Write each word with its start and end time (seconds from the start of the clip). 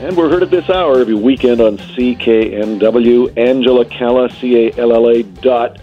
and 0.00 0.16
we're 0.16 0.30
heard 0.30 0.44
at 0.44 0.50
this 0.50 0.70
hour 0.70 1.00
every 1.00 1.14
weekend 1.14 1.60
on 1.60 1.76
CKNW. 1.76 3.36
Angela 3.36 3.84
Calla, 3.84 4.30
C-A-L-L-A 4.30 5.24
dot 5.24 5.80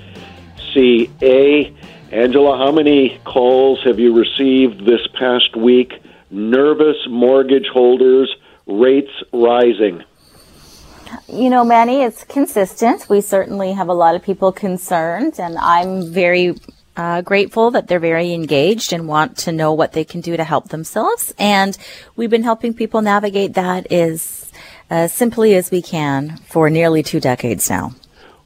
C-A. 0.74 1.76
Angela, 2.12 2.58
how 2.58 2.72
many 2.72 3.20
calls 3.26 3.84
have 3.84 4.00
you 4.00 4.14
received 4.14 4.86
this 4.86 5.06
past 5.20 5.58
week? 5.58 6.02
Nervous 6.32 6.96
mortgage 7.10 7.68
holders, 7.68 8.34
rates 8.66 9.12
rising. 9.34 10.02
You 11.28 11.50
know, 11.50 11.66
Manny, 11.66 12.02
it's 12.02 12.24
consistent. 12.24 13.10
We 13.10 13.20
certainly 13.20 13.74
have 13.74 13.90
a 13.90 13.94
lot 13.94 14.16
of 14.16 14.24
people 14.24 14.54
concerned, 14.54 15.40
and 15.40 15.58
I'm 15.58 16.12
very 16.12 16.56
uh, 16.96 17.22
grateful 17.22 17.72
that 17.72 17.88
they're 17.88 18.00
very 18.00 18.34
engaged 18.34 18.94
and 18.94 19.08
want 19.08 19.38
to 19.38 19.52
know 19.52 19.74
what 19.74 19.94
they 19.94 20.04
can 20.04 20.22
do 20.22 20.38
to 20.38 20.44
help 20.44 20.70
themselves. 20.70 21.34
And 21.38 21.78
we've 22.16 22.30
been 22.30 22.44
helping 22.44 22.74
people 22.74 23.02
navigate 23.02 23.54
that 23.54 23.92
as 23.92 24.52
uh, 24.90 25.08
simply 25.08 25.56
as 25.56 25.72
we 25.72 25.82
can 25.82 26.38
for 26.48 26.70
nearly 26.70 27.04
two 27.04 27.20
decades 27.20 27.70
now. 27.70 27.92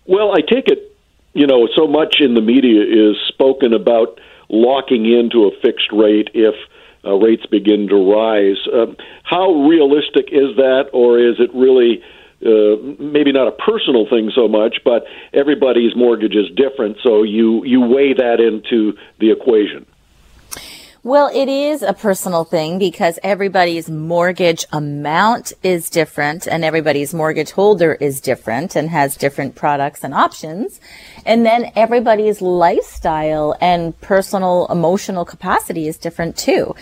Well, 0.06 0.32
I 0.32 0.42
take 0.42 0.68
it, 0.68 0.96
you 1.34 1.46
know, 1.46 1.68
so 1.76 1.88
much 1.88 2.18
in 2.20 2.34
the 2.34 2.42
media 2.42 2.82
is 2.82 3.16
spoken 3.28 3.74
about 3.74 4.20
locking 4.50 5.06
into 5.06 5.46
a 5.46 5.52
fixed 5.62 5.92
rate 5.92 6.30
if 6.34 6.56
uh, 7.06 7.14
rates 7.14 7.46
begin 7.46 7.88
to 7.90 7.96
rise. 7.96 8.58
Uh, 8.74 8.94
how 9.24 9.52
realistic 9.68 10.30
is 10.32 10.56
that, 10.58 10.90
or 10.92 11.20
is 11.20 11.36
it 11.40 11.54
really? 11.54 12.04
Uh, 12.46 12.78
maybe 13.00 13.32
not 13.32 13.48
a 13.48 13.52
personal 13.52 14.08
thing 14.10 14.32
so 14.34 14.48
much, 14.48 14.78
but 14.86 15.04
everybody's 15.34 15.96
mortgage 15.96 16.36
is 16.36 16.48
different, 16.56 16.98
so 17.04 17.24
you 17.24 17.64
you 17.66 17.82
weigh 17.82 18.14
that 18.14 18.40
into 18.40 18.98
the 19.20 19.32
equation. 19.32 19.86
Well, 21.02 21.30
it 21.34 21.48
is 21.48 21.82
a 21.82 21.94
personal 21.94 22.44
thing 22.44 22.78
because 22.78 23.20
everybody's 23.24 23.90
mortgage 23.90 24.66
amount 24.74 25.54
is 25.64 25.90
different 25.90 26.46
and 26.46 26.66
everybody's 26.66 27.14
mortgage 27.14 27.52
holder 27.52 27.94
is 27.94 28.20
different 28.20 28.76
and 28.76 28.90
has 28.90 29.16
different 29.16 29.56
products 29.56 30.04
and 30.04 30.14
options. 30.14 30.82
And 31.26 31.46
then 31.46 31.72
everybody's 31.78 32.42
lifestyle 32.42 33.56
and 33.62 34.00
personal 34.02 34.68
emotional 34.68 35.24
capacity 35.24 35.88
is 35.88 35.98
different 35.98 36.36
too. 36.36 36.76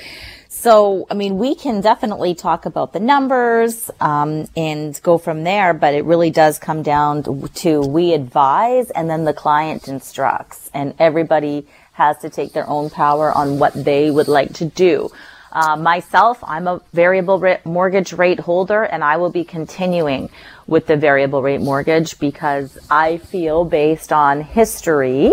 So, 0.67 1.07
I 1.09 1.13
mean, 1.13 1.37
we 1.37 1.55
can 1.55 1.79
definitely 1.79 2.35
talk 2.35 2.65
about 2.65 2.91
the 2.91 2.99
numbers 2.99 3.89
um, 4.01 4.49
and 4.57 4.99
go 5.01 5.17
from 5.17 5.45
there, 5.45 5.73
but 5.73 5.93
it 5.93 6.03
really 6.03 6.29
does 6.29 6.59
come 6.59 6.83
down 6.83 7.23
to 7.23 7.79
we 7.79 8.11
advise 8.11 8.89
and 8.89 9.09
then 9.09 9.23
the 9.23 9.31
client 9.31 9.87
instructs, 9.87 10.69
and 10.73 10.93
everybody 10.99 11.65
has 11.93 12.17
to 12.17 12.29
take 12.29 12.51
their 12.51 12.67
own 12.67 12.89
power 12.89 13.31
on 13.31 13.59
what 13.59 13.75
they 13.75 14.11
would 14.11 14.27
like 14.27 14.51
to 14.55 14.65
do. 14.65 15.09
Uh, 15.53 15.77
myself, 15.77 16.43
I'm 16.43 16.67
a 16.67 16.81
variable 16.91 17.39
rate 17.39 17.65
mortgage 17.65 18.11
rate 18.11 18.41
holder, 18.41 18.83
and 18.83 19.05
I 19.05 19.15
will 19.15 19.31
be 19.31 19.45
continuing 19.45 20.29
with 20.67 20.85
the 20.85 20.97
variable 20.97 21.41
rate 21.41 21.61
mortgage 21.61 22.19
because 22.19 22.77
I 22.91 23.19
feel, 23.19 23.63
based 23.63 24.11
on 24.11 24.41
history, 24.41 25.31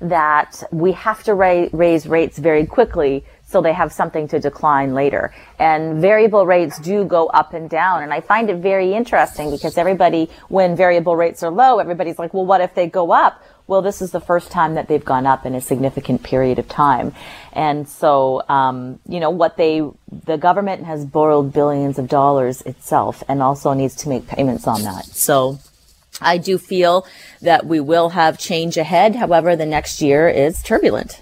that 0.00 0.64
we 0.72 0.90
have 0.90 1.22
to 1.22 1.34
ra- 1.34 1.68
raise 1.72 2.04
rates 2.08 2.36
very 2.36 2.66
quickly 2.66 3.24
so 3.52 3.60
they 3.60 3.72
have 3.72 3.92
something 3.92 4.26
to 4.28 4.40
decline 4.40 4.94
later. 4.94 5.32
And 5.58 6.00
variable 6.00 6.46
rates 6.46 6.78
do 6.78 7.04
go 7.04 7.26
up 7.26 7.52
and 7.52 7.68
down. 7.68 8.02
And 8.02 8.12
I 8.12 8.20
find 8.20 8.50
it 8.50 8.56
very 8.56 8.94
interesting 8.94 9.50
because 9.50 9.76
everybody, 9.76 10.30
when 10.48 10.74
variable 10.74 11.14
rates 11.14 11.42
are 11.42 11.50
low, 11.50 11.78
everybody's 11.78 12.18
like, 12.18 12.32
well, 12.32 12.46
what 12.46 12.62
if 12.62 12.74
they 12.74 12.88
go 12.88 13.12
up? 13.12 13.44
Well, 13.66 13.82
this 13.82 14.02
is 14.02 14.10
the 14.10 14.20
first 14.20 14.50
time 14.50 14.74
that 14.74 14.88
they've 14.88 15.04
gone 15.04 15.26
up 15.26 15.46
in 15.46 15.54
a 15.54 15.60
significant 15.60 16.22
period 16.22 16.58
of 16.58 16.68
time. 16.68 17.14
And 17.52 17.88
so, 17.88 18.42
um, 18.48 18.98
you 19.06 19.20
know, 19.20 19.30
what 19.30 19.56
they, 19.56 19.82
the 20.24 20.36
government 20.36 20.84
has 20.84 21.04
borrowed 21.04 21.52
billions 21.52 21.98
of 21.98 22.08
dollars 22.08 22.62
itself 22.62 23.22
and 23.28 23.40
also 23.40 23.72
needs 23.72 23.94
to 23.96 24.08
make 24.08 24.26
payments 24.26 24.66
on 24.66 24.82
that. 24.82 25.04
So, 25.04 25.60
I 26.20 26.38
do 26.38 26.58
feel 26.58 27.06
that 27.40 27.66
we 27.66 27.80
will 27.80 28.10
have 28.10 28.38
change 28.38 28.76
ahead. 28.76 29.16
However, 29.16 29.56
the 29.56 29.66
next 29.66 30.02
year 30.02 30.28
is 30.28 30.62
turbulent. 30.62 31.20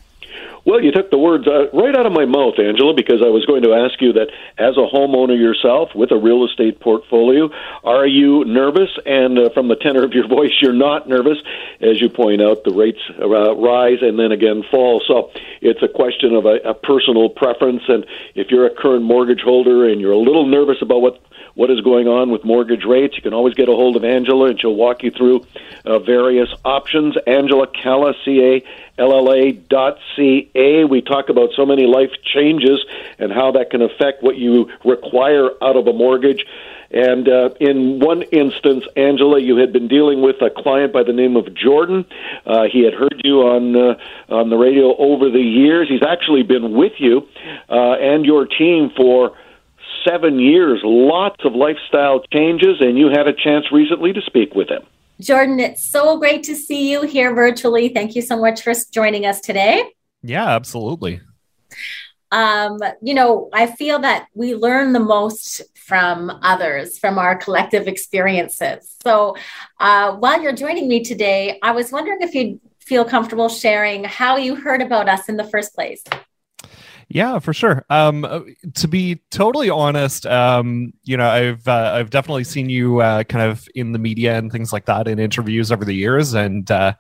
Well, 0.65 0.83
you 0.83 0.93
took 0.93 1.11
the 1.11 1.19
words 1.19 1.47
uh, 1.47 1.71
right 1.73 1.95
out 1.97 2.07
of 2.07 2.13
my 2.13 2.27
mouth, 2.27 2.59
Angela, 2.59 2.93
because 2.95 3.23
I 3.25 3.29
was 3.29 3.47
going 3.47 3.63
to 3.63 3.73
ask 3.73 4.01
you 4.01 4.13
that 4.15 4.29
as 4.59 4.77
a 4.77 4.85
homeowner 4.85 5.39
yourself 5.39 5.91
with 5.95 6.11
a 6.13 6.17
real 6.17 6.45
estate 6.45 6.81
portfolio, 6.81 7.51
are 7.83 8.07
you 8.07 8.45
nervous? 8.45 8.91
And 9.07 9.39
uh, 9.39 9.51
from 9.51 9.69
the 9.69 9.77
tenor 9.77 10.05
of 10.05 10.13
your 10.13 10.29
voice, 10.37 10.53
you're 10.61 10.73
not 10.73 11.09
nervous. 11.09 11.39
As 11.81 12.01
you 12.01 12.11
point 12.11 12.43
out, 12.43 12.65
the 12.65 12.75
rates 12.75 13.01
uh, 13.19 13.57
rise 13.57 13.99
and 14.03 14.19
then 14.19 14.33
again 14.33 14.63
fall. 14.71 15.03
So 15.07 15.31
it's 15.61 15.83
a 15.83 15.89
question 15.89 16.35
of 16.35 16.45
a, 16.45 16.57
a 16.65 16.75
personal 16.75 17.31
preference. 17.31 17.83
And 17.89 18.05
if 18.35 18.51
you're 18.51 18.67
a 18.67 18.75
current 18.75 19.05
mortgage 19.05 19.41
holder 19.41 19.89
and 19.89 20.01
you're 20.01 20.13
a 20.13 20.19
little 20.19 20.47
nervous 20.47 20.83
about 20.83 21.01
what 21.01 21.21
what 21.55 21.71
is 21.71 21.81
going 21.81 22.09
on 22.09 22.31
with 22.31 22.45
mortgage 22.45 22.85
rates, 22.85 23.17
you 23.17 23.23
can 23.23 23.35
always 23.35 23.55
get 23.55 23.69
a 23.69 23.73
hold 23.73 23.97
of 23.97 24.05
Angela 24.05 24.47
and 24.47 24.61
she'll 24.61 24.75
walk 24.75 25.03
you 25.03 25.11
through 25.11 25.47
uh, 25.85 25.99
various 25.99 26.49
options. 26.65 27.17
Angela 27.27 27.67
Calla, 27.67 28.15
C 28.25 28.41
A 28.43 28.63
L 29.01 29.13
L 29.13 29.33
A 29.33 29.53
dot 29.53 29.99
C 30.15 30.51
A. 30.55 30.85
We 30.85 31.01
talk 31.01 31.29
about 31.29 31.51
so 31.57 31.67
many 31.67 31.87
life 31.87 32.13
changes 32.23 32.85
and 33.19 33.33
how 33.33 33.53
that 33.53 33.71
can 33.71 33.83
affect 33.83 34.23
what 34.23 34.37
you 34.37 34.71
require 34.85 35.51
out 35.63 35.77
of 35.77 35.87
a 35.87 35.93
mortgage. 35.93 36.45
And 36.93 37.29
uh, 37.29 37.51
in 37.61 38.01
one 38.01 38.23
instance, 38.23 38.85
Angela, 38.97 39.41
you 39.41 39.57
had 39.57 39.73
been 39.73 39.87
dealing 39.87 40.23
with 40.23 40.43
a 40.43 40.51
client 40.51 40.93
by 40.93 41.05
the 41.05 41.13
name 41.13 41.37
of 41.37 41.55
Jordan. 41.55 42.05
Uh, 42.45 42.65
he 42.65 42.85
had 42.85 42.95
heard 42.95 43.21
you 43.23 43.43
on 43.43 43.77
uh, 43.77 43.95
on 44.29 44.51
the 44.51 44.57
radio 44.57 44.97
over 44.97 45.31
the 45.31 45.41
years. 45.41 45.89
He's 45.89 46.03
actually 46.03 46.43
been 46.43 46.73
with 46.73 46.95
you 46.99 47.29
uh, 47.69 47.93
and 47.93 48.27
your 48.27 48.45
team 48.45 48.91
for 48.97 49.37
seven 50.07 50.39
years, 50.39 50.81
lots 50.85 51.45
of 51.45 51.55
lifestyle 51.55 52.21
changes, 52.33 52.81
and 52.81 52.99
you 52.99 53.09
had 53.09 53.27
a 53.27 53.33
chance 53.33 53.71
recently 53.73 54.13
to 54.13 54.21
speak 54.23 54.55
with 54.55 54.69
him. 54.69 54.83
Jordan, 55.21 55.61
it's 55.61 55.91
so 55.91 56.19
great 56.19 56.43
to 56.45 56.57
see 56.57 56.91
you 56.91 57.03
here 57.03 57.35
virtually. 57.35 57.91
Thank 57.91 58.15
you 58.15 58.23
so 58.23 58.41
much 58.41 58.63
for 58.63 58.73
joining 58.91 59.27
us 59.27 59.41
today. 59.41 59.85
Yeah, 60.23 60.49
absolutely. 60.49 61.21
Um, 62.33 62.79
you 63.03 63.15
know, 63.15 63.49
I 63.53 63.67
feel 63.67 63.99
that 64.01 64.27
we 64.35 64.55
learn 64.55 64.93
the 64.93 65.01
most 65.01 65.63
from 65.75 66.31
others, 66.43 66.99
from 66.99 67.19
our 67.19 67.37
collective 67.37 67.89
experiences. 67.89 68.95
So, 69.03 69.37
uh, 69.81 70.15
while 70.17 70.41
you're 70.41 70.53
joining 70.53 70.89
me 70.89 71.03
today, 71.03 71.59
I 71.63 71.73
was 71.73 71.91
wondering 71.91 72.19
if 72.21 72.35
you'd 72.35 72.61
feel 72.79 73.05
comfortable 73.05 73.49
sharing 73.49 74.05
how 74.05 74.37
you 74.37 74.55
heard 74.55 74.81
about 74.81 75.09
us 75.09 75.29
in 75.29 75.37
the 75.37 75.45
first 75.45 75.75
place. 75.75 76.05
Yeah, 77.13 77.41
for 77.41 77.53
sure. 77.53 77.85
Um, 77.91 78.25
uh, 78.25 78.41
to 78.77 78.87
be 78.87 79.21
totally 79.33 79.69
honest, 79.69 80.27
um, 80.27 80.93
you 81.03 81.17
know, 81.17 81.29
I've 81.29 81.67
uh, 81.67 81.93
I've 81.97 82.11
definitely 82.11 82.45
seen 82.45 82.71
you 82.71 83.01
uh, 83.01 83.25
kind 83.25 83.51
of 83.51 83.67
in 83.75 83.91
the 83.91 83.99
media 83.99 84.39
and 84.39 84.51
things 84.51 84.73
like 84.73 84.85
that 84.85 85.09
in 85.09 85.19
interviews 85.19 85.73
over 85.73 85.85
the 85.85 85.95
years, 85.95 86.35
and 86.35 86.71
uh, 86.71 86.93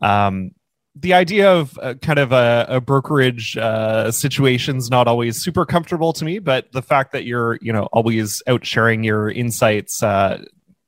um, 0.00 0.52
the 0.94 1.14
idea 1.14 1.52
of 1.52 1.76
uh, 1.82 1.94
kind 1.94 2.20
of 2.20 2.30
a, 2.30 2.66
a 2.68 2.80
brokerage 2.80 3.56
uh, 3.56 4.12
situation's 4.12 4.90
not 4.90 5.08
always 5.08 5.42
super 5.42 5.66
comfortable 5.66 6.12
to 6.12 6.24
me. 6.24 6.38
But 6.38 6.70
the 6.70 6.82
fact 6.82 7.10
that 7.10 7.24
you're, 7.24 7.58
you 7.60 7.72
know, 7.72 7.88
always 7.92 8.42
out 8.46 8.64
sharing 8.64 9.02
your 9.02 9.28
insights 9.28 10.04
uh, 10.04 10.44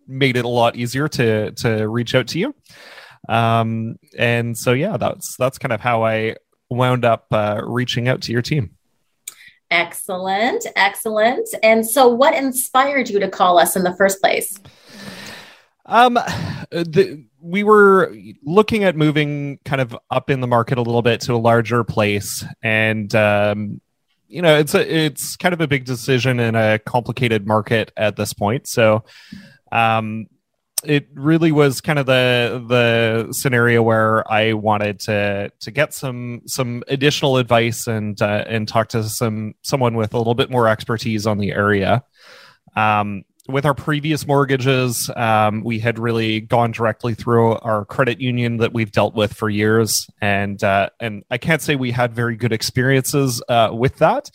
made 0.06 0.36
it 0.36 0.44
a 0.44 0.48
lot 0.48 0.76
easier 0.76 1.08
to 1.08 1.50
to 1.52 1.88
reach 1.88 2.14
out 2.14 2.28
to 2.28 2.38
you. 2.38 2.54
Um, 3.28 3.96
and 4.18 4.56
so 4.56 4.72
yeah, 4.72 4.96
that's 4.96 5.36
that's 5.38 5.58
kind 5.58 5.72
of 5.72 5.80
how 5.80 6.04
I 6.04 6.36
wound 6.74 7.04
up 7.04 7.26
uh, 7.30 7.60
reaching 7.64 8.08
out 8.08 8.22
to 8.22 8.32
your 8.32 8.42
team. 8.42 8.76
Excellent, 9.70 10.66
excellent. 10.76 11.48
And 11.62 11.86
so, 11.86 12.08
what 12.08 12.34
inspired 12.34 13.08
you 13.08 13.18
to 13.20 13.28
call 13.28 13.58
us 13.58 13.76
in 13.76 13.82
the 13.82 13.94
first 13.96 14.20
place? 14.20 14.58
Um, 15.86 16.14
the, 16.70 17.26
we 17.40 17.62
were 17.62 18.14
looking 18.42 18.84
at 18.84 18.96
moving 18.96 19.58
kind 19.64 19.80
of 19.80 19.96
up 20.10 20.30
in 20.30 20.40
the 20.40 20.46
market 20.46 20.78
a 20.78 20.82
little 20.82 21.02
bit 21.02 21.20
to 21.22 21.34
a 21.34 21.36
larger 21.36 21.82
place, 21.84 22.44
and 22.62 23.14
um, 23.14 23.80
you 24.28 24.42
know, 24.42 24.56
it's 24.58 24.74
a 24.74 25.04
it's 25.04 25.36
kind 25.36 25.52
of 25.52 25.60
a 25.60 25.66
big 25.66 25.84
decision 25.84 26.40
in 26.40 26.54
a 26.54 26.78
complicated 26.78 27.46
market 27.46 27.92
at 27.96 28.16
this 28.16 28.32
point. 28.32 28.66
So, 28.66 29.04
um, 29.72 30.26
it 30.86 31.08
really 31.14 31.52
was 31.52 31.80
kind 31.80 31.98
of 31.98 32.06
the 32.06 32.64
the 32.68 33.32
scenario 33.32 33.82
where 33.82 34.30
I 34.30 34.52
wanted 34.52 35.00
to 35.00 35.50
to 35.60 35.70
get 35.70 35.94
some 35.94 36.42
some 36.46 36.82
additional 36.88 37.36
advice 37.36 37.86
and 37.86 38.20
uh, 38.20 38.44
and 38.46 38.68
talk 38.68 38.88
to 38.90 39.04
some 39.04 39.54
someone 39.62 39.96
with 39.96 40.14
a 40.14 40.18
little 40.18 40.34
bit 40.34 40.50
more 40.50 40.68
expertise 40.68 41.26
on 41.26 41.38
the 41.38 41.52
area. 41.52 42.04
Um, 42.76 43.24
with 43.46 43.66
our 43.66 43.74
previous 43.74 44.26
mortgages, 44.26 45.10
um, 45.14 45.62
we 45.62 45.78
had 45.78 45.98
really 45.98 46.40
gone 46.40 46.72
directly 46.72 47.14
through 47.14 47.56
our 47.56 47.84
credit 47.84 48.18
union 48.20 48.56
that 48.58 48.72
we've 48.72 48.90
dealt 48.90 49.14
with 49.14 49.34
for 49.34 49.50
years, 49.50 50.08
and 50.20 50.62
uh, 50.64 50.88
and 51.00 51.24
I 51.30 51.38
can't 51.38 51.60
say 51.60 51.76
we 51.76 51.90
had 51.90 52.14
very 52.14 52.36
good 52.36 52.52
experiences 52.52 53.42
uh, 53.48 53.70
with 53.72 53.98
that. 53.98 54.30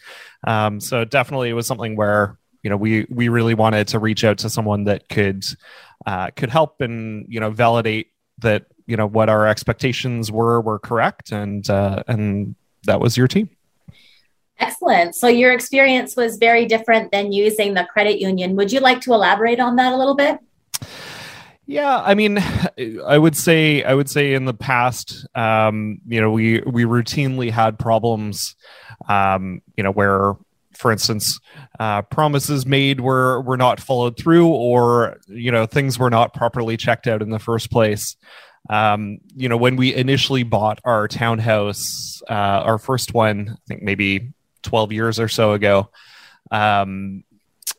Um, 0.45 0.79
so 0.79 1.05
definitely, 1.05 1.49
it 1.49 1.53
was 1.53 1.65
something 1.65 1.95
where 1.95 2.37
you 2.63 2.69
know 2.69 2.77
we 2.77 3.05
we 3.09 3.29
really 3.29 3.53
wanted 3.53 3.87
to 3.89 3.99
reach 3.99 4.23
out 4.23 4.37
to 4.39 4.49
someone 4.49 4.85
that 4.85 5.09
could 5.09 5.43
uh, 6.05 6.29
could 6.35 6.49
help 6.49 6.81
and 6.81 7.25
you 7.29 7.39
know 7.39 7.51
validate 7.51 8.07
that 8.39 8.65
you 8.85 8.97
know 8.97 9.07
what 9.07 9.29
our 9.29 9.47
expectations 9.47 10.31
were 10.31 10.61
were 10.61 10.79
correct, 10.79 11.31
and 11.31 11.69
uh, 11.69 12.03
and 12.07 12.55
that 12.83 12.99
was 12.99 13.17
your 13.17 13.27
team. 13.27 13.49
Excellent. 14.59 15.15
So 15.15 15.27
your 15.27 15.53
experience 15.53 16.17
was 16.17 16.37
very 16.37 16.65
different 16.65 17.11
than 17.11 17.31
using 17.31 17.75
the 17.75 17.85
credit 17.85 18.19
union. 18.19 18.55
Would 18.57 18.71
you 18.71 18.81
like 18.81 18.99
to 19.01 19.13
elaborate 19.13 19.59
on 19.59 19.77
that 19.77 19.93
a 19.93 19.97
little 19.97 20.15
bit? 20.15 20.39
Yeah, 21.65 22.01
I 22.03 22.15
mean, 22.15 22.39
I 23.05 23.17
would 23.17 23.37
say 23.37 23.83
I 23.83 23.93
would 23.93 24.09
say 24.09 24.33
in 24.33 24.45
the 24.45 24.55
past, 24.55 25.27
um, 25.35 25.99
you 26.07 26.19
know, 26.19 26.31
we 26.31 26.61
we 26.61 26.83
routinely 26.83 27.51
had 27.51 27.77
problems, 27.77 28.55
um, 29.07 29.61
you 29.77 29.83
know, 29.83 29.91
where, 29.91 30.33
for 30.79 30.93
instance, 30.93 31.39
uh, 31.77 32.01
promises 32.03 32.65
made 32.65 33.01
were 33.01 33.41
were 33.41 33.57
not 33.57 33.81
followed 33.81 34.17
through, 34.17 34.47
or 34.47 35.17
you 35.27 35.51
know, 35.51 35.65
things 35.65 35.99
were 35.99 36.09
not 36.09 36.33
properly 36.33 36.77
checked 36.77 37.05
out 37.05 37.21
in 37.21 37.29
the 37.29 37.37
first 37.37 37.69
place. 37.69 38.15
Um, 38.69 39.19
you 39.35 39.49
know, 39.49 39.57
when 39.57 39.75
we 39.75 39.93
initially 39.93 40.43
bought 40.43 40.79
our 40.85 41.09
townhouse, 41.09 42.21
uh, 42.29 42.33
our 42.33 42.77
first 42.77 43.13
one, 43.13 43.49
I 43.51 43.57
think 43.67 43.81
maybe 43.83 44.31
12 44.63 44.93
years 44.93 45.19
or 45.19 45.27
so 45.27 45.51
ago. 45.51 45.89
Um, 46.49 47.25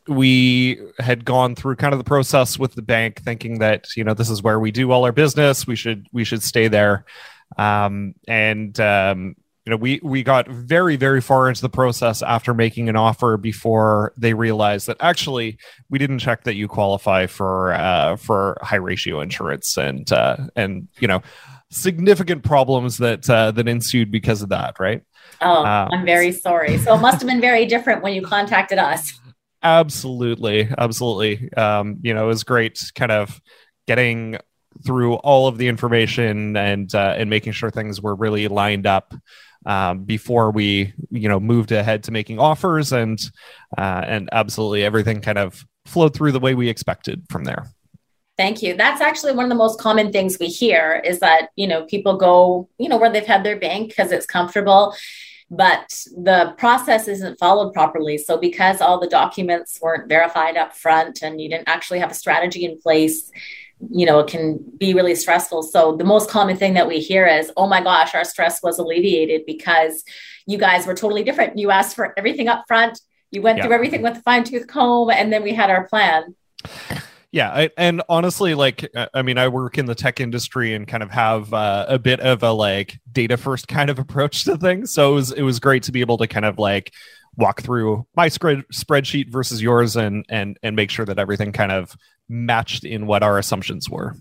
we 0.07 0.79
had 0.99 1.25
gone 1.25 1.55
through 1.55 1.77
kind 1.77 1.93
of 1.93 1.99
the 1.99 2.03
process 2.03 2.59
with 2.59 2.75
the 2.75 2.81
bank 2.81 3.21
thinking 3.23 3.59
that 3.59 3.87
you 3.95 4.03
know 4.03 4.13
this 4.13 4.29
is 4.29 4.41
where 4.41 4.59
we 4.59 4.71
do 4.71 4.91
all 4.91 5.05
our 5.05 5.11
business 5.11 5.67
we 5.67 5.75
should 5.75 6.07
we 6.11 6.23
should 6.23 6.41
stay 6.41 6.67
there 6.67 7.05
um, 7.57 8.15
and 8.27 8.79
um, 8.79 9.35
you 9.65 9.69
know 9.69 9.77
we 9.77 9.99
we 10.03 10.23
got 10.23 10.47
very 10.47 10.95
very 10.95 11.21
far 11.21 11.47
into 11.47 11.61
the 11.61 11.69
process 11.69 12.21
after 12.21 12.53
making 12.53 12.89
an 12.89 12.95
offer 12.95 13.37
before 13.37 14.13
they 14.17 14.33
realized 14.33 14.87
that 14.87 14.97
actually 14.99 15.57
we 15.89 15.99
didn't 15.99 16.19
check 16.19 16.43
that 16.43 16.55
you 16.55 16.67
qualify 16.67 17.27
for 17.27 17.73
uh, 17.73 18.15
for 18.15 18.57
high 18.61 18.75
ratio 18.75 19.21
insurance 19.21 19.77
and 19.77 20.11
uh, 20.11 20.37
and 20.55 20.87
you 20.99 21.07
know 21.07 21.21
significant 21.69 22.43
problems 22.43 22.97
that 22.97 23.29
uh, 23.29 23.51
that 23.51 23.67
ensued 23.67 24.11
because 24.11 24.41
of 24.41 24.49
that 24.49 24.79
right 24.79 25.03
Oh, 25.41 25.63
uh, 25.63 25.89
I'm 25.91 26.05
very 26.05 26.31
sorry. 26.31 26.77
So 26.77 26.95
it 26.95 27.01
must 27.01 27.21
have 27.21 27.27
been 27.27 27.41
very 27.41 27.65
different 27.65 28.03
when 28.03 28.13
you 28.13 28.21
contacted 28.21 28.77
us. 28.77 29.19
Absolutely, 29.63 30.69
absolutely. 30.77 31.51
Um, 31.53 31.99
you 32.01 32.13
know, 32.13 32.25
it 32.25 32.27
was 32.27 32.43
great, 32.43 32.79
kind 32.95 33.11
of 33.11 33.41
getting 33.87 34.37
through 34.85 35.15
all 35.15 35.47
of 35.47 35.57
the 35.57 35.67
information 35.67 36.55
and 36.57 36.93
uh, 36.93 37.15
and 37.17 37.29
making 37.29 37.53
sure 37.53 37.69
things 37.69 38.01
were 38.01 38.15
really 38.15 38.47
lined 38.47 38.87
up 38.87 39.13
um, 39.65 40.03
before 40.03 40.51
we, 40.51 40.93
you 41.09 41.29
know, 41.29 41.39
moved 41.39 41.71
ahead 41.71 42.03
to 42.03 42.11
making 42.11 42.39
offers 42.39 42.91
and 42.91 43.19
uh, 43.77 44.03
and 44.05 44.29
absolutely 44.31 44.83
everything 44.83 45.21
kind 45.21 45.37
of 45.37 45.65
flowed 45.85 46.13
through 46.13 46.31
the 46.31 46.39
way 46.39 46.55
we 46.55 46.69
expected 46.69 47.23
from 47.29 47.43
there. 47.43 47.67
Thank 48.37 48.63
you. 48.63 48.75
That's 48.75 49.01
actually 49.01 49.33
one 49.33 49.45
of 49.45 49.49
the 49.49 49.55
most 49.55 49.79
common 49.79 50.11
things 50.11 50.37
we 50.39 50.47
hear 50.47 51.01
is 51.05 51.19
that, 51.19 51.49
you 51.55 51.67
know, 51.67 51.85
people 51.85 52.17
go, 52.17 52.69
you 52.79 52.89
know, 52.89 52.97
where 52.97 53.11
they've 53.11 53.25
had 53.25 53.43
their 53.43 53.59
bank 53.59 53.89
because 53.89 54.11
it's 54.11 54.25
comfortable 54.25 54.95
but 55.51 56.05
the 56.15 56.55
process 56.57 57.09
isn't 57.09 57.37
followed 57.37 57.73
properly. 57.73 58.17
So, 58.17 58.37
because 58.37 58.79
all 58.79 58.99
the 58.99 59.07
documents 59.07 59.79
weren't 59.81 60.07
verified 60.07 60.55
up 60.55 60.73
front 60.73 61.21
and 61.21 61.41
you 61.41 61.49
didn't 61.49 61.67
actually 61.67 61.99
have 61.99 62.09
a 62.09 62.15
strategy 62.15 62.63
in 62.63 62.79
place, 62.79 63.29
you 63.89 64.05
know, 64.05 64.19
it 64.19 64.27
can 64.27 64.59
be 64.77 64.93
really 64.93 65.15
stressful. 65.15 65.63
So, 65.63 65.95
the 65.95 66.03
most 66.03 66.29
common 66.29 66.57
thing 66.57 66.73
that 66.75 66.87
we 66.87 66.99
hear 66.99 67.25
is, 67.25 67.51
oh 67.57 67.67
my 67.67 67.81
gosh, 67.81 68.13
our 68.13 68.23
stress 68.23 68.61
was 68.61 68.79
alleviated 68.79 69.45
because 69.45 70.03
you 70.45 70.57
guys 70.57 70.85
were 70.85 70.95
totally 70.95 71.23
different. 71.23 71.57
You 71.57 71.71
asked 71.71 71.95
for 71.95 72.13
everything 72.17 72.47
up 72.47 72.65
front, 72.67 72.99
you 73.31 73.41
went 73.41 73.57
yeah. 73.57 73.65
through 73.65 73.73
everything 73.73 74.01
with 74.01 74.17
a 74.17 74.21
fine 74.21 74.43
tooth 74.43 74.67
comb, 74.67 75.09
and 75.09 75.31
then 75.31 75.43
we 75.43 75.53
had 75.53 75.69
our 75.69 75.87
plan 75.87 76.35
yeah 77.31 77.49
I, 77.49 77.69
and 77.77 78.01
honestly 78.09 78.53
like 78.53 78.89
i 79.13 79.21
mean 79.21 79.37
i 79.37 79.47
work 79.47 79.77
in 79.77 79.85
the 79.85 79.95
tech 79.95 80.19
industry 80.19 80.73
and 80.73 80.87
kind 80.87 81.01
of 81.01 81.11
have 81.11 81.53
uh, 81.53 81.85
a 81.87 81.97
bit 81.97 82.19
of 82.19 82.43
a 82.43 82.51
like 82.51 82.99
data 83.11 83.37
first 83.37 83.67
kind 83.67 83.89
of 83.89 83.99
approach 83.99 84.43
to 84.45 84.57
things 84.57 84.93
so 84.93 85.11
it 85.11 85.15
was 85.15 85.31
it 85.31 85.41
was 85.43 85.59
great 85.59 85.83
to 85.83 85.91
be 85.91 86.01
able 86.01 86.17
to 86.17 86.27
kind 86.27 86.45
of 86.45 86.59
like 86.59 86.91
walk 87.37 87.61
through 87.61 88.05
my 88.15 88.27
spread, 88.27 88.63
spreadsheet 88.73 89.29
versus 89.29 89.61
yours 89.61 89.95
and 89.95 90.25
and 90.29 90.57
and 90.63 90.75
make 90.75 90.91
sure 90.91 91.05
that 91.05 91.17
everything 91.17 91.51
kind 91.51 91.71
of 91.71 91.95
matched 92.31 92.83
in 92.83 93.05
what 93.05 93.23
our 93.23 93.37
assumptions 93.37 93.89
were 93.89 94.15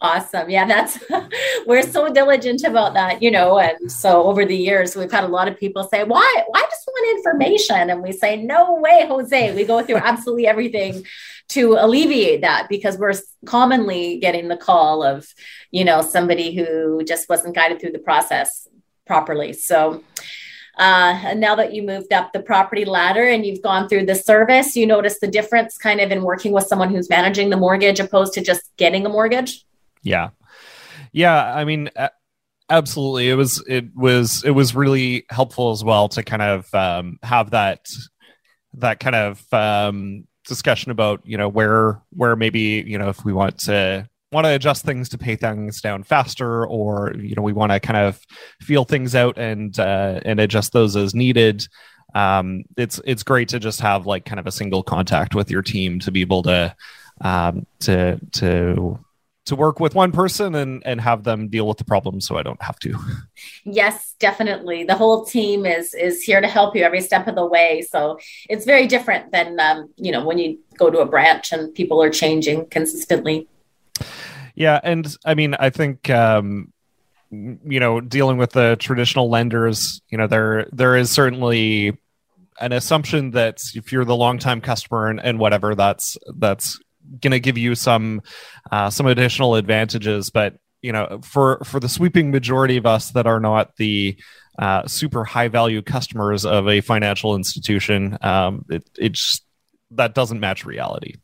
Awesome. 0.00 0.48
Yeah, 0.48 0.64
that's 0.64 1.02
we're 1.66 1.82
so 1.82 2.12
diligent 2.12 2.62
about 2.62 2.94
that, 2.94 3.20
you 3.20 3.32
know. 3.32 3.58
And 3.58 3.90
so 3.90 4.22
over 4.24 4.44
the 4.44 4.56
years, 4.56 4.94
we've 4.94 5.10
had 5.10 5.24
a 5.24 5.28
lot 5.28 5.48
of 5.48 5.58
people 5.58 5.82
say, 5.84 6.04
"Why? 6.04 6.44
Why 6.46 6.62
just 6.62 6.86
want 6.86 7.18
information?" 7.18 7.90
And 7.90 8.00
we 8.00 8.12
say, 8.12 8.36
"No 8.36 8.76
way, 8.76 9.06
Jose. 9.08 9.54
We 9.56 9.64
go 9.64 9.82
through 9.82 9.96
absolutely 9.96 10.46
everything 10.46 11.04
to 11.48 11.76
alleviate 11.80 12.42
that 12.42 12.68
because 12.68 12.96
we're 12.96 13.14
commonly 13.44 14.18
getting 14.20 14.48
the 14.48 14.56
call 14.56 15.02
of, 15.02 15.26
you 15.72 15.84
know, 15.84 16.02
somebody 16.02 16.54
who 16.54 17.02
just 17.04 17.28
wasn't 17.28 17.56
guided 17.56 17.80
through 17.80 17.92
the 17.92 17.98
process 17.98 18.68
properly." 19.04 19.52
So. 19.52 20.04
Uh, 20.78 21.18
and 21.24 21.40
now 21.40 21.56
that 21.56 21.72
you 21.74 21.82
moved 21.82 22.12
up 22.12 22.32
the 22.32 22.40
property 22.40 22.84
ladder 22.84 23.24
and 23.24 23.44
you've 23.44 23.62
gone 23.62 23.88
through 23.88 24.06
the 24.06 24.14
service, 24.14 24.76
you 24.76 24.86
notice 24.86 25.18
the 25.18 25.26
difference 25.26 25.76
kind 25.76 26.00
of 26.00 26.12
in 26.12 26.22
working 26.22 26.52
with 26.52 26.66
someone 26.66 26.88
who's 26.88 27.10
managing 27.10 27.50
the 27.50 27.56
mortgage 27.56 27.98
opposed 27.98 28.32
to 28.32 28.40
just 28.40 28.62
getting 28.76 29.04
a 29.04 29.08
mortgage? 29.08 29.66
Yeah. 30.02 30.30
Yeah. 31.12 31.52
I 31.52 31.64
mean, 31.64 31.90
absolutely. 32.70 33.28
It 33.28 33.34
was, 33.34 33.64
it 33.66 33.86
was, 33.96 34.44
it 34.44 34.52
was 34.52 34.74
really 34.76 35.24
helpful 35.30 35.72
as 35.72 35.82
well 35.82 36.08
to 36.10 36.22
kind 36.22 36.42
of 36.42 36.72
um, 36.72 37.18
have 37.24 37.50
that, 37.50 37.88
that 38.74 39.00
kind 39.00 39.16
of 39.16 39.52
um, 39.52 40.28
discussion 40.46 40.92
about, 40.92 41.22
you 41.24 41.38
know, 41.38 41.48
where, 41.48 42.00
where 42.10 42.36
maybe, 42.36 42.84
you 42.86 42.98
know, 42.98 43.08
if 43.08 43.24
we 43.24 43.32
want 43.32 43.58
to, 43.62 44.08
want 44.32 44.44
to 44.44 44.54
adjust 44.54 44.84
things 44.84 45.08
to 45.08 45.18
pay 45.18 45.36
things 45.36 45.80
down 45.80 46.02
faster 46.02 46.66
or 46.66 47.14
you 47.16 47.34
know 47.34 47.42
we 47.42 47.52
want 47.52 47.72
to 47.72 47.80
kind 47.80 47.98
of 47.98 48.20
feel 48.60 48.84
things 48.84 49.14
out 49.14 49.38
and 49.38 49.78
uh, 49.78 50.20
and 50.24 50.40
adjust 50.40 50.72
those 50.72 50.96
as 50.96 51.14
needed 51.14 51.66
um, 52.14 52.64
it's 52.76 53.00
it's 53.04 53.22
great 53.22 53.48
to 53.48 53.58
just 53.58 53.80
have 53.80 54.06
like 54.06 54.24
kind 54.24 54.40
of 54.40 54.46
a 54.46 54.52
single 54.52 54.82
contact 54.82 55.34
with 55.34 55.50
your 55.50 55.62
team 55.62 55.98
to 56.00 56.10
be 56.10 56.20
able 56.20 56.42
to 56.42 56.74
um, 57.20 57.66
to 57.80 58.18
to 58.32 58.98
to 59.44 59.56
work 59.56 59.80
with 59.80 59.94
one 59.94 60.12
person 60.12 60.54
and 60.54 60.82
and 60.86 61.00
have 61.00 61.24
them 61.24 61.48
deal 61.48 61.66
with 61.66 61.78
the 61.78 61.84
problem 61.84 62.20
so 62.20 62.36
I 62.36 62.42
don't 62.42 62.62
have 62.62 62.78
to. 62.80 62.98
Yes, 63.64 64.14
definitely. 64.18 64.84
The 64.84 64.94
whole 64.94 65.24
team 65.24 65.66
is 65.66 65.92
is 65.92 66.22
here 66.22 66.40
to 66.40 66.48
help 66.48 66.74
you 66.74 66.82
every 66.82 67.02
step 67.02 67.26
of 67.26 67.34
the 67.34 67.46
way. 67.46 67.82
So 67.82 68.18
it's 68.48 68.64
very 68.64 68.86
different 68.86 69.32
than 69.32 69.60
um, 69.60 69.90
you 69.96 70.12
know 70.12 70.24
when 70.24 70.38
you 70.38 70.58
go 70.78 70.90
to 70.90 70.98
a 71.00 71.06
branch 71.06 71.52
and 71.52 71.74
people 71.74 72.02
are 72.02 72.10
changing 72.10 72.66
consistently. 72.70 73.48
Yeah, 74.54 74.80
and 74.82 75.06
I 75.24 75.34
mean 75.34 75.54
I 75.54 75.70
think 75.70 76.10
um, 76.10 76.72
you 77.30 77.80
know 77.80 78.00
dealing 78.00 78.38
with 78.38 78.50
the 78.50 78.76
traditional 78.78 79.30
lenders, 79.30 80.00
you 80.10 80.18
know 80.18 80.26
there 80.26 80.66
there 80.72 80.96
is 80.96 81.10
certainly 81.10 81.96
an 82.60 82.72
assumption 82.72 83.30
that 83.32 83.60
if 83.74 83.92
you're 83.92 84.04
the 84.04 84.16
longtime 84.16 84.60
customer 84.60 85.08
and, 85.08 85.20
and 85.20 85.38
whatever, 85.38 85.74
that's 85.74 86.16
that's 86.36 86.78
going 87.20 87.30
to 87.30 87.40
give 87.40 87.56
you 87.56 87.74
some 87.74 88.22
uh, 88.70 88.90
some 88.90 89.06
additional 89.06 89.54
advantages. 89.54 90.30
But 90.30 90.56
you 90.82 90.92
know, 90.92 91.20
for 91.22 91.62
for 91.64 91.80
the 91.80 91.88
sweeping 91.88 92.30
majority 92.30 92.76
of 92.76 92.86
us 92.86 93.12
that 93.12 93.26
are 93.26 93.40
not 93.40 93.76
the 93.76 94.16
uh, 94.58 94.86
super 94.86 95.24
high 95.24 95.48
value 95.48 95.82
customers 95.82 96.44
of 96.44 96.68
a 96.68 96.80
financial 96.80 97.36
institution, 97.36 98.18
um, 98.22 98.64
it 98.68 99.18
that 99.92 100.14
doesn't 100.14 100.40
match 100.40 100.64
reality. 100.64 101.14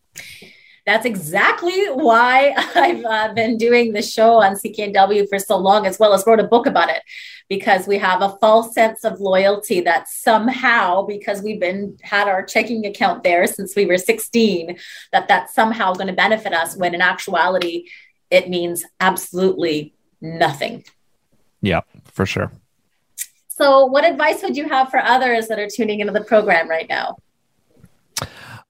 That's 0.86 1.06
exactly 1.06 1.86
why 1.86 2.54
I've 2.74 3.04
uh, 3.04 3.32
been 3.32 3.56
doing 3.56 3.92
the 3.92 4.02
show 4.02 4.42
on 4.42 4.54
CKNW 4.54 5.28
for 5.28 5.38
so 5.38 5.56
long, 5.56 5.86
as 5.86 5.98
well 5.98 6.12
as 6.12 6.24
wrote 6.26 6.40
a 6.40 6.44
book 6.44 6.66
about 6.66 6.90
it, 6.90 7.02
because 7.48 7.86
we 7.86 7.98
have 7.98 8.20
a 8.20 8.36
false 8.38 8.74
sense 8.74 9.04
of 9.04 9.20
loyalty 9.20 9.80
that 9.80 10.08
somehow, 10.08 11.02
because 11.02 11.42
we've 11.42 11.60
been 11.60 11.96
had 12.02 12.28
our 12.28 12.44
checking 12.44 12.84
account 12.84 13.22
there 13.22 13.46
since 13.46 13.74
we 13.74 13.86
were 13.86 13.98
16, 13.98 14.78
that 15.12 15.28
that's 15.28 15.54
somehow 15.54 15.94
going 15.94 16.08
to 16.08 16.12
benefit 16.12 16.52
us. 16.52 16.76
When 16.76 16.94
in 16.94 17.00
actuality, 17.00 17.86
it 18.30 18.50
means 18.50 18.84
absolutely 19.00 19.94
nothing. 20.20 20.84
Yeah, 21.62 21.80
for 22.04 22.26
sure. 22.26 22.52
So, 23.48 23.86
what 23.86 24.04
advice 24.04 24.42
would 24.42 24.56
you 24.56 24.68
have 24.68 24.90
for 24.90 24.98
others 24.98 25.46
that 25.48 25.58
are 25.58 25.68
tuning 25.68 26.00
into 26.00 26.12
the 26.12 26.24
program 26.24 26.68
right 26.68 26.88
now? 26.88 27.16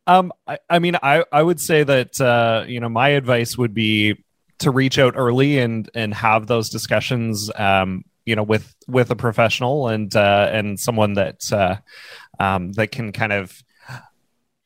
Um, 0.07 0.33
I, 0.47 0.59
I 0.69 0.79
mean, 0.79 0.97
I, 1.03 1.25
I 1.33 1.43
would 1.43 1.61
say 1.61 1.83
that 1.83 2.21
uh, 2.21 2.65
you 2.67 2.81
know 2.81 2.89
my 2.89 3.11
advice 3.11 3.57
would 3.57 3.75
be 3.75 4.23
to 4.59 4.71
reach 4.71 4.99
out 4.99 5.15
early 5.17 5.59
and 5.59 5.89
and 5.95 6.15
have 6.15 6.47
those 6.47 6.71
discussions. 6.71 7.51
Um, 7.55 8.05
you 8.27 8.37
know, 8.37 8.43
with 8.43 8.75
with 8.89 9.11
a 9.11 9.17
professional 9.17 9.89
and 9.89 10.15
uh, 10.15 10.49
and 10.51 10.79
someone 10.81 11.15
that 11.15 11.41
uh, 11.53 11.77
um, 12.39 12.73
that 12.73 12.91
can 12.91 13.13
kind 13.13 13.33
of 13.33 13.63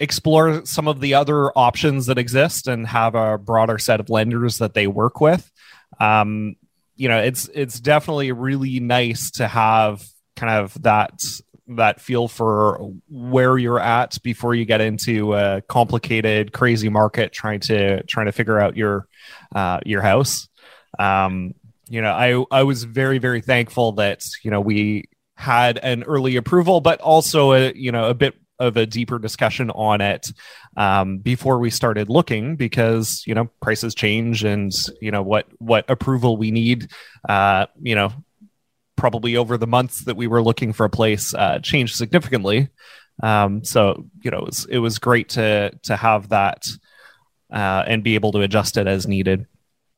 explore 0.01 0.65
some 0.65 0.87
of 0.87 1.01
the 1.01 1.15
other 1.15 1.51
options 1.51 2.07
that 2.07 2.19
exist 2.19 2.69
and 2.69 2.87
have 2.87 3.15
a 3.15 3.37
broader 3.37 3.79
set 3.79 4.01
of 4.01 4.11
lenders 4.11 4.59
that 4.59 4.75
they 4.75 4.87
work 4.87 5.21
with. 5.21 5.51
Um, 5.99 6.55
you 6.97 7.09
know, 7.09 7.19
it's 7.19 7.49
it's 7.55 7.81
definitely 7.81 8.33
really 8.33 8.81
nice 8.81 9.31
to 9.33 9.49
have 9.49 10.05
kind 10.37 10.65
of 10.65 10.81
that 10.83 11.21
that 11.69 12.01
feel 12.01 12.29
for 12.29 12.93
where 13.09 13.59
you're 13.59 13.81
at 13.81 14.17
before 14.23 14.55
you 14.55 14.65
get 14.65 14.81
into 14.81 15.35
a 15.35 15.63
complicated, 15.63 16.53
crazy 16.53 16.89
market 16.89 17.33
trying 17.33 17.61
to 17.61 18.03
trying 18.05 18.27
to 18.27 18.33
figure 18.33 18.59
out 18.59 18.77
your 18.77 19.07
uh, 19.55 19.81
your 19.85 20.03
house. 20.03 20.49
Um, 20.99 21.55
you 21.89 22.03
know, 22.03 22.13
I 22.13 22.61
I 22.61 22.63
was 22.63 22.85
very 22.85 23.19
very 23.19 23.41
thankful 23.41 23.93
that 23.93 24.23
you 24.43 24.51
know 24.51 24.61
we 24.61 25.05
had 25.35 25.79
an 25.79 26.03
early 26.05 26.37
approval, 26.37 26.81
but 26.81 27.01
also 27.01 27.53
a 27.53 27.73
you 27.75 27.93
know 27.93 28.09
a 28.09 28.15
bit 28.15 28.35
of 28.59 28.77
a 28.77 28.87
deeper 28.87 29.19
discussion 29.19 29.71
on 29.71 30.01
it 30.01 30.27
um, 30.77 31.19
before 31.19 31.59
we 31.59 31.71
started 31.71 32.09
looking 32.09 32.57
because 32.57 33.23
you 33.27 33.35
know 33.35 33.49
prices 33.63 33.95
change 33.95 34.45
and 34.45 34.73
you 35.01 35.11
know 35.11 35.23
what 35.23 35.47
what 35.59 35.89
approval 35.89 36.37
we 36.37 36.51
need 36.51 36.91
uh, 37.29 37.67
you 37.81 37.95
know 37.95 38.13
probably 38.99 39.37
over 39.37 39.57
the 39.57 39.67
months 39.67 40.05
that 40.05 40.17
we 40.17 40.27
were 40.27 40.43
looking 40.43 40.75
for 40.75 40.85
a 40.85 40.91
place 40.91 41.33
uh, 41.33 41.61
changed 41.61 41.97
significantly. 41.97 42.69
Um, 43.23 43.65
so 43.65 44.07
you 44.21 44.31
know 44.31 44.39
it 44.39 44.47
was, 44.47 44.67
it 44.67 44.79
was 44.79 44.99
great 44.99 45.31
to 45.31 45.71
to 45.85 45.97
have 45.97 46.29
that 46.29 46.69
uh, 47.53 47.85
and 47.87 48.05
be 48.05 48.17
able 48.17 48.33
to 48.33 48.41
adjust 48.41 48.77
it 48.77 48.87
as 48.87 49.07
needed. 49.07 49.47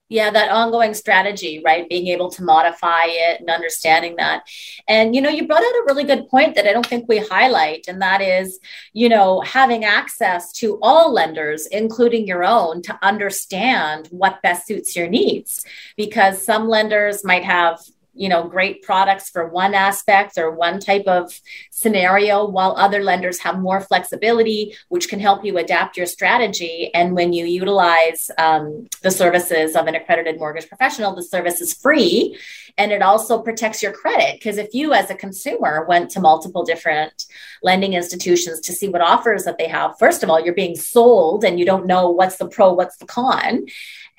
Yeah 0.08 0.30
that 0.30 0.50
ongoing 0.50 0.94
strategy 0.94 1.62
right? 1.64 1.88
Being 1.88 2.08
able 2.08 2.30
to 2.30 2.42
modify 2.42 3.04
it 3.06 3.40
and 3.40 3.50
understanding 3.50 4.16
that. 4.16 4.42
And 4.88 5.14
you 5.14 5.20
know 5.20 5.30
you 5.30 5.46
brought 5.46 5.62
out 5.62 5.80
a 5.80 5.84
really 5.86 6.04
good 6.04 6.28
point 6.28 6.54
that 6.54 6.66
i 6.66 6.72
don't 6.72 6.86
think 6.86 7.08
we 7.08 7.18
highlight 7.18 7.86
and 7.88 8.00
that 8.02 8.20
is 8.20 8.58
you 8.92 9.08
know 9.08 9.40
having 9.40 9.84
access 9.84 10.52
to 10.60 10.78
all 10.82 11.12
lenders 11.12 11.66
including 11.66 12.26
your 12.26 12.44
own 12.44 12.82
to 12.82 12.98
understand 13.02 14.08
what 14.10 14.42
best 14.42 14.66
suits 14.66 14.96
your 14.96 15.08
needs. 15.08 15.64
Because 15.96 16.44
some 16.44 16.68
lenders 16.68 17.24
might 17.24 17.44
have 17.44 17.78
you 18.14 18.28
know 18.28 18.48
great 18.48 18.82
products 18.82 19.30
for 19.30 19.48
one 19.48 19.74
aspect 19.74 20.38
or 20.38 20.50
one 20.50 20.80
type 20.80 21.06
of 21.06 21.32
scenario 21.70 22.46
while 22.46 22.74
other 22.76 23.02
lenders 23.02 23.38
have 23.38 23.58
more 23.58 23.80
flexibility 23.80 24.74
which 24.88 25.08
can 25.08 25.20
help 25.20 25.44
you 25.44 25.58
adapt 25.58 25.96
your 25.96 26.06
strategy. 26.06 26.90
And 26.94 27.14
when 27.14 27.32
you 27.32 27.46
utilize 27.46 28.30
um, 28.38 28.88
the 29.02 29.10
services 29.10 29.76
of 29.76 29.86
an 29.86 29.94
accredited 29.94 30.38
mortgage 30.38 30.68
professional 30.68 31.14
the 31.14 31.22
service 31.22 31.60
is 31.60 31.74
free 31.74 32.38
and 32.78 32.92
it 32.92 33.02
also 33.02 33.40
protects 33.42 33.82
your 33.82 33.92
credit. 33.92 34.34
Because 34.34 34.58
if 34.58 34.72
you 34.72 34.92
as 34.92 35.10
a 35.10 35.14
consumer 35.14 35.84
went 35.86 36.10
to 36.10 36.20
multiple 36.20 36.64
different 36.64 37.26
lending 37.62 37.94
institutions 37.94 38.60
to 38.60 38.72
see 38.72 38.88
what 38.88 39.00
offers 39.00 39.44
that 39.44 39.58
they 39.58 39.68
have 39.68 39.98
first 39.98 40.22
of 40.22 40.30
all 40.30 40.40
you're 40.40 40.54
being 40.54 40.76
sold 40.76 41.44
and 41.44 41.58
you 41.58 41.66
don't 41.66 41.86
know 41.86 42.10
what's 42.10 42.36
the 42.36 42.48
pro 42.48 42.72
what's 42.72 42.96
the 42.96 43.06
con 43.06 43.66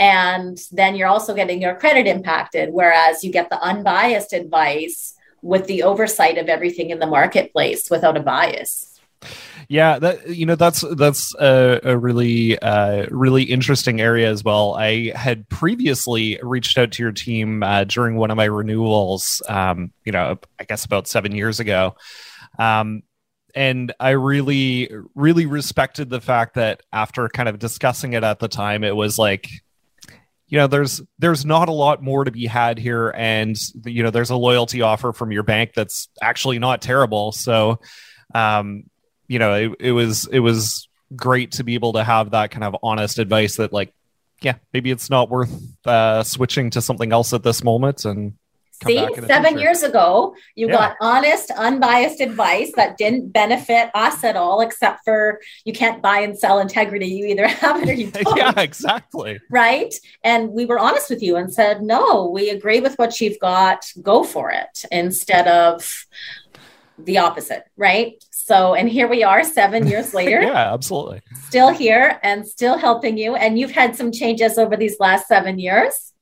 and 0.02 0.58
then 0.72 0.96
you're 0.96 1.08
also 1.08 1.36
getting 1.36 1.62
your 1.62 1.76
credit 1.76 2.08
impacted 2.08 2.70
whereas 2.72 3.24
you 3.24 3.32
get 3.32 3.52
the 3.52 3.62
unbiased 3.62 4.34
advice 4.34 5.14
with 5.44 5.68
the 5.68 5.84
oversight 5.84 6.40
of 6.40 6.50
everything 6.50 6.90
in 6.90 6.98
the 6.98 7.06
marketplace 7.06 7.88
without 7.90 8.18
a 8.18 8.20
bias. 8.20 9.00
Yeah 9.70 10.00
that 10.00 10.28
you 10.28 10.48
know 10.48 10.56
that's 10.56 10.84
that's 10.96 11.36
a, 11.36 11.80
a 11.84 11.98
really 11.98 12.58
uh, 12.60 13.06
really 13.12 13.44
interesting 13.44 14.02
area 14.02 14.28
as 14.30 14.44
well. 14.44 14.74
I 14.74 15.12
had 15.16 15.48
previously 15.50 16.40
reached 16.42 16.80
out 16.80 16.92
to 16.94 17.04
your 17.04 17.12
team 17.12 17.62
uh, 17.62 17.84
during 17.84 18.16
one 18.16 18.32
of 18.32 18.38
my 18.38 18.46
renewals 18.46 19.42
um, 19.48 19.92
you 20.04 20.12
know 20.12 20.40
i 20.60 20.64
guess 20.64 20.84
about 20.84 21.08
seven 21.08 21.34
years 21.34 21.60
ago. 21.60 21.96
Um, 22.58 23.04
and 23.54 23.94
i 24.00 24.12
really 24.12 24.90
really 25.14 25.46
respected 25.46 26.10
the 26.10 26.22
fact 26.22 26.56
that 26.56 26.82
after 26.94 27.28
kind 27.28 27.50
of 27.50 27.60
discussing 27.60 28.14
it 28.14 28.24
at 28.24 28.40
the 28.40 28.48
time 28.48 28.82
it 28.82 28.96
was 28.96 29.20
like 29.20 29.50
you 30.52 30.58
know 30.58 30.68
there's 30.68 31.02
there's 31.18 31.46
not 31.46 31.70
a 31.70 31.72
lot 31.72 32.04
more 32.04 32.26
to 32.26 32.30
be 32.30 32.46
had 32.46 32.78
here. 32.78 33.10
And 33.10 33.56
you 33.86 34.04
know 34.04 34.12
there's 34.12 34.30
a 34.30 34.36
loyalty 34.36 34.82
offer 34.82 35.14
from 35.14 35.32
your 35.32 35.44
bank 35.44 35.72
that's 35.74 36.10
actually 36.22 36.60
not 36.60 36.82
terrible. 36.82 37.32
So 37.32 37.80
um 38.36 38.84
you 39.28 39.40
know 39.40 39.54
it, 39.54 39.72
it 39.80 39.92
was 39.94 40.28
it 40.28 40.42
was 40.42 40.90
great 41.16 41.54
to 41.54 41.64
be 41.64 41.74
able 41.76 41.94
to 41.94 42.04
have 42.04 42.32
that 42.32 42.52
kind 42.52 42.66
of 42.66 42.76
honest 42.84 43.18
advice 43.18 43.56
that 43.56 43.72
like 43.74 43.94
yeah 44.42 44.56
maybe 44.74 44.92
it's 44.92 45.10
not 45.10 45.30
worth 45.30 45.52
uh 45.86 46.22
switching 46.24 46.70
to 46.72 46.82
something 46.82 47.14
else 47.14 47.34
at 47.34 47.44
this 47.44 47.64
moment. 47.64 48.04
And 48.04 48.34
See, 48.86 49.08
seven 49.28 49.60
years 49.60 49.84
ago, 49.84 50.36
you 50.56 50.68
yeah. 50.68 50.74
got 50.74 50.96
honest, 51.02 51.52
unbiased 51.52 52.20
advice 52.20 52.72
that 52.76 52.98
didn't 52.98 53.30
benefit 53.30 53.92
us 53.94 54.24
at 54.24 54.36
all, 54.36 54.62
except 54.62 55.04
for 55.04 55.40
you 55.66 55.74
can't 55.74 56.02
buy 56.02 56.20
and 56.20 56.38
sell 56.38 56.60
integrity. 56.60 57.08
You 57.08 57.26
either 57.28 57.48
have 57.62 57.82
it 57.82 57.90
or 57.90 57.94
you 57.94 58.10
don't. 58.12 58.38
yeah, 58.38 58.54
exactly. 58.58 59.40
Right. 59.50 59.94
And 60.24 60.50
we 60.50 60.66
were 60.66 60.80
honest 60.80 61.10
with 61.10 61.22
you 61.22 61.36
and 61.36 61.54
said, 61.54 61.82
no, 61.82 62.28
we 62.30 62.50
agree 62.50 62.80
with 62.80 62.96
what 62.96 63.22
you've 63.22 63.40
got. 63.40 63.86
Go 64.02 64.24
for 64.24 64.52
it 64.52 64.86
instead 64.92 65.48
of 65.48 66.06
the 66.98 67.20
opposite. 67.20 67.66
Right. 67.78 68.24
So, 68.32 68.74
and 68.74 68.90
here 68.90 69.08
we 69.08 69.24
are 69.24 69.44
seven 69.44 69.86
years 69.86 70.14
later. 70.16 70.42
yeah, 70.42 70.74
absolutely. 70.74 71.22
Still 71.48 71.70
here 71.70 72.20
and 72.24 72.48
still 72.48 72.78
helping 72.78 73.18
you. 73.18 73.36
And 73.36 73.60
you've 73.60 73.72
had 73.72 73.96
some 73.96 74.12
changes 74.12 74.58
over 74.58 74.76
these 74.76 75.00
last 75.00 75.28
seven 75.28 75.60
years. 75.60 76.14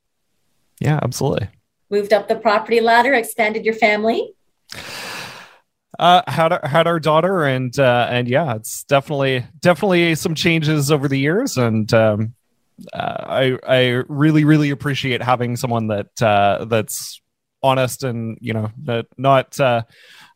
Yeah, 0.82 1.00
absolutely 1.02 1.50
moved 1.90 2.14
up 2.14 2.28
the 2.28 2.36
property 2.36 2.82
ladder, 2.82 3.14
expanded 3.14 3.66
your 3.66 3.74
family? 3.74 4.34
Uh, 5.98 6.22
had 6.28 6.54
our, 6.54 6.68
had 6.68 6.88
our 6.88 7.00
daughter, 7.00 7.44
and 7.44 7.78
uh, 7.78 8.08
and 8.10 8.30
yeah, 8.30 8.56
it's 8.56 8.84
definitely 8.86 9.46
definitely 9.60 10.16
some 10.16 10.34
changes 10.34 10.92
over 10.92 11.08
the 11.08 11.20
years, 11.20 11.58
and 11.58 11.94
um, 11.94 12.34
uh, 12.94 13.26
I 13.28 13.58
I 13.68 14.04
really 14.08 14.46
really 14.46 14.70
appreciate 14.70 15.22
having 15.22 15.58
someone 15.58 15.88
that 15.88 16.22
uh, 16.22 16.66
that's 16.66 17.22
honest 17.62 18.04
and 18.04 18.38
you 18.40 18.54
know 18.54 18.72
that 18.84 19.08
not. 19.18 19.60
Uh, 19.60 19.82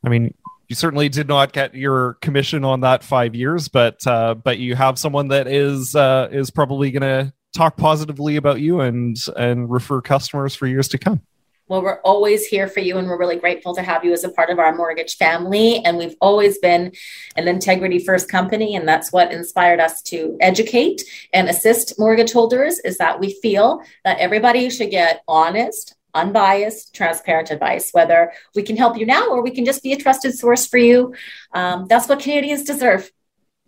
I 0.03 0.09
mean, 0.09 0.33
you 0.67 0.75
certainly 0.75 1.07
did 1.07 1.27
not 1.27 1.53
get 1.53 1.75
your 1.75 2.15
commission 2.15 2.65
on 2.65 2.81
that 2.81 3.03
five 3.03 3.35
years, 3.35 3.67
but 3.67 4.05
uh, 4.07 4.33
but 4.33 4.59
you 4.59 4.75
have 4.75 4.99
someone 4.99 5.29
that 5.29 5.47
is 5.47 5.95
uh, 5.95 6.29
is 6.31 6.51
probably 6.51 6.91
going 6.91 7.01
to 7.01 7.33
talk 7.55 7.77
positively 7.77 8.35
about 8.35 8.59
you 8.59 8.81
and 8.81 9.15
and 9.37 9.69
refer 9.69 10.01
customers 10.01 10.55
for 10.55 10.67
years 10.67 10.87
to 10.89 10.97
come. 10.97 11.21
Well, 11.67 11.81
we're 11.81 12.01
always 12.01 12.45
here 12.45 12.67
for 12.67 12.81
you, 12.81 12.97
and 12.97 13.07
we're 13.07 13.17
really 13.17 13.37
grateful 13.37 13.73
to 13.75 13.81
have 13.81 14.03
you 14.03 14.11
as 14.11 14.23
a 14.25 14.29
part 14.29 14.49
of 14.49 14.59
our 14.59 14.75
mortgage 14.75 15.15
family. 15.15 15.83
And 15.85 15.97
we've 15.97 16.15
always 16.19 16.57
been 16.57 16.91
an 17.37 17.47
integrity 17.47 17.99
first 17.99 18.29
company, 18.29 18.75
and 18.75 18.87
that's 18.87 19.13
what 19.13 19.31
inspired 19.31 19.79
us 19.79 20.01
to 20.03 20.37
educate 20.41 21.01
and 21.33 21.49
assist 21.49 21.97
mortgage 21.97 22.33
holders. 22.33 22.79
Is 22.79 22.97
that 22.97 23.19
we 23.19 23.33
feel 23.41 23.81
that 24.03 24.19
everybody 24.19 24.69
should 24.69 24.91
get 24.91 25.23
honest, 25.27 25.95
unbiased, 26.13 26.93
transparent 26.93 27.49
advice, 27.49 27.91
whether 27.91 28.33
we 28.55 28.63
can 28.63 28.75
help 28.75 28.97
you 28.97 29.05
now 29.05 29.29
or 29.29 29.41
we 29.41 29.51
can 29.51 29.65
just 29.65 29.83
be 29.83 29.93
a 29.93 29.97
trusted 29.97 30.37
source 30.37 30.67
for 30.67 30.77
you. 30.77 31.15
Um, 31.53 31.87
that's 31.87 32.09
what 32.09 32.19
Canadians 32.19 32.63
deserve. 32.63 33.09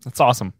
That's 0.04 0.20
awesome. 0.20 0.54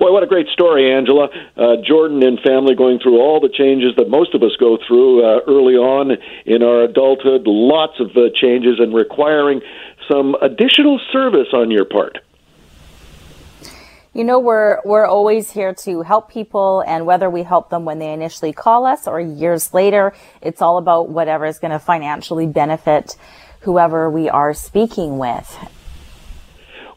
Boy, 0.00 0.12
what 0.12 0.22
a 0.22 0.26
great 0.26 0.48
story, 0.48 0.90
Angela. 0.90 1.28
Uh, 1.58 1.76
Jordan 1.86 2.22
and 2.24 2.40
family 2.40 2.74
going 2.74 3.00
through 3.00 3.20
all 3.20 3.38
the 3.38 3.50
changes 3.50 3.94
that 3.98 4.08
most 4.08 4.34
of 4.34 4.42
us 4.42 4.52
go 4.58 4.78
through 4.88 5.22
uh, 5.22 5.40
early 5.46 5.74
on 5.74 6.16
in 6.46 6.62
our 6.62 6.84
adulthood, 6.84 7.42
lots 7.44 8.00
of 8.00 8.16
uh, 8.16 8.30
changes 8.34 8.80
and 8.80 8.94
requiring 8.94 9.60
some 10.10 10.36
additional 10.40 10.98
service 11.12 11.48
on 11.52 11.70
your 11.70 11.84
part. 11.84 12.16
You 14.14 14.24
know, 14.24 14.38
we're 14.38 14.78
we're 14.86 15.04
always 15.04 15.50
here 15.50 15.74
to 15.74 16.00
help 16.00 16.30
people, 16.30 16.82
and 16.86 17.04
whether 17.04 17.28
we 17.28 17.42
help 17.42 17.68
them 17.68 17.84
when 17.84 17.98
they 17.98 18.10
initially 18.14 18.54
call 18.54 18.86
us 18.86 19.06
or 19.06 19.20
years 19.20 19.74
later, 19.74 20.14
it's 20.40 20.62
all 20.62 20.78
about 20.78 21.10
whatever 21.10 21.44
is 21.44 21.58
going 21.58 21.72
to 21.72 21.78
financially 21.78 22.46
benefit 22.46 23.16
whoever 23.60 24.08
we 24.08 24.30
are 24.30 24.54
speaking 24.54 25.18
with. 25.18 25.58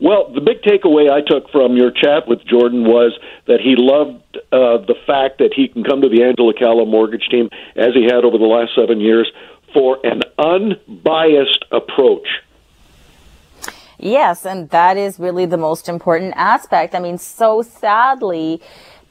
Well, 0.03 0.33
the 0.33 0.41
big 0.41 0.61
takeaway 0.63 1.09
I 1.09 1.21
took 1.21 1.49
from 1.49 1.77
your 1.77 1.89
chat 1.89 2.27
with 2.27 2.45
Jordan 2.45 2.83
was 2.83 3.17
that 3.47 3.61
he 3.61 3.75
loved 3.77 4.37
uh, 4.51 4.83
the 4.85 4.95
fact 5.07 5.37
that 5.37 5.53
he 5.55 5.69
can 5.69 5.85
come 5.85 6.01
to 6.01 6.09
the 6.09 6.23
Angela 6.23 6.53
Calla 6.53 6.85
mortgage 6.85 7.29
team, 7.31 7.49
as 7.77 7.93
he 7.93 8.03
had 8.03 8.25
over 8.25 8.37
the 8.37 8.43
last 8.43 8.75
seven 8.75 8.99
years, 8.99 9.31
for 9.73 10.05
an 10.05 10.21
unbiased 10.37 11.63
approach. 11.71 12.27
Yes, 13.97 14.45
and 14.45 14.69
that 14.71 14.97
is 14.97 15.19
really 15.19 15.45
the 15.45 15.55
most 15.55 15.87
important 15.87 16.33
aspect. 16.35 16.93
I 16.95 16.99
mean, 16.99 17.17
so 17.17 17.61
sadly, 17.61 18.61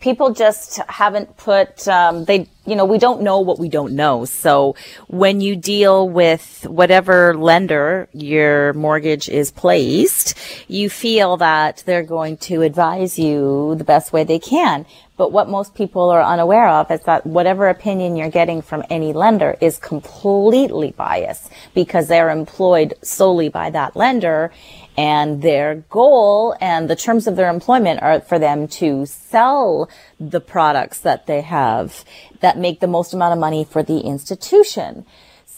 people 0.03 0.35
just 0.35 0.79
haven't 0.89 1.37
put 1.37 1.89
um, 1.89 2.25
they 2.27 2.47
you 2.67 2.77
know 2.77 2.85
we 2.85 2.99
don't 2.99 3.23
know 3.23 3.41
what 3.41 3.59
we 3.59 3.69
don't 3.69 3.95
know. 3.95 4.25
So 4.27 4.75
when 5.07 5.41
you 5.41 5.57
deal 5.57 6.09
with 6.09 6.67
whatever 6.69 7.35
lender 7.35 8.09
your 8.13 8.75
mortgage 8.75 9.29
is 9.29 9.51
placed 9.51 10.37
you 10.69 10.91
feel 10.91 11.37
that 11.39 11.83
they're 11.87 12.03
going 12.03 12.37
to 12.49 12.63
advise 12.63 13.19
you 13.19 13.75
the 13.77 13.85
best 13.85 14.13
way 14.13 14.25
they 14.25 14.39
can. 14.39 14.85
But 15.17 15.31
what 15.31 15.49
most 15.49 15.75
people 15.75 16.11
are 16.11 16.23
unaware 16.23 16.69
of 16.69 16.91
is 16.91 17.03
that 17.03 17.25
whatever 17.25 17.69
opinion 17.69 18.17
you're 18.17 18.31
getting 18.31 18.61
from 18.61 18.83
any 18.91 19.13
lender 19.13 19.57
is 19.61 19.79
completely 19.79 20.93
biased 20.97 21.51
because 21.75 22.09
they're 22.09 22.31
employed 22.31 22.95
solely 23.03 23.49
by 23.49 23.71
that 23.71 23.95
lender 23.95 24.51
And 24.97 25.41
their 25.41 25.77
goal 25.89 26.55
and 26.61 26.89
the 26.89 26.97
terms 26.97 27.27
of 27.27 27.37
their 27.37 27.49
employment 27.49 28.03
are 28.03 28.21
for 28.21 28.39
them 28.39 28.69
to 28.69 29.07
sell 29.07 29.89
the 30.21 30.41
products 30.41 31.01
that 31.01 31.27
they 31.27 31.41
have 31.41 32.05
that 32.41 32.59
make 32.59 32.81
the 32.81 32.87
most 32.87 33.15
amount 33.15 33.33
of 33.33 33.39
money 33.39 33.65
for 33.65 33.83
the 33.83 34.01
institution. 34.01 35.07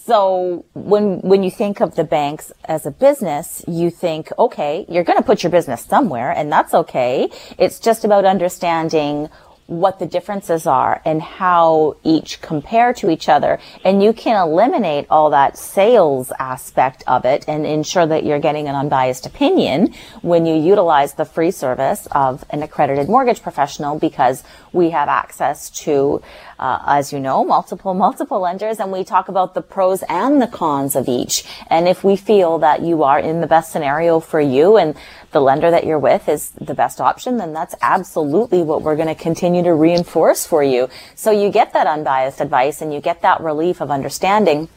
So 0.06 0.66
when 0.74 1.20
when 1.20 1.42
you 1.42 1.50
think 1.50 1.80
of 1.80 1.94
the 1.94 2.04
banks 2.04 2.52
as 2.66 2.84
a 2.84 2.90
business, 2.90 3.64
you 3.66 3.90
think, 3.90 4.30
okay, 4.38 4.84
you're 4.86 5.02
going 5.02 5.16
to 5.16 5.24
put 5.24 5.42
your 5.42 5.50
business 5.50 5.82
somewhere, 5.82 6.30
and 6.30 6.52
that's 6.52 6.74
okay. 6.74 7.30
It's 7.56 7.80
just 7.80 8.04
about 8.04 8.26
understanding 8.26 9.30
what 9.66 9.98
the 9.98 10.06
differences 10.06 10.66
are 10.66 11.00
and 11.04 11.22
how 11.22 11.96
each 12.02 12.40
compare 12.40 12.92
to 12.92 13.10
each 13.10 13.28
other. 13.28 13.58
And 13.84 14.02
you 14.02 14.12
can 14.12 14.36
eliminate 14.36 15.06
all 15.08 15.30
that 15.30 15.56
sales 15.56 16.32
aspect 16.38 17.02
of 17.06 17.24
it 17.24 17.44
and 17.48 17.64
ensure 17.64 18.06
that 18.06 18.24
you're 18.24 18.40
getting 18.40 18.68
an 18.68 18.74
unbiased 18.74 19.26
opinion 19.26 19.94
when 20.22 20.44
you 20.44 20.54
utilize 20.54 21.14
the 21.14 21.24
free 21.24 21.50
service 21.50 22.06
of 22.12 22.44
an 22.50 22.62
accredited 22.62 23.08
mortgage 23.08 23.42
professional 23.42 23.98
because 23.98 24.44
we 24.72 24.90
have 24.90 25.08
access 25.08 25.70
to, 25.70 26.20
uh, 26.58 26.82
as 26.86 27.12
you 27.12 27.20
know, 27.20 27.44
multiple, 27.44 27.94
multiple 28.06 28.40
lenders 28.40 28.78
and 28.80 28.92
we 28.92 29.04
talk 29.04 29.28
about 29.28 29.54
the 29.54 29.62
pros 29.62 30.02
and 30.08 30.40
the 30.40 30.46
cons 30.46 30.96
of 30.96 31.08
each. 31.08 31.44
And 31.68 31.88
if 31.88 32.04
we 32.04 32.16
feel 32.16 32.58
that 32.58 32.82
you 32.82 33.02
are 33.02 33.18
in 33.18 33.40
the 33.40 33.46
best 33.46 33.72
scenario 33.72 34.20
for 34.20 34.40
you 34.40 34.76
and 34.76 34.96
the 35.32 35.40
lender 35.40 35.70
that 35.70 35.84
you're 35.84 35.98
with 35.98 36.28
is 36.28 36.50
the 36.50 36.74
best 36.74 37.00
option, 37.00 37.36
then 37.38 37.52
that's 37.52 37.74
absolutely 37.82 38.62
what 38.62 38.82
we're 38.82 38.96
going 38.96 39.08
to 39.08 39.14
continue 39.14 39.62
to 39.62 39.74
reinforce 39.74 40.46
for 40.46 40.62
you. 40.62 40.88
So 41.14 41.30
you 41.30 41.50
get 41.50 41.72
that 41.72 41.86
unbiased 41.86 42.40
advice 42.40 42.80
and 42.80 42.92
you 42.92 43.00
get 43.00 43.22
that 43.22 43.40
relief 43.40 43.80
of 43.80 43.90
understanding 43.90 44.68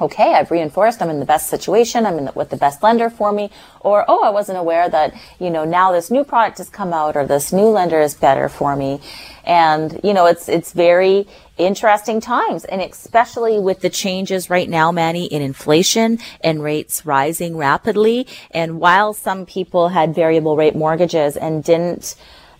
okay, 0.00 0.34
I've 0.34 0.50
reinforced 0.50 1.00
I'm 1.00 1.10
in 1.10 1.20
the 1.20 1.26
best 1.26 1.48
situation. 1.48 2.06
I'm 2.06 2.18
in 2.18 2.24
the, 2.26 2.32
with 2.32 2.50
the 2.50 2.56
best 2.56 2.82
lender 2.82 3.10
for 3.10 3.32
me. 3.32 3.50
Or, 3.80 4.04
oh, 4.08 4.24
I 4.24 4.30
wasn't 4.30 4.58
aware 4.58 4.88
that, 4.88 5.14
you 5.38 5.50
know, 5.50 5.64
now 5.64 5.92
this 5.92 6.10
new 6.10 6.24
product 6.24 6.58
has 6.58 6.68
come 6.68 6.92
out 6.92 7.16
or 7.16 7.26
this 7.26 7.52
new 7.52 7.66
lender 7.66 8.00
is 8.00 8.14
better 8.14 8.48
for 8.48 8.74
me. 8.76 9.00
And, 9.44 10.00
you 10.02 10.14
know, 10.14 10.26
it's, 10.26 10.48
it's 10.48 10.72
very 10.72 11.28
interesting 11.58 12.20
times. 12.20 12.64
And 12.64 12.80
especially 12.80 13.60
with 13.60 13.80
the 13.80 13.90
changes 13.90 14.50
right 14.50 14.68
now, 14.68 14.90
Manny, 14.90 15.26
in 15.26 15.42
inflation 15.42 16.18
and 16.40 16.62
rates 16.62 17.06
rising 17.06 17.56
rapidly. 17.56 18.26
And 18.50 18.80
while 18.80 19.12
some 19.12 19.46
people 19.46 19.88
had 19.88 20.14
variable 20.14 20.56
rate 20.56 20.74
mortgages 20.74 21.36
and 21.36 21.62
didn't, 21.62 22.16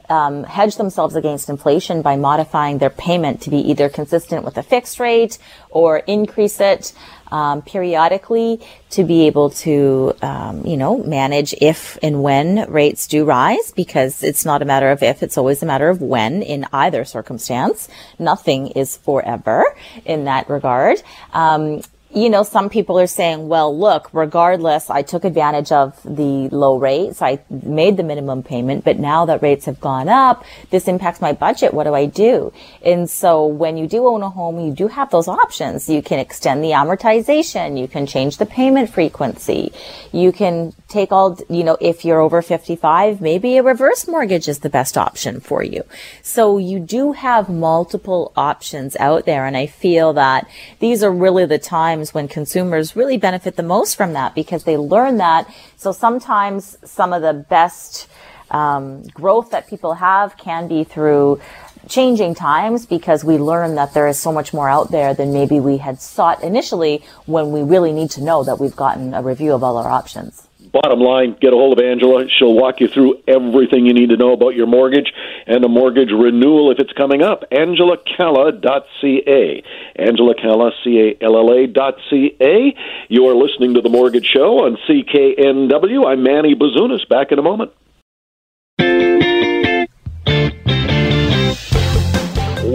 um, 0.09 0.45
hedge 0.45 0.77
themselves 0.77 1.17
against 1.17 1.49
inflation 1.49 2.03
by 2.03 2.17
modifying 2.17 2.79
their 2.79 2.91
payment 2.91 3.41
to 3.43 3.51
be 3.51 3.59
either 3.59 3.89
consistent 3.89 4.45
with 4.45 4.57
a 4.59 4.63
fixed 4.63 5.01
rate 5.01 5.39
or 5.71 5.99
increase 5.99 6.61
it 6.61 6.93
um, 7.35 7.63
periodically 7.63 8.61
to 8.91 9.03
be 9.03 9.27
able 9.27 9.51
to, 9.51 10.15
um, 10.23 10.65
you 10.65 10.77
know, 10.77 10.99
manage 10.99 11.53
if 11.61 11.99
and 12.03 12.23
when 12.23 12.71
rates 12.71 13.07
do 13.07 13.25
rise 13.25 13.73
because 13.73 14.23
it's 14.23 14.45
not 14.45 14.63
a 14.63 14.65
matter 14.65 14.91
of 14.91 15.03
if, 15.03 15.23
it's 15.23 15.37
always 15.37 15.63
a 15.63 15.67
matter 15.67 15.89
of 15.89 16.01
when 16.01 16.43
in 16.43 16.67
either 16.73 17.05
circumstance. 17.05 17.89
Nothing 18.19 18.69
is 18.69 18.97
forever 18.97 19.65
in 20.05 20.27
that 20.27 20.49
regard. 20.49 21.03
Um, 21.33 21.83
you 22.15 22.31
know, 22.31 22.45
some 22.45 22.71
people 22.71 22.99
are 22.99 23.09
saying, 23.09 23.49
well, 23.49 23.77
look, 23.77 24.09
regardless, 24.13 24.89
I 24.89 25.03
took 25.03 25.25
advantage 25.25 25.73
of 25.73 26.01
the 26.05 26.49
low 26.51 26.79
rates. 26.79 27.21
I 27.21 27.41
made 27.51 27.97
the 27.97 28.05
minimum 28.05 28.43
payment, 28.45 28.85
but 28.85 28.99
now 28.99 29.27
that 29.27 29.43
rates 29.43 29.67
have 29.67 29.81
gone 29.81 30.09
up, 30.09 30.45
this 30.71 30.87
impacts 30.87 31.21
my 31.21 31.33
budget. 31.33 31.75
What 31.75 31.85
do 31.85 31.95
I 31.95 32.07
do? 32.07 32.53
And 32.85 33.11
so 33.11 33.47
when 33.47 33.77
you 33.77 33.89
do 33.89 34.07
own 34.07 34.23
a 34.23 34.31
home, 34.31 34.61
you 34.61 34.73
do 34.73 34.87
have 34.87 35.11
those 35.11 35.27
options. 35.27 35.89
You 35.89 36.03
can 36.03 36.21
extend 36.21 36.63
the 36.63 36.71
amortization. 36.71 37.79
You 37.79 37.89
can 37.89 38.07
change 38.07 38.39
the 38.39 38.47
payment 38.47 38.91
frequency. 38.91 39.73
You 40.13 40.31
can 40.31 40.73
take 40.95 41.13
all, 41.13 41.39
you 41.51 41.65
know, 41.65 41.77
if 41.81 42.05
you're 42.05 42.21
over 42.21 42.41
55, 42.41 43.21
maybe 43.21 43.57
a 43.57 43.63
reverse 43.63 44.07
mortgage 44.07 44.49
is 44.49 44.61
the 44.61 44.71
best 44.71 44.97
option 44.97 45.41
for 45.41 45.63
you. 45.63 45.83
So 46.23 46.57
you 46.57 46.79
do 46.79 47.13
have 47.13 47.49
multiple 47.49 48.33
options 48.37 48.97
out 48.97 49.27
there. 49.27 49.45
And 49.45 49.57
I 49.57 49.67
feel 49.67 50.13
that 50.15 50.49
these 50.79 51.03
are 51.03 51.13
really 51.13 51.47
the 51.47 51.59
times 51.59 52.15
when 52.15 52.29
consumers 52.29 52.97
really 52.97 53.19
benefit 53.19 53.57
the 53.57 53.63
most 53.63 53.97
from 53.97 54.13
that 54.13 54.35
because 54.35 54.65
they 54.65 54.77
learn 54.77 55.17
that. 55.19 55.53
So 55.77 55.93
sometimes 55.93 56.79
some 56.85 57.13
of 57.13 57.23
the 57.23 57.35
best 57.35 58.09
um, 58.51 59.03
growth 59.09 59.51
that 59.51 59.69
people 59.69 59.95
have 59.95 60.37
can 60.37 60.69
be 60.69 60.85
through 60.85 61.41
changing 61.89 62.35
times 62.35 62.87
because 62.87 63.25
we 63.25 63.37
learn 63.37 63.75
that 63.75 63.93
there 63.95 64.07
is 64.07 64.19
so 64.19 64.33
much 64.33 64.55
more 64.55 64.69
out 64.69 64.91
there 64.91 65.13
than 65.13 65.33
maybe 65.33 65.61
we 65.61 65.79
had 65.79 66.01
sought 66.01 66.43
initially 66.43 67.03
when 67.27 67.53
we 67.53 67.63
really 67.63 67.93
need 67.93 68.11
to 68.11 68.23
know 68.23 68.45
that 68.45 68.59
we've 68.61 68.77
gotten 68.77 69.13
a 69.13 69.23
review 69.23 69.53
of 69.53 69.63
all 69.63 69.77
our 69.77 69.91
options. 69.91 70.49
Bottom 70.75 70.99
line, 70.99 71.37
get 71.41 71.53
a 71.53 71.57
hold 71.57 71.79
of 71.79 71.85
Angela. 71.85 72.29
She'll 72.29 72.53
walk 72.53 72.81
you 72.81 72.89
through 72.89 73.23
everything 73.29 73.87
you 73.87 73.95
need 73.95 74.09
to 74.09 74.17
know 74.17 74.33
about 74.33 74.57
your 74.57 74.67
mortgage 74.67 75.13
and 75.47 75.65
a 75.65 75.69
mortgage 75.69 76.11
renewal 76.11 76.73
if 76.73 76.81
it's 76.81 76.93
coming 76.95 77.23
up. 77.23 77.45
AngelaCalla.ca. 77.53 79.63
AngelaCalla, 79.97 80.73
C-A-L-L-A 80.83 81.69
dot 81.69 81.95
C-A. 82.11 82.75
You 83.09 83.29
are 83.29 83.37
listening 83.37 83.75
to 83.75 83.83
The 83.83 83.89
Mortgage 83.89 84.27
Show 84.27 84.65
on 84.65 84.77
CKNW. 84.89 86.09
I'm 86.09 86.25
Manny 86.25 86.57
Bazunas. 86.57 87.09
Back 87.09 87.31
in 87.31 87.39
a 87.39 87.43
moment. 87.43 87.71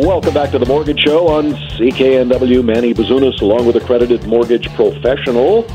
Welcome 0.06 0.34
back 0.34 0.52
to 0.52 0.60
the 0.60 0.66
Mortgage 0.66 1.02
Show 1.02 1.28
on 1.28 1.52
CKNW. 1.52 2.64
Manny 2.64 2.94
Bazunas, 2.94 3.42
along 3.42 3.66
with 3.66 3.76
accredited 3.76 4.26
mortgage 4.26 4.74
professional 4.76 5.68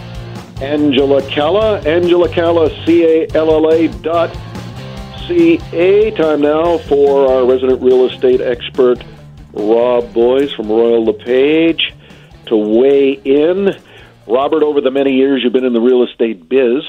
Angela 0.60 1.22
Calla. 1.30 1.80
Angela 1.80 2.28
Calla, 2.28 2.70
C 2.84 3.04
A 3.04 3.26
L 3.34 3.50
L 3.50 3.72
A 3.72 3.88
dot 3.88 4.36
C 5.26 5.60
A. 5.72 6.10
Time 6.12 6.40
now 6.42 6.78
for 6.78 7.30
our 7.30 7.46
resident 7.46 7.82
real 7.82 8.06
estate 8.06 8.40
expert, 8.40 9.02
Rob 9.52 10.12
Boies 10.12 10.52
from 10.52 10.68
Royal 10.68 11.04
LePage, 11.04 11.94
to 12.46 12.56
weigh 12.56 13.12
in. 13.12 13.76
Robert, 14.26 14.62
over 14.62 14.80
the 14.80 14.90
many 14.90 15.12
years 15.12 15.42
you've 15.42 15.52
been 15.52 15.64
in 15.64 15.72
the 15.72 15.80
real 15.80 16.02
estate 16.02 16.48
biz, 16.48 16.82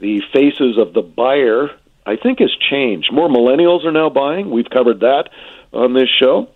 the 0.00 0.20
faces 0.32 0.78
of 0.78 0.92
the 0.92 1.02
buyer, 1.02 1.70
I 2.04 2.16
think, 2.16 2.40
has 2.40 2.50
changed. 2.70 3.12
More 3.12 3.28
millennials 3.28 3.84
are 3.84 3.92
now 3.92 4.08
buying. 4.08 4.50
We've 4.50 4.68
covered 4.68 5.00
that 5.00 5.28
on 5.72 5.94
this 5.94 6.08
show. 6.08 6.48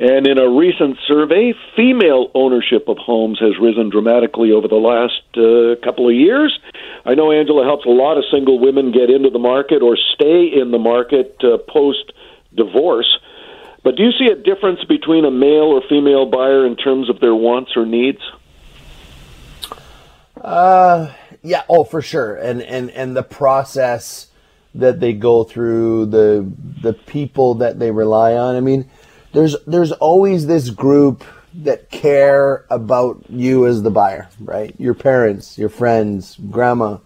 And 0.00 0.26
in 0.26 0.38
a 0.38 0.48
recent 0.48 0.96
survey, 1.06 1.52
female 1.76 2.30
ownership 2.32 2.88
of 2.88 2.96
homes 2.96 3.38
has 3.40 3.52
risen 3.60 3.90
dramatically 3.90 4.50
over 4.50 4.66
the 4.66 4.76
last 4.76 5.20
uh, 5.36 5.76
couple 5.84 6.08
of 6.08 6.14
years. 6.14 6.58
I 7.04 7.14
know 7.14 7.30
Angela 7.30 7.64
helps 7.64 7.84
a 7.84 7.90
lot 7.90 8.16
of 8.16 8.24
single 8.32 8.58
women 8.58 8.92
get 8.92 9.10
into 9.10 9.28
the 9.28 9.38
market 9.38 9.82
or 9.82 9.98
stay 10.14 10.46
in 10.58 10.70
the 10.70 10.78
market 10.78 11.36
uh, 11.44 11.58
post 11.70 12.12
divorce. 12.56 13.18
But 13.84 13.96
do 13.96 14.04
you 14.04 14.12
see 14.12 14.32
a 14.32 14.36
difference 14.36 14.82
between 14.84 15.26
a 15.26 15.30
male 15.30 15.68
or 15.68 15.82
female 15.86 16.24
buyer 16.24 16.66
in 16.66 16.76
terms 16.76 17.10
of 17.10 17.20
their 17.20 17.34
wants 17.34 17.72
or 17.76 17.84
needs? 17.84 18.20
Uh, 20.40 21.12
yeah, 21.42 21.64
oh, 21.68 21.84
for 21.84 22.00
sure. 22.00 22.36
And 22.36 22.62
and 22.62 22.90
and 22.92 23.14
the 23.14 23.22
process 23.22 24.28
that 24.74 25.00
they 25.00 25.12
go 25.12 25.44
through, 25.44 26.06
the 26.06 26.50
the 26.82 26.94
people 26.94 27.56
that 27.56 27.78
they 27.78 27.90
rely 27.90 28.34
on. 28.34 28.56
I 28.56 28.60
mean, 28.60 28.88
there's 29.32 29.56
there's 29.66 29.92
always 29.92 30.46
this 30.46 30.70
group 30.70 31.24
that 31.54 31.90
care 31.90 32.64
about 32.70 33.24
you 33.28 33.66
as 33.66 33.82
the 33.82 33.90
buyer, 33.90 34.28
right? 34.40 34.74
Your 34.78 34.94
parents, 34.94 35.58
your 35.58 35.68
friends, 35.68 36.36
grandma, 36.50 36.98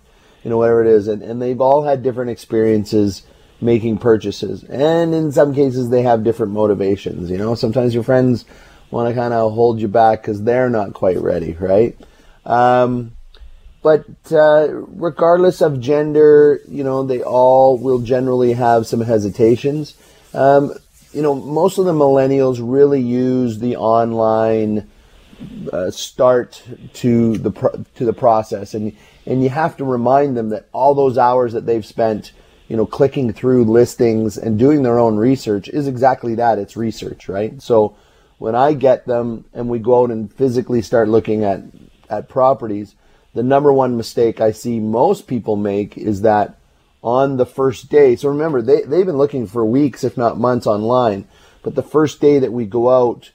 you 0.43 0.51
know, 0.51 0.59
whatever 0.59 0.85
it 0.85 0.89
is. 0.89 1.09
And, 1.09 1.23
and 1.23 1.41
they've 1.41 1.61
all 1.61 1.83
had 1.83 2.03
different 2.03 2.31
experiences 2.31 3.23
making 3.61 3.99
purchases. 3.99 4.63
And 4.65 5.15
in 5.15 5.33
some 5.33 5.55
cases, 5.55 5.89
they 5.89 6.03
have 6.03 6.25
different 6.25 6.53
motivations. 6.53 7.31
You 7.31 7.39
know, 7.39 7.55
sometimes 7.55 7.95
your 7.95 8.03
friends 8.03 8.45
want 8.91 9.09
to 9.09 9.15
kind 9.19 9.33
of 9.33 9.53
hold 9.53 9.81
you 9.81 9.89
back 9.89 10.23
because 10.23 10.43
they're 10.43 10.71
not 10.71 10.93
quite 10.93 11.19
ready, 11.19 11.53
right? 11.53 11.99
Um, 12.45 13.17
but 13.83 14.05
uh, 14.31 14.69
regardless 14.71 15.63
of 15.63 15.81
gender, 15.81 16.61
you 16.69 16.85
know, 16.85 17.05
they 17.05 17.23
all 17.23 17.79
will 17.79 18.01
generally 18.01 18.53
have 18.53 18.87
some 18.87 19.01
hesitations. 19.01 19.95
Um, 20.35 20.73
you 21.15 21.23
know, 21.23 21.35
most 21.35 21.79
of 21.79 21.85
the 21.85 21.93
millennials 21.93 22.59
really 22.61 23.01
use 23.01 23.59
the 23.59 23.77
online 23.77 24.91
uh, 25.73 25.91
start 25.91 26.63
to 26.95 27.39
the 27.39 27.87
to 27.95 28.05
the 28.05 28.13
process, 28.13 28.75
and 28.75 28.97
and 29.27 29.43
you 29.43 29.49
have 29.49 29.77
to 29.77 29.85
remind 29.85 30.37
them 30.37 30.49
that 30.51 30.69
all 30.73 30.95
those 30.95 31.17
hours 31.17 31.53
that 31.53 31.67
they've 31.67 31.87
spent, 31.87 32.33
you 32.69 32.77
know, 32.77 32.87
clicking 32.87 33.33
through 33.33 33.65
listings 33.65 34.37
and 34.37 34.59
doing 34.59 34.83
their 34.83 34.99
own 34.99 35.17
research 35.17 35.69
is 35.69 35.87
exactly 35.87 36.35
that. 36.35 36.59
It's 36.59 36.77
research, 36.77 37.29
right? 37.29 37.61
So 37.63 37.97
when 38.39 38.55
I 38.55 38.75
get 38.75 39.07
them 39.07 39.45
and 39.55 39.69
we 39.69 39.79
go 39.79 40.03
out 40.03 40.11
and 40.11 40.33
physically 40.33 40.83
start 40.83 41.09
looking 41.09 41.45
at 41.45 41.63
at 42.11 42.29
properties, 42.29 42.97
the 43.35 43.43
number 43.43 43.73
one 43.73 43.97
mistake 43.97 44.41
I 44.41 44.51
see 44.51 44.81
most 44.81 45.27
people 45.27 45.57
make 45.57 45.97
is 45.97 46.23
that 46.23 46.59
on 47.05 47.37
the 47.37 47.47
first 47.47 47.91
day. 47.91 48.17
So 48.17 48.31
remember, 48.31 48.63
they, 48.63 48.81
they've 48.81 49.05
been 49.05 49.19
looking 49.19 49.47
for 49.47 49.65
weeks, 49.65 50.03
if 50.03 50.17
not 50.17 50.41
months 50.41 50.67
online. 50.67 51.29
But 51.63 51.75
the 51.75 51.83
first 51.83 52.19
day 52.19 52.39
that 52.39 52.53
we 52.53 52.65
go 52.65 52.91
out 52.91 53.31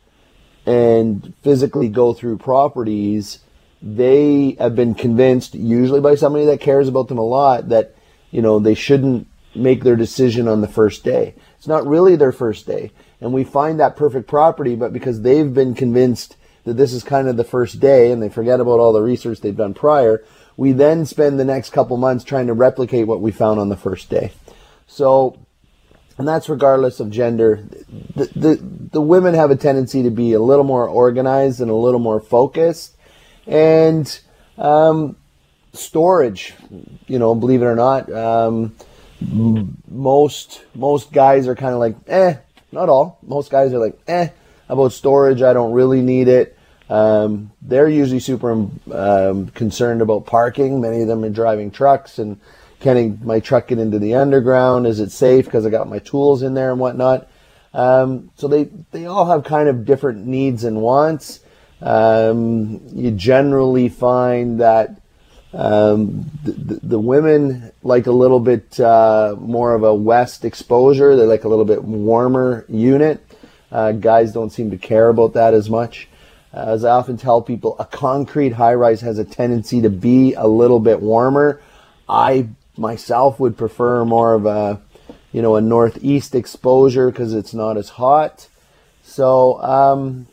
and 0.65 1.34
physically 1.43 1.88
go 1.88 2.13
through 2.13 2.39
properties, 2.39 3.39
they 3.82 4.58
have 4.60 4.75
been 4.75 4.95
convinced, 4.95 5.53
usually 5.53 6.01
by 6.01 6.15
somebody 6.15 6.45
that 6.45 6.60
cares 6.60 6.88
about 6.88 7.08
them 7.08 7.19
a 7.19 7.23
lot, 7.23 7.69
that 7.69 7.95
you 8.32 8.41
know 8.41 8.60
they 8.60 8.73
shouldn't 8.73 9.27
make 9.55 9.84
their 9.84 9.95
decision 9.95 10.47
on 10.47 10.62
the 10.62 10.67
first 10.67 11.03
day. 11.03 11.36
It's 11.58 11.67
not 11.67 11.88
really 11.88 12.15
their 12.15 12.32
first 12.32 12.65
day, 12.65 12.91
and 13.21 13.34
we 13.34 13.43
find 13.43 13.79
that 13.79 13.95
perfect 13.95 14.27
property, 14.27 14.75
but 14.75 14.93
because 14.93 15.21
they've 15.21 15.53
been 15.53 15.75
convinced 15.75 16.36
that 16.65 16.73
this 16.73 16.93
is 16.93 17.03
kind 17.03 17.27
of 17.27 17.38
the 17.38 17.43
first 17.43 17.79
day, 17.79 18.12
and 18.12 18.21
they 18.21 18.29
forget 18.29 18.60
about 18.60 18.79
all 18.79 18.93
the 18.93 19.01
research 19.01 19.39
they've 19.39 19.55
done 19.55 19.73
prior, 19.73 20.23
we 20.60 20.74
then 20.74 21.06
spend 21.06 21.39
the 21.39 21.45
next 21.45 21.69
couple 21.69 21.95
months 21.95 22.26
trying 22.26 22.48
to 22.48 22.54
replicate 22.54 23.08
what 23.08 23.22
we 23.22 23.32
found 23.32 23.62
on 23.62 23.69
the 23.69 23.78
first 23.78 24.10
day. 24.10 24.34
So 24.88 25.39
and 26.17 26.28
that's 26.28 26.50
regardless 26.50 27.00
of 27.00 27.10
gender. 27.10 27.63
The, 28.13 28.26
the, 28.36 28.60
the 28.91 29.00
women 29.00 29.36
have 29.36 29.52
a 29.52 29.56
tendency 29.56 30.04
to 30.04 30.10
be 30.10 30.34
a 30.34 30.41
little 30.41 30.65
more 30.65 30.86
organized 30.86 31.62
and 31.62 31.72
a 31.72 31.74
little 31.74 32.02
more 32.02 32.19
focused. 32.19 32.98
And 33.48 34.19
um, 34.58 35.15
storage, 35.72 36.54
you 37.08 37.19
know, 37.19 37.34
believe 37.36 37.62
it 37.62 37.65
or 37.65 37.78
not, 37.78 38.12
um, 38.12 38.76
most 39.88 40.65
most 40.76 41.13
guys 41.13 41.48
are 41.48 41.56
kind 41.56 41.74
of 41.74 41.80
like, 41.80 41.95
eh, 42.08 42.36
not 42.74 42.89
all. 42.89 43.17
Most 43.26 43.50
guys 43.50 43.72
are 43.72 43.80
like, 43.80 43.98
eh, 44.10 44.28
about 44.67 44.91
storage. 44.91 45.41
I 45.41 45.54
don't 45.54 45.72
really 45.72 46.02
need 46.02 46.28
it. 46.28 46.59
Um, 46.89 47.52
they're 47.62 47.88
usually 47.88 48.19
super 48.19 48.67
um, 48.91 49.49
concerned 49.54 50.02
about 50.02 50.25
parking. 50.25 50.82
Many 50.82 51.02
of 51.02 51.08
them 51.08 51.23
are 51.23 51.30
driving 51.30 51.69
trucks 51.71 52.17
and 52.17 52.39
can 52.80 53.19
my 53.23 53.39
truck 53.39 53.67
get 53.67 53.80
into 53.80 53.99
the 53.99 54.15
underground? 54.15 54.88
Is 54.88 54.99
it 54.99 55.12
safe 55.12 55.45
because 55.45 55.65
I 55.65 55.69
got 55.69 55.89
my 55.89 55.99
tools 55.99 56.41
in 56.41 56.54
there 56.54 56.71
and 56.71 56.80
whatnot? 56.80 57.30
Um, 57.73 58.32
so 58.36 58.47
they, 58.47 58.69
they 58.91 59.06
all 59.06 59.25
have 59.30 59.43
kind 59.43 59.69
of 59.69 59.86
different 59.86 60.25
needs 60.25 60.63
and 60.63 60.82
wants. 60.82 61.41
Um, 61.82 62.82
you 62.93 63.12
generally 63.12 63.89
find 63.89 64.60
that 64.60 65.02
um, 65.54 66.30
the, 66.43 66.80
the, 66.84 66.99
women 66.99 67.71
like 67.84 68.06
a 68.06 68.12
little 68.12 68.39
bit 68.39 68.80
uh, 68.80 69.36
more 69.39 69.73
of 69.73 69.84
a 69.84 69.93
west 69.93 70.45
exposure. 70.45 71.15
They 71.15 71.25
like 71.25 71.45
a 71.45 71.47
little 71.47 71.65
bit 71.65 71.84
warmer 71.84 72.65
unit. 72.67 73.25
Uh, 73.71 73.93
guys 73.93 74.32
don't 74.32 74.52
seem 74.52 74.71
to 74.71 74.78
care 74.78 75.10
about 75.10 75.34
that 75.34 75.54
as 75.54 75.69
much. 75.69 76.09
Uh, 76.54 76.66
as 76.68 76.84
I 76.84 76.92
often 76.92 77.18
tell 77.18 77.42
people, 77.42 77.76
a 77.80 77.86
concrete 77.86 78.54
high 78.54 78.74
rise 78.74 79.02
has 79.02 79.20
a 79.20 79.26
tendency 79.26 79.82
to 79.82 79.90
be 79.90 80.34
a 80.34 80.48
little 80.48 80.80
bit 80.80 81.02
warmer. 81.02 81.62
I 82.08 82.48
myself 82.76 83.40
would 83.40 83.58
prefer 83.58 84.06
more 84.06 84.34
of 84.34 84.46
a 84.46 84.82
you 85.32 85.42
know 85.42 85.56
a 85.56 85.62
northeast 85.62 86.34
exposure 86.34 87.12
because 87.12 87.34
it's 87.34 87.54
not 87.54 87.78
as 87.78 87.90
hot. 87.90 88.48
So 89.04 89.62
um, 89.62 90.28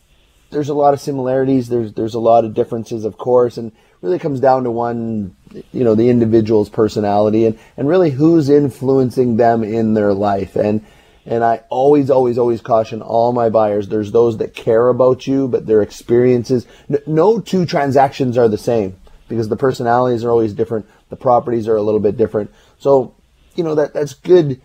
there's 0.50 0.70
a 0.70 0.74
lot 0.74 0.94
of 0.94 1.00
similarities. 1.00 1.68
There's 1.68 1.92
there's 1.92 2.14
a 2.14 2.20
lot 2.20 2.44
of 2.44 2.54
differences 2.54 3.04
of 3.04 3.18
course 3.18 3.58
and 3.58 3.72
really 4.00 4.18
comes 4.18 4.40
down 4.40 4.64
to 4.64 4.70
one 4.70 5.36
you 5.72 5.84
know 5.84 5.94
the 5.94 6.08
individual's 6.08 6.70
personality 6.70 7.44
and 7.44 7.58
and 7.76 7.88
really 7.88 8.10
who's 8.10 8.48
influencing 8.48 9.36
them 9.36 9.62
in 9.62 9.92
their 9.92 10.14
life. 10.14 10.56
And 10.56 10.84
and 11.26 11.42
I 11.42 11.62
always, 11.68 12.08
always, 12.08 12.38
always 12.38 12.60
caution 12.60 13.02
all 13.02 13.32
my 13.32 13.48
buyers. 13.48 13.88
There's 13.88 14.12
those 14.12 14.38
that 14.38 14.54
care 14.54 14.88
about 14.88 15.26
you, 15.26 15.48
but 15.48 15.66
their 15.66 15.82
experiences, 15.82 16.66
no 17.06 17.40
two 17.40 17.66
transactions 17.66 18.38
are 18.38 18.48
the 18.48 18.56
same 18.56 18.96
because 19.28 19.48
the 19.48 19.56
personalities 19.56 20.22
are 20.22 20.30
always 20.30 20.52
different. 20.52 20.86
The 21.08 21.16
properties 21.16 21.66
are 21.66 21.74
a 21.74 21.82
little 21.82 22.00
bit 22.00 22.16
different. 22.16 22.52
So, 22.78 23.14
you 23.56 23.64
know, 23.64 23.74
that, 23.74 23.92
that's 23.92 24.14
good 24.14 24.60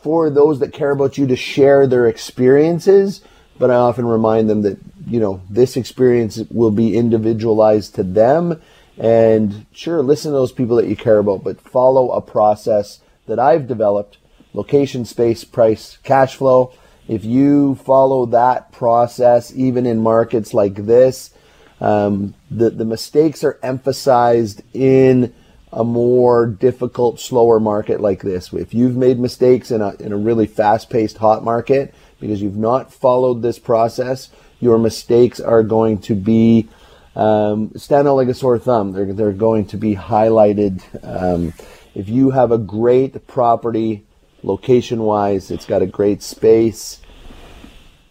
for 0.00 0.30
those 0.30 0.60
that 0.60 0.72
care 0.72 0.90
about 0.90 1.18
you 1.18 1.26
to 1.26 1.36
share 1.36 1.86
their 1.86 2.08
experiences. 2.08 3.20
But 3.58 3.70
I 3.70 3.74
often 3.74 4.06
remind 4.06 4.48
them 4.48 4.62
that, 4.62 4.78
you 5.06 5.20
know, 5.20 5.42
this 5.50 5.76
experience 5.76 6.38
will 6.50 6.70
be 6.70 6.96
individualized 6.96 7.94
to 7.96 8.02
them. 8.02 8.62
And 8.96 9.66
sure, 9.72 10.02
listen 10.02 10.32
to 10.32 10.38
those 10.38 10.52
people 10.52 10.76
that 10.76 10.88
you 10.88 10.96
care 10.96 11.18
about, 11.18 11.44
but 11.44 11.60
follow 11.60 12.10
a 12.12 12.22
process 12.22 13.00
that 13.26 13.38
I've 13.38 13.68
developed 13.68 14.16
location, 14.52 15.04
space, 15.04 15.44
price, 15.44 15.98
cash 16.02 16.36
flow. 16.36 16.72
If 17.08 17.24
you 17.24 17.74
follow 17.76 18.26
that 18.26 18.72
process, 18.72 19.52
even 19.54 19.86
in 19.86 20.00
markets 20.00 20.54
like 20.54 20.74
this, 20.74 21.34
um, 21.80 22.34
the, 22.50 22.70
the 22.70 22.84
mistakes 22.84 23.42
are 23.42 23.58
emphasized 23.62 24.62
in 24.72 25.34
a 25.72 25.82
more 25.82 26.46
difficult, 26.46 27.18
slower 27.18 27.58
market 27.58 28.00
like 28.00 28.22
this. 28.22 28.52
If 28.52 28.74
you've 28.74 28.96
made 28.96 29.18
mistakes 29.18 29.70
in 29.70 29.80
a, 29.80 29.94
in 29.94 30.12
a 30.12 30.16
really 30.16 30.46
fast 30.46 30.90
paced 30.90 31.16
hot 31.16 31.42
market 31.42 31.94
because 32.20 32.42
you've 32.42 32.56
not 32.56 32.92
followed 32.92 33.42
this 33.42 33.58
process, 33.58 34.30
your 34.60 34.78
mistakes 34.78 35.40
are 35.40 35.62
going 35.62 35.98
to 36.02 36.14
be 36.14 36.68
um, 37.16 37.72
stand 37.76 38.08
out 38.08 38.14
like 38.14 38.28
a 38.28 38.34
sore 38.34 38.58
thumb. 38.58 38.92
They're, 38.92 39.12
they're 39.12 39.32
going 39.32 39.66
to 39.66 39.76
be 39.76 39.96
highlighted. 39.96 40.82
Um, 41.04 41.52
if 41.94 42.08
you 42.08 42.30
have 42.30 42.52
a 42.52 42.58
great 42.58 43.26
property, 43.26 44.04
location 44.42 45.02
wise, 45.02 45.50
it's 45.50 45.66
got 45.66 45.82
a 45.82 45.86
great 45.86 46.22
space, 46.22 47.00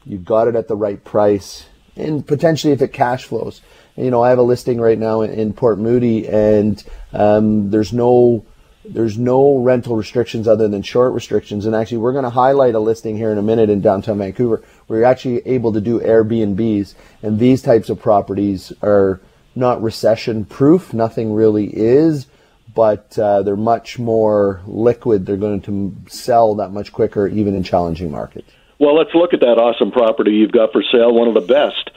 you've 0.05 0.25
got 0.25 0.47
it 0.47 0.55
at 0.55 0.67
the 0.67 0.75
right 0.75 1.03
price, 1.03 1.65
and 1.95 2.25
potentially 2.25 2.73
if 2.73 2.81
it 2.81 2.93
cash 2.93 3.25
flows 3.25 3.61
you 3.97 4.09
know, 4.09 4.23
I 4.23 4.29
have 4.29 4.39
a 4.39 4.43
listing 4.43 4.79
right 4.79 4.97
now 4.97 5.21
in, 5.21 5.31
in 5.31 5.53
Port 5.53 5.77
Moody, 5.77 6.27
and 6.27 6.81
um, 7.13 7.69
there's 7.71 7.93
no 7.93 8.45
there's 8.83 9.17
no 9.17 9.57
rental 9.57 9.95
restrictions 9.95 10.47
other 10.47 10.67
than 10.67 10.81
short 10.81 11.13
restrictions. 11.13 11.67
And 11.67 11.75
actually, 11.75 11.97
we're 11.97 12.13
going 12.13 12.23
to 12.23 12.31
highlight 12.31 12.73
a 12.73 12.79
listing 12.79 13.15
here 13.15 13.31
in 13.31 13.37
a 13.37 13.43
minute 13.43 13.69
in 13.69 13.79
downtown 13.79 14.17
Vancouver 14.17 14.63
where 14.87 14.99
you're 14.99 15.07
actually 15.07 15.45
able 15.45 15.73
to 15.73 15.81
do 15.81 15.99
Airbnbs, 15.99 16.95
and 17.21 17.37
these 17.37 17.61
types 17.61 17.89
of 17.89 18.01
properties 18.01 18.73
are 18.81 19.19
not 19.55 19.83
recession 19.83 20.45
proof. 20.45 20.93
Nothing 20.93 21.33
really 21.33 21.67
is. 21.67 22.27
But 22.73 23.17
uh, 23.19 23.43
they're 23.43 23.55
much 23.55 23.99
more 23.99 24.61
liquid. 24.65 25.25
They're 25.25 25.37
going 25.37 25.61
to 25.61 25.95
sell 26.07 26.55
that 26.55 26.71
much 26.71 26.93
quicker, 26.93 27.27
even 27.27 27.55
in 27.55 27.63
challenging 27.63 28.11
markets. 28.11 28.51
Well, 28.79 28.95
let's 28.95 29.13
look 29.13 29.33
at 29.33 29.41
that 29.41 29.57
awesome 29.57 29.91
property 29.91 30.31
you've 30.31 30.51
got 30.51 30.71
for 30.71 30.83
sale, 30.91 31.13
one 31.13 31.27
of 31.27 31.33
the 31.33 31.41
best 31.41 31.91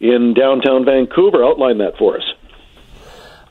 in 0.00 0.34
downtown 0.34 0.84
Vancouver. 0.84 1.44
Outline 1.44 1.78
that 1.78 1.96
for 1.96 2.16
us. 2.16 2.24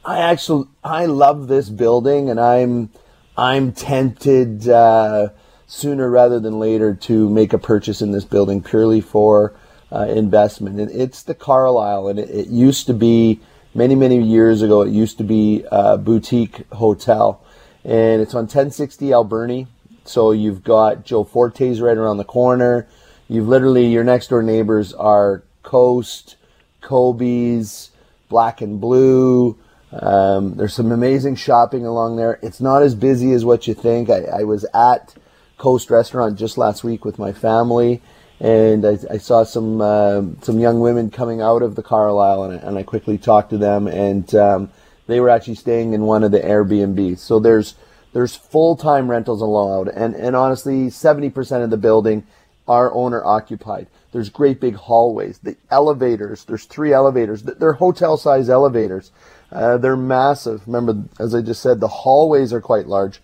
I 0.04 0.20
actually 0.20 0.68
I 0.84 1.06
love 1.06 1.48
this 1.48 1.70
building, 1.70 2.30
and 2.30 2.40
I'm 2.40 2.92
I'm 3.38 3.72
tempted 3.72 4.70
uh, 4.70 5.30
sooner 5.66 6.10
rather 6.10 6.40
than 6.40 6.60
later 6.60 6.94
to 6.94 7.30
make 7.30 7.54
a 7.54 7.58
purchase 7.58 8.02
in 8.02 8.12
this 8.12 8.24
building 8.24 8.62
purely 8.62 9.02
for 9.02 9.56
uh, 9.92 10.06
investment. 10.06 10.80
And 10.80 10.92
it's 10.92 11.24
the 11.24 11.34
Carlisle, 11.34 12.08
and 12.08 12.20
it, 12.20 12.30
it, 12.30 12.48
used 12.48 12.86
to 12.88 12.94
be 12.94 13.40
many 13.76 13.94
many 13.94 14.20
years 14.20 14.64
ago. 14.64 14.82
It 14.82 14.92
used 14.92 15.20
to 15.20 15.24
be 15.24 15.64
a 15.72 15.98
boutique 15.98 16.68
hotel, 16.72 17.44
and 17.84 18.22
it's 18.22 18.34
on 18.34 18.44
1060 18.44 19.14
Alberni. 19.14 19.68
So 20.06 20.32
you've 20.32 20.64
got 20.64 21.04
Joe 21.06 21.24
Forte's 21.24 21.82
right 21.82 21.98
around 21.98 22.18
the 22.18 22.24
corner. 22.24 22.88
You've 23.28 23.48
literally 23.48 23.88
your 23.88 24.04
next 24.04 24.30
door 24.30 24.42
neighbors 24.42 24.94
are 24.94 25.44
Coast, 25.62 26.38
Kobe's, 26.82 27.92
Black 28.30 28.62
and 28.62 28.80
Blue. 28.80 29.58
Um, 29.92 30.56
there's 30.56 30.74
some 30.74 30.92
amazing 30.92 31.36
shopping 31.36 31.86
along 31.86 32.18
there. 32.18 32.40
It's 32.42 32.62
not 32.62 32.84
as 32.84 32.96
busy 32.96 33.32
as 33.34 33.46
what 33.46 33.68
you 33.68 33.74
think. 33.74 34.10
I, 34.10 34.24
I 34.24 34.44
was 34.44 34.66
at 34.74 35.16
Coast 35.58 35.90
Restaurant 35.90 36.38
just 36.38 36.58
last 36.58 36.84
week 36.84 37.06
with 37.06 37.18
my 37.18 37.32
family, 37.32 38.02
and 38.40 38.86
I, 38.86 38.98
I 39.12 39.18
saw 39.18 39.44
some 39.44 39.82
uh, 39.82 40.22
some 40.42 40.60
young 40.60 40.80
women 40.80 41.10
coming 41.10 41.42
out 41.42 41.62
of 41.62 41.76
the 41.76 41.84
Carlyle, 41.84 42.44
and 42.44 42.60
I, 42.60 42.68
and 42.68 42.78
I 42.78 42.84
quickly 42.84 43.18
talked 43.18 43.52
to 43.52 43.58
them, 43.58 43.88
and 43.88 44.34
um, 44.36 44.70
they 45.08 45.20
were 45.20 45.30
actually 45.30 45.56
staying 45.56 45.94
in 45.94 46.02
one 46.04 46.24
of 46.24 46.32
the 46.32 46.40
Airbnbs. 46.40 47.20
So 47.20 47.40
there's 47.40 47.76
there's 48.14 48.36
full 48.36 48.76
time 48.76 49.10
rentals 49.10 49.42
allowed, 49.42 49.88
and 49.88 50.16
and 50.16 50.36
honestly, 50.36 50.88
70% 50.88 51.64
of 51.64 51.70
the 51.70 51.78
building 51.78 52.26
are 52.68 52.92
owner 52.94 53.24
occupied. 53.24 53.88
There's 54.12 54.30
great 54.30 54.60
big 54.60 54.76
hallways. 54.76 55.40
The 55.40 55.56
elevators, 55.70 56.46
there's 56.46 56.66
three 56.66 56.94
elevators. 56.94 57.44
They're 57.44 57.74
hotel 57.74 58.18
size 58.18 58.50
elevators. 58.50 59.12
Uh, 59.52 59.78
they're 59.78 59.96
massive. 59.96 60.64
Remember, 60.66 61.04
as 61.20 61.36
I 61.36 61.42
just 61.42 61.62
said, 61.62 61.80
the 61.80 61.88
hallways 61.88 62.52
are 62.52 62.62
quite 62.62 62.88
large. 62.88 63.22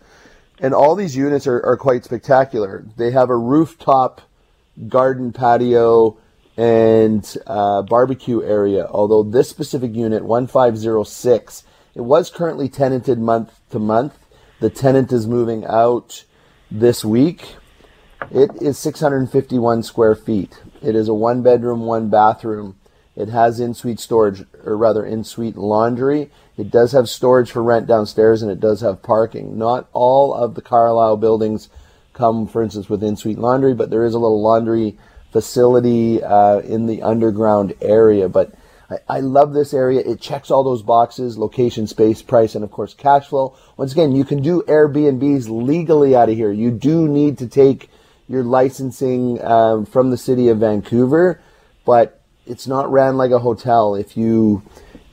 And 0.59 0.73
all 0.73 0.95
these 0.95 1.15
units 1.15 1.47
are, 1.47 1.65
are 1.65 1.77
quite 1.77 2.05
spectacular. 2.05 2.85
They 2.97 3.11
have 3.11 3.29
a 3.29 3.35
rooftop 3.35 4.21
garden 4.87 5.31
patio 5.31 6.17
and 6.57 7.37
uh, 7.47 7.81
barbecue 7.83 8.43
area. 8.43 8.87
Although 8.87 9.23
this 9.23 9.49
specific 9.49 9.95
unit, 9.95 10.23
1506, 10.23 11.63
it 11.95 12.01
was 12.01 12.29
currently 12.29 12.69
tenanted 12.69 13.19
month 13.19 13.59
to 13.71 13.79
month. 13.79 14.17
The 14.59 14.69
tenant 14.69 15.11
is 15.11 15.27
moving 15.27 15.65
out 15.65 16.23
this 16.69 17.03
week. 17.03 17.55
It 18.29 18.51
is 18.61 18.77
651 18.77 19.83
square 19.83 20.15
feet. 20.15 20.61
It 20.81 20.95
is 20.95 21.07
a 21.07 21.13
one 21.13 21.41
bedroom, 21.41 21.81
one 21.81 22.09
bathroom. 22.09 22.77
It 23.15 23.27
has 23.29 23.59
in 23.59 23.73
suite 23.73 23.99
storage, 23.99 24.45
or 24.63 24.77
rather 24.77 25.05
in 25.05 25.23
suite 25.23 25.57
laundry. 25.57 26.31
It 26.57 26.71
does 26.71 26.93
have 26.93 27.09
storage 27.09 27.51
for 27.51 27.61
rent 27.61 27.87
downstairs 27.87 28.41
and 28.41 28.51
it 28.51 28.59
does 28.59 28.81
have 28.81 29.03
parking. 29.03 29.57
Not 29.57 29.89
all 29.91 30.33
of 30.33 30.55
the 30.55 30.61
Carlisle 30.61 31.17
buildings 31.17 31.69
come, 32.21 32.45
for 32.45 32.61
instance, 32.61 32.87
with 32.87 33.03
in 33.03 33.15
suite 33.15 33.39
laundry, 33.39 33.73
but 33.73 33.89
there 33.89 34.05
is 34.05 34.13
a 34.13 34.19
little 34.19 34.43
laundry 34.43 34.95
facility 35.31 36.21
uh, 36.21 36.59
in 36.59 36.85
the 36.85 37.01
underground 37.01 37.73
area. 37.81 38.29
But 38.29 38.53
I, 38.91 38.97
I 39.17 39.19
love 39.21 39.53
this 39.53 39.73
area. 39.73 40.01
It 40.01 40.21
checks 40.21 40.51
all 40.51 40.63
those 40.63 40.83
boxes, 40.83 41.35
location, 41.35 41.87
space, 41.87 42.21
price, 42.21 42.53
and 42.53 42.63
of 42.63 42.69
course 42.69 42.93
cash 42.93 43.27
flow. 43.27 43.57
Once 43.75 43.91
again, 43.91 44.15
you 44.15 44.23
can 44.23 44.43
do 44.43 44.61
Airbnbs 44.67 45.49
legally 45.49 46.15
out 46.15 46.29
of 46.29 46.35
here. 46.35 46.51
You 46.51 46.69
do 46.69 47.07
need 47.07 47.39
to 47.39 47.47
take 47.47 47.89
your 48.29 48.43
licensing 48.43 49.43
um, 49.43 49.87
from 49.87 50.11
the 50.11 50.17
city 50.17 50.49
of 50.49 50.59
Vancouver, 50.59 51.41
but 51.85 52.21
it's 52.45 52.67
not 52.67 52.91
ran 52.91 53.17
like 53.17 53.31
a 53.31 53.39
hotel. 53.39 53.95
If 53.95 54.15
you, 54.15 54.61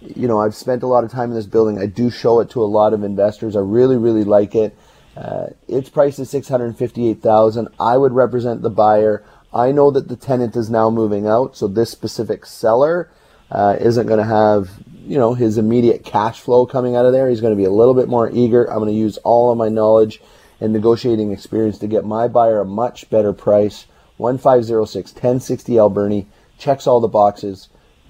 you 0.02 0.28
know, 0.28 0.42
I've 0.42 0.54
spent 0.54 0.82
a 0.82 0.86
lot 0.86 1.04
of 1.04 1.10
time 1.10 1.30
in 1.30 1.36
this 1.36 1.46
building. 1.46 1.78
I 1.78 1.86
do 1.86 2.10
show 2.10 2.40
it 2.40 2.50
to 2.50 2.62
a 2.62 2.68
lot 2.68 2.92
of 2.92 3.02
investors. 3.02 3.56
I 3.56 3.60
really, 3.60 3.96
really 3.96 4.24
like 4.24 4.54
it. 4.54 4.76
Uh, 5.18 5.48
its 5.66 5.88
price 5.88 6.18
is 6.20 6.31
six 6.31 6.48
hundred 6.48 6.76
fifty-eight 6.76 7.20
thousand. 7.20 7.68
I 7.81 7.96
would 7.96 8.12
represent 8.12 8.62
the 8.62 8.70
buyer. 8.70 9.24
I 9.52 9.72
know 9.72 9.90
that 9.90 10.07
the 10.07 10.14
tenant 10.14 10.54
is 10.54 10.70
now 10.70 10.90
moving 10.90 11.26
out, 11.26 11.57
so 11.57 11.66
this 11.66 11.90
specific 11.90 12.46
seller 12.46 13.11
uh, 13.50 13.76
isn't 13.81 14.07
going 14.07 14.20
to 14.20 14.24
have, 14.24 14.70
you 15.04 15.18
know, 15.18 15.35
his 15.35 15.59
immediate 15.59 16.04
cash 16.04 16.40
flow 16.40 16.66
coming 16.66 16.94
out 16.94 17.04
of 17.04 17.12
there. 17.12 17.28
He's 17.28 17.40
going 17.40 17.52
to 17.52 17.57
be 17.57 17.64
a 17.64 17.70
little 17.70 17.94
bit 17.94 18.09
more 18.09 18.31
eager. 18.31 18.70
I'm 18.70 18.78
going 18.78 18.92
to 18.92 18.94
use 18.94 19.16
all 19.18 19.50
of 19.50 19.59
my 19.59 19.68
knowledge 19.68 20.20
and 20.61 20.72
negotiating 20.72 21.33
experience 21.33 21.78
to 21.78 21.88
get 21.88 22.04
my 22.04 22.28
buyer 22.28 22.61
a 22.61 22.64
much 22.64 23.11
better 23.11 23.33
price. 23.33 23.87
1506 24.18 25.12
1060 25.14 25.78
Alberni 25.78 26.26
checks 26.59 26.87
all 26.87 27.00
the 27.00 27.09
boxes. 27.09 27.68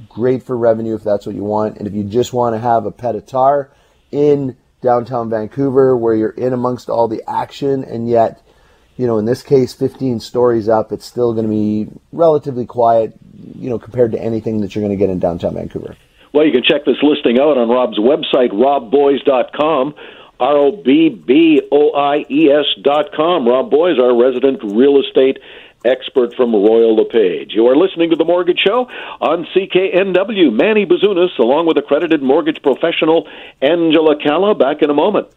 Great 0.09 0.43
for 0.43 0.57
revenue 0.57 0.95
if 0.95 1.05
that's 1.05 1.25
what 1.25 1.35
you 1.35 1.45
want. 1.45 1.79
And 1.79 1.87
if 1.87 1.95
you 1.95 2.05
just 2.05 2.35
want 2.35 2.55
to 2.55 2.59
have 2.59 2.85
a 2.85 2.91
pet 2.91 3.15
in 4.11 4.57
downtown 4.81 5.31
Vancouver 5.31 5.97
where 5.97 6.15
you're 6.15 6.31
in 6.31 6.53
amongst 6.53 6.89
all 6.89 7.09
the 7.09 7.23
action 7.29 7.85
and 7.85 8.09
yet, 8.09 8.43
you 8.97 9.07
know, 9.07 9.19
in 9.19 9.25
this 9.25 9.43
case, 9.43 9.75
15 9.75 10.21
stories 10.21 10.69
up, 10.69 10.93
it's 10.93 11.05
still 11.05 11.33
going 11.33 11.47
to 11.47 11.51
be 11.51 11.89
relatively 12.13 12.67
quiet, 12.67 13.15
you 13.55 13.71
know, 13.71 13.79
compared 13.79 14.13
to 14.13 14.21
anything 14.21 14.61
that 14.61 14.75
you're 14.75 14.83
going 14.83 14.97
to 14.97 15.03
get 15.03 15.11
in 15.11 15.19
downtown 15.19 15.55
Vancouver. 15.55 15.97
Well, 16.33 16.45
you 16.45 16.53
can 16.53 16.63
check 16.63 16.85
this 16.85 16.97
listing 17.03 17.39
out 17.39 17.57
on 17.57 17.69
Rob's 17.69 17.99
website, 17.99 18.51
robboies.com. 18.51 19.95
R 20.41 20.57
O 20.57 20.71
B 20.71 21.09
B 21.09 21.61
O 21.73 21.93
I 21.95 22.25
E 22.31 22.51
S 22.51 22.67
dot 22.83 23.07
com. 23.13 23.47
Rob 23.47 23.71
Boies, 23.71 23.99
our 23.99 24.17
resident 24.17 24.61
real 24.63 25.01
estate 25.01 25.39
expert 25.85 26.35
from 26.35 26.53
Royal 26.53 26.97
LePage. 26.97 27.53
You 27.53 27.67
are 27.69 27.77
listening 27.77 28.11
to 28.11 28.17
The 28.17 28.25
Mortgage 28.25 28.59
Show 28.67 28.89
on 29.21 29.47
CKNW. 29.55 30.53
Manny 30.53 30.85
Bazunas, 30.87 31.39
along 31.39 31.67
with 31.67 31.77
accredited 31.79 32.23
mortgage 32.23 32.63
professional 32.63 33.29
Angela 33.63 34.17
Calla, 34.23 34.55
back 34.55 34.83
in 34.83 34.91
a 34.91 34.95
moment. 34.95 35.29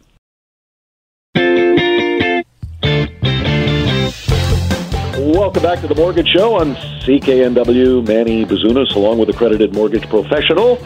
Welcome 5.34 5.62
back 5.62 5.80
to 5.80 5.86
The 5.86 5.94
Mortgage 5.94 6.28
Show 6.28 6.56
on 6.56 6.74
CKNW. 6.74 8.06
Manny 8.06 8.44
Bazunas, 8.44 8.94
along 8.96 9.18
with 9.18 9.28
accredited 9.28 9.72
mortgage 9.74 10.08
professional 10.08 10.84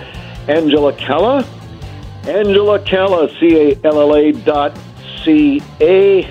Angela 0.48 0.92
Calla. 0.92 1.44
Angela 2.24 2.78
Calla, 2.80 3.28
C 3.40 3.56
A 3.56 3.78
L 3.84 4.00
L 4.00 4.14
A 4.16 4.32
dot 4.32 4.76
C 5.24 5.62
A. 5.80 6.22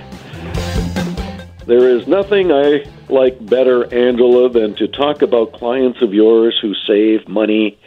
There 1.66 1.90
is 1.90 2.08
nothing 2.08 2.52
I 2.52 2.86
like 3.10 3.46
better, 3.46 3.94
Angela, 3.94 4.50
than 4.50 4.76
to 4.76 4.88
talk 4.88 5.22
about 5.22 5.52
clients 5.54 6.02
of 6.02 6.14
yours 6.14 6.58
who 6.62 6.74
save 6.88 7.28
money. 7.28 7.78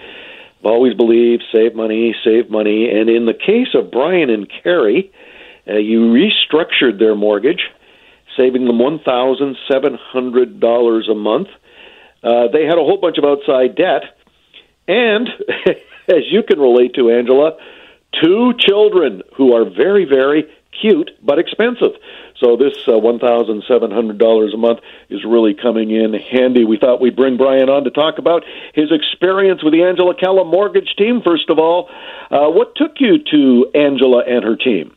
I've 0.61 0.66
always 0.66 0.92
believed 0.94 1.44
save 1.52 1.74
money, 1.74 2.14
save 2.24 2.50
money. 2.50 2.90
And 2.90 3.09
in 3.09 3.24
the 3.26 3.35
case 3.35 3.74
of 3.74 3.90
Brian 3.90 4.31
and 4.31 4.50
Carrie, 4.62 5.12
uh, 5.68 5.74
you 5.74 6.12
restructured 6.12 6.98
their 6.98 7.14
mortgage, 7.14 7.68
saving 8.37 8.64
them 8.64 8.78
$1,700 8.78 11.11
a 11.11 11.14
month. 11.14 11.48
Uh, 12.22 12.48
they 12.48 12.64
had 12.64 12.78
a 12.78 12.83
whole 12.83 12.98
bunch 12.98 13.18
of 13.18 13.24
outside 13.24 13.76
debt. 13.76 14.16
And, 14.87 15.28
as 16.09 16.24
you 16.31 16.42
can 16.42 16.59
relate 16.59 16.94
to, 16.94 17.11
Angela, 17.11 17.59
two 18.12 18.54
children 18.59 19.22
who 19.37 19.54
are 19.54 19.64
very, 19.64 20.04
very 20.04 20.50
cute 20.80 21.10
but 21.22 21.38
expensive. 21.38 21.92
So 22.40 22.56
this 22.56 22.74
uh, 22.86 22.92
$1,700 22.92 24.54
a 24.54 24.56
month 24.56 24.80
is 25.10 25.24
really 25.24 25.54
coming 25.54 25.90
in 25.90 26.14
handy. 26.14 26.64
We 26.64 26.78
thought 26.78 27.00
we'd 27.00 27.16
bring 27.16 27.36
Brian 27.36 27.68
on 27.68 27.84
to 27.84 27.90
talk 27.90 28.18
about 28.18 28.44
his 28.74 28.90
experience 28.92 29.62
with 29.62 29.72
the 29.72 29.82
Angela 29.82 30.14
Calla 30.14 30.44
mortgage 30.44 30.94
team. 30.96 31.20
First 31.24 31.50
of 31.50 31.58
all, 31.58 31.88
uh, 32.30 32.48
what 32.48 32.76
took 32.76 33.00
you 33.00 33.18
to 33.32 33.70
Angela 33.74 34.22
and 34.26 34.44
her 34.44 34.56
team? 34.56 34.94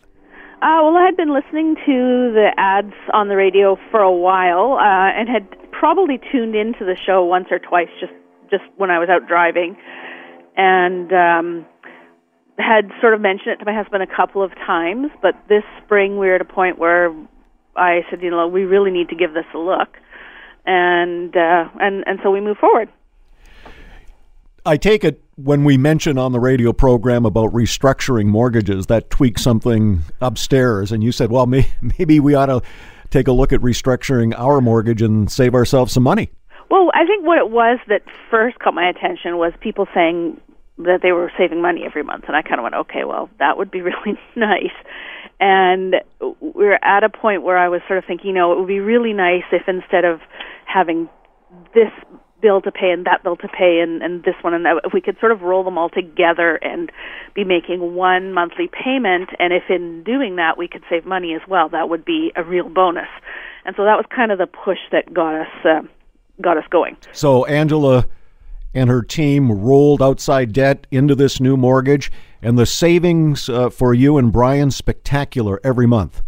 Uh, 0.61 0.77
well, 0.83 0.95
I 0.95 1.05
had 1.05 1.17
been 1.17 1.33
listening 1.33 1.73
to 1.73 2.31
the 2.37 2.51
ads 2.55 2.93
on 3.13 3.29
the 3.29 3.35
radio 3.35 3.77
for 3.89 3.99
a 3.99 4.11
while 4.11 4.77
uh, 4.79 5.09
and 5.17 5.27
had 5.27 5.47
probably 5.71 6.19
tuned 6.31 6.55
into 6.55 6.85
the 6.85 6.95
show 7.03 7.25
once 7.25 7.47
or 7.49 7.57
twice 7.57 7.89
just 7.99 8.13
just 8.51 8.63
when 8.77 8.91
I 8.91 8.99
was 8.99 9.09
out 9.09 9.27
driving, 9.27 9.77
and 10.57 11.11
um, 11.13 11.65
had 12.57 12.91
sort 12.99 13.13
of 13.13 13.21
mentioned 13.21 13.53
it 13.53 13.57
to 13.57 13.65
my 13.65 13.73
husband 13.73 14.03
a 14.03 14.07
couple 14.07 14.43
of 14.43 14.51
times. 14.55 15.07
But 15.21 15.35
this 15.49 15.63
spring, 15.83 16.17
we 16.17 16.27
were 16.27 16.35
at 16.35 16.41
a 16.41 16.45
point 16.45 16.77
where 16.77 17.13
I 17.75 18.01
said, 18.09 18.21
you 18.21 18.29
know, 18.29 18.47
we 18.47 18.63
really 18.63 18.91
need 18.91 19.09
to 19.09 19.15
give 19.15 19.33
this 19.33 19.45
a 19.53 19.57
look, 19.57 19.97
and 20.65 21.35
uh, 21.35 21.69
and 21.79 22.03
and 22.05 22.19
so 22.23 22.31
we 22.31 22.41
move 22.41 22.57
forward. 22.57 22.89
I 24.65 24.77
take 24.77 25.03
it 25.03 25.23
when 25.35 25.63
we 25.63 25.75
mention 25.77 26.17
on 26.17 26.33
the 26.33 26.39
radio 26.39 26.71
program 26.71 27.25
about 27.25 27.51
restructuring 27.51 28.27
mortgages, 28.27 28.85
that 28.87 29.09
tweaks 29.09 29.41
something 29.41 30.01
upstairs, 30.21 30.91
and 30.91 31.03
you 31.03 31.11
said, 31.11 31.31
well, 31.31 31.47
may, 31.47 31.71
maybe 31.97 32.19
we 32.19 32.35
ought 32.35 32.47
to 32.47 32.61
take 33.09 33.27
a 33.27 33.31
look 33.31 33.51
at 33.51 33.59
restructuring 33.61 34.33
our 34.37 34.61
mortgage 34.61 35.01
and 35.01 35.31
save 35.31 35.55
ourselves 35.55 35.93
some 35.93 36.03
money. 36.03 36.31
Well, 36.69 36.89
I 36.93 37.05
think 37.05 37.25
what 37.25 37.37
it 37.37 37.49
was 37.49 37.79
that 37.87 38.03
first 38.29 38.59
caught 38.59 38.73
my 38.73 38.87
attention 38.87 39.37
was 39.37 39.51
people 39.59 39.87
saying 39.93 40.39
that 40.83 40.99
they 41.01 41.11
were 41.11 41.31
saving 41.37 41.61
money 41.61 41.83
every 41.85 42.03
month, 42.03 42.25
and 42.27 42.35
I 42.35 42.41
kind 42.41 42.59
of 42.59 42.63
went, 42.63 42.75
okay, 42.75 43.03
well, 43.03 43.29
that 43.39 43.57
would 43.57 43.71
be 43.71 43.81
really 43.89 44.19
nice. 44.35 44.75
And 45.39 45.95
we 46.39 46.67
are 46.67 46.79
at 46.83 47.03
a 47.03 47.09
point 47.09 47.43
where 47.43 47.57
I 47.57 47.67
was 47.67 47.81
sort 47.87 47.97
of 47.97 48.05
thinking, 48.05 48.27
you 48.27 48.33
know, 48.33 48.53
it 48.53 48.59
would 48.59 48.67
be 48.67 48.79
really 48.79 49.13
nice 49.13 49.43
if 49.51 49.63
instead 49.67 50.05
of 50.05 50.19
having 50.65 51.09
this 51.73 51.89
bill 52.41 52.61
to 52.61 52.71
pay 52.71 52.91
and 52.91 53.05
that 53.05 53.23
bill 53.23 53.35
to 53.37 53.47
pay 53.47 53.79
and, 53.81 54.01
and 54.01 54.23
this 54.23 54.35
one 54.41 54.53
and 54.53 54.65
that, 54.65 54.81
if 54.83 54.93
we 54.93 55.01
could 55.01 55.17
sort 55.19 55.31
of 55.31 55.41
roll 55.41 55.63
them 55.63 55.77
all 55.77 55.89
together 55.89 56.55
and 56.61 56.91
be 57.35 57.43
making 57.43 57.95
one 57.95 58.33
monthly 58.33 58.67
payment, 58.67 59.29
and 59.39 59.53
if 59.53 59.63
in 59.69 60.03
doing 60.03 60.35
that 60.35 60.57
we 60.57 60.67
could 60.67 60.83
save 60.89 61.05
money 61.05 61.33
as 61.33 61.41
well, 61.47 61.69
that 61.69 61.89
would 61.89 62.03
be 62.03 62.31
a 62.35 62.43
real 62.43 62.69
bonus. 62.69 63.09
And 63.65 63.75
so 63.75 63.83
that 63.83 63.95
was 63.95 64.05
kind 64.13 64.31
of 64.31 64.37
the 64.37 64.47
push 64.47 64.79
that 64.91 65.13
got 65.13 65.41
us 65.41 65.65
uh, 65.65 65.81
got 66.41 66.57
us 66.57 66.65
going. 66.71 66.97
So 67.11 67.45
Angela 67.45 68.05
and 68.73 68.89
her 68.89 69.01
team 69.01 69.51
rolled 69.51 70.01
outside 70.01 70.53
debt 70.53 70.87
into 70.91 71.15
this 71.15 71.39
new 71.39 71.57
mortgage, 71.57 72.11
and 72.41 72.57
the 72.57 72.65
savings 72.65 73.49
uh, 73.49 73.69
for 73.69 73.93
you 73.93 74.17
and 74.17 74.31
Brian 74.31 74.71
spectacular 74.71 75.59
every 75.63 75.87
month. 75.87 76.21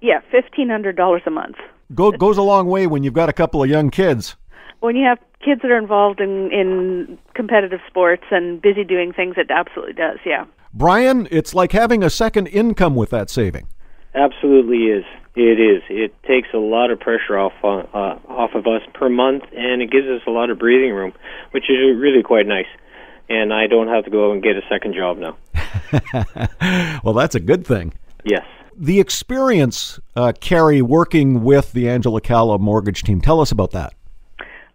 Yeah, 0.00 0.20
fifteen 0.30 0.68
hundred 0.68 0.96
dollars 0.96 1.22
a 1.26 1.30
month. 1.30 1.56
Go, 1.94 2.10
goes 2.12 2.36
a 2.36 2.42
long 2.42 2.66
way 2.66 2.86
when 2.86 3.02
you've 3.02 3.14
got 3.14 3.28
a 3.28 3.32
couple 3.32 3.62
of 3.62 3.70
young 3.70 3.90
kids. 3.90 4.36
When 4.80 4.96
you 4.96 5.04
have 5.04 5.18
kids 5.44 5.62
that 5.62 5.70
are 5.70 5.78
involved 5.78 6.20
in 6.20 6.50
in 6.52 7.18
competitive 7.34 7.80
sports 7.86 8.24
and 8.30 8.60
busy 8.60 8.84
doing 8.84 9.12
things, 9.12 9.34
it 9.36 9.50
absolutely 9.50 9.94
does. 9.94 10.18
Yeah. 10.26 10.44
Brian, 10.74 11.26
it's 11.30 11.54
like 11.54 11.72
having 11.72 12.02
a 12.02 12.10
second 12.10 12.48
income 12.48 12.94
with 12.94 13.10
that 13.10 13.30
saving. 13.30 13.66
Absolutely 14.14 14.84
is. 14.84 15.04
It 15.36 15.60
is. 15.60 15.82
It 15.90 16.14
takes 16.22 16.48
a 16.54 16.58
lot 16.58 16.90
of 16.90 16.98
pressure 16.98 17.38
off 17.38 17.52
uh, 17.62 18.16
off 18.26 18.54
of 18.54 18.66
us 18.66 18.80
per 18.94 19.10
month, 19.10 19.44
and 19.54 19.82
it 19.82 19.90
gives 19.90 20.06
us 20.06 20.22
a 20.26 20.30
lot 20.30 20.48
of 20.48 20.58
breathing 20.58 20.94
room, 20.94 21.12
which 21.50 21.64
is 21.68 21.76
really 21.98 22.22
quite 22.22 22.46
nice. 22.46 22.66
And 23.28 23.52
I 23.52 23.66
don't 23.66 23.88
have 23.88 24.04
to 24.04 24.10
go 24.10 24.32
and 24.32 24.42
get 24.42 24.56
a 24.56 24.62
second 24.70 24.94
job 24.94 25.18
now. 25.18 25.36
well, 27.04 27.12
that's 27.12 27.34
a 27.34 27.40
good 27.40 27.66
thing. 27.66 27.92
Yes. 28.24 28.46
The 28.74 28.98
experience, 28.98 30.00
uh, 30.14 30.32
Carrie, 30.40 30.80
working 30.80 31.42
with 31.42 31.72
the 31.72 31.86
Angela 31.88 32.22
Calla 32.22 32.58
mortgage 32.58 33.02
team. 33.02 33.20
Tell 33.20 33.40
us 33.40 33.52
about 33.52 33.72
that. 33.72 33.92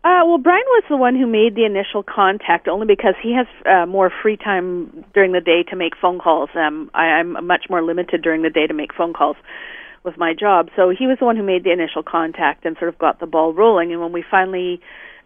Uh, 0.03 0.25
well, 0.25 0.37
Brian 0.37 0.63
was 0.67 0.83
the 0.89 0.97
one 0.97 1.15
who 1.15 1.25
made 1.25 1.55
the 1.55 1.65
initial 1.65 2.03
contact, 2.03 2.67
only 2.67 2.85
because 2.85 3.15
he 3.21 3.33
has 3.33 3.47
uh, 3.65 3.87
more 3.87 4.11
free 4.21 4.37
time 4.37 5.05
during 5.13 5.31
the 5.31 5.41
day 5.41 5.63
to 5.69 5.75
make 5.75 5.93
phone 5.99 6.19
calls. 6.19 6.49
Um, 6.53 6.91
I, 6.93 7.05
I'm 7.05 7.47
much 7.47 7.65
more 7.69 7.81
limited 7.81 8.21
during 8.21 8.43
the 8.43 8.49
day 8.49 8.67
to 8.67 8.73
make 8.73 8.93
phone 8.93 9.13
calls 9.13 9.37
with 10.03 10.17
my 10.17 10.33
job. 10.33 10.69
So 10.75 10.89
he 10.89 11.07
was 11.07 11.17
the 11.19 11.25
one 11.25 11.35
who 11.35 11.43
made 11.43 11.63
the 11.63 11.71
initial 11.71 12.03
contact 12.03 12.65
and 12.65 12.75
sort 12.77 12.89
of 12.89 12.97
got 12.97 13.19
the 13.19 13.27
ball 13.27 13.53
rolling. 13.53 13.91
And 13.91 14.01
when 14.01 14.11
we 14.11 14.23
finally 14.29 14.81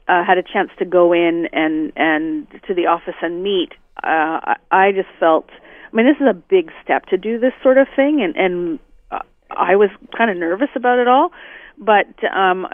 uh, 0.07 0.23
had 0.23 0.37
a 0.37 0.43
chance 0.43 0.69
to 0.79 0.85
go 0.85 1.13
in 1.13 1.47
and 1.51 1.91
and 1.95 2.47
to 2.67 2.73
the 2.73 2.87
office 2.87 3.15
and 3.21 3.43
meet, 3.43 3.71
uh, 4.03 4.55
I, 4.71 4.91
just 4.91 5.09
felt. 5.19 5.49
I 5.91 5.95
mean, 5.95 6.05
this 6.05 6.17
is 6.19 6.27
a 6.29 6.33
big 6.33 6.71
step 6.83 7.05
to 7.07 7.17
do 7.17 7.39
this 7.39 7.53
sort 7.63 7.77
of 7.77 7.87
thing, 7.95 8.21
and 8.21 8.35
and 8.35 8.79
uh, 9.11 9.19
I 9.49 9.75
was 9.75 9.89
kind 10.15 10.29
of 10.29 10.37
nervous 10.37 10.69
about 10.75 10.99
it 10.99 11.07
all, 11.07 11.31
but 11.77 12.07
um, 12.25 12.67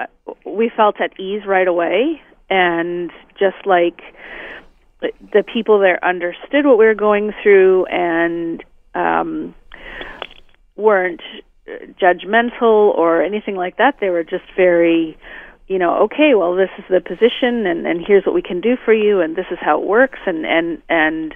we 0.45 0.71
felt 0.75 0.99
at 0.99 1.19
ease 1.19 1.43
right 1.45 1.67
away, 1.67 2.21
and 2.49 3.11
just 3.39 3.65
like 3.65 4.01
the 5.01 5.43
people 5.43 5.79
there 5.79 6.03
understood 6.03 6.65
what 6.65 6.77
we 6.77 6.85
were 6.85 6.95
going 6.95 7.31
through 7.41 7.85
and 7.85 8.63
um, 8.93 9.55
weren't 10.75 11.21
judgmental 12.01 12.95
or 12.95 13.21
anything 13.23 13.55
like 13.55 13.77
that. 13.77 13.97
They 13.99 14.09
were 14.09 14.23
just 14.23 14.45
very, 14.55 15.17
you 15.67 15.77
know, 15.79 16.03
okay, 16.03 16.33
well, 16.35 16.55
this 16.55 16.69
is 16.77 16.85
the 16.89 17.01
position, 17.01 17.65
and 17.65 17.85
and 17.85 18.03
here's 18.05 18.25
what 18.25 18.35
we 18.35 18.41
can 18.41 18.61
do 18.61 18.75
for 18.83 18.93
you, 18.93 19.21
and 19.21 19.35
this 19.35 19.47
is 19.51 19.57
how 19.61 19.81
it 19.81 19.87
works, 19.87 20.19
and 20.25 20.45
and 20.45 20.81
and 20.89 21.35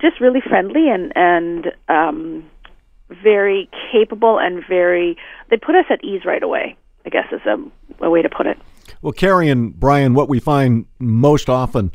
just 0.00 0.20
really 0.20 0.40
friendly 0.40 0.88
and 0.88 1.12
and 1.14 1.66
um, 1.88 2.44
very 3.22 3.68
capable 3.90 4.38
and 4.38 4.62
very. 4.68 5.16
They 5.50 5.56
put 5.56 5.74
us 5.74 5.86
at 5.90 6.02
ease 6.04 6.24
right 6.24 6.42
away. 6.42 6.76
I 7.04 7.08
guess 7.08 7.26
is 7.32 7.40
a, 7.46 8.04
a 8.04 8.10
way 8.10 8.22
to 8.22 8.28
put 8.28 8.46
it. 8.46 8.58
Well, 9.00 9.12
Carrie 9.12 9.48
and 9.48 9.78
Brian, 9.78 10.14
what 10.14 10.28
we 10.28 10.38
find 10.38 10.86
most 10.98 11.48
often. 11.48 11.92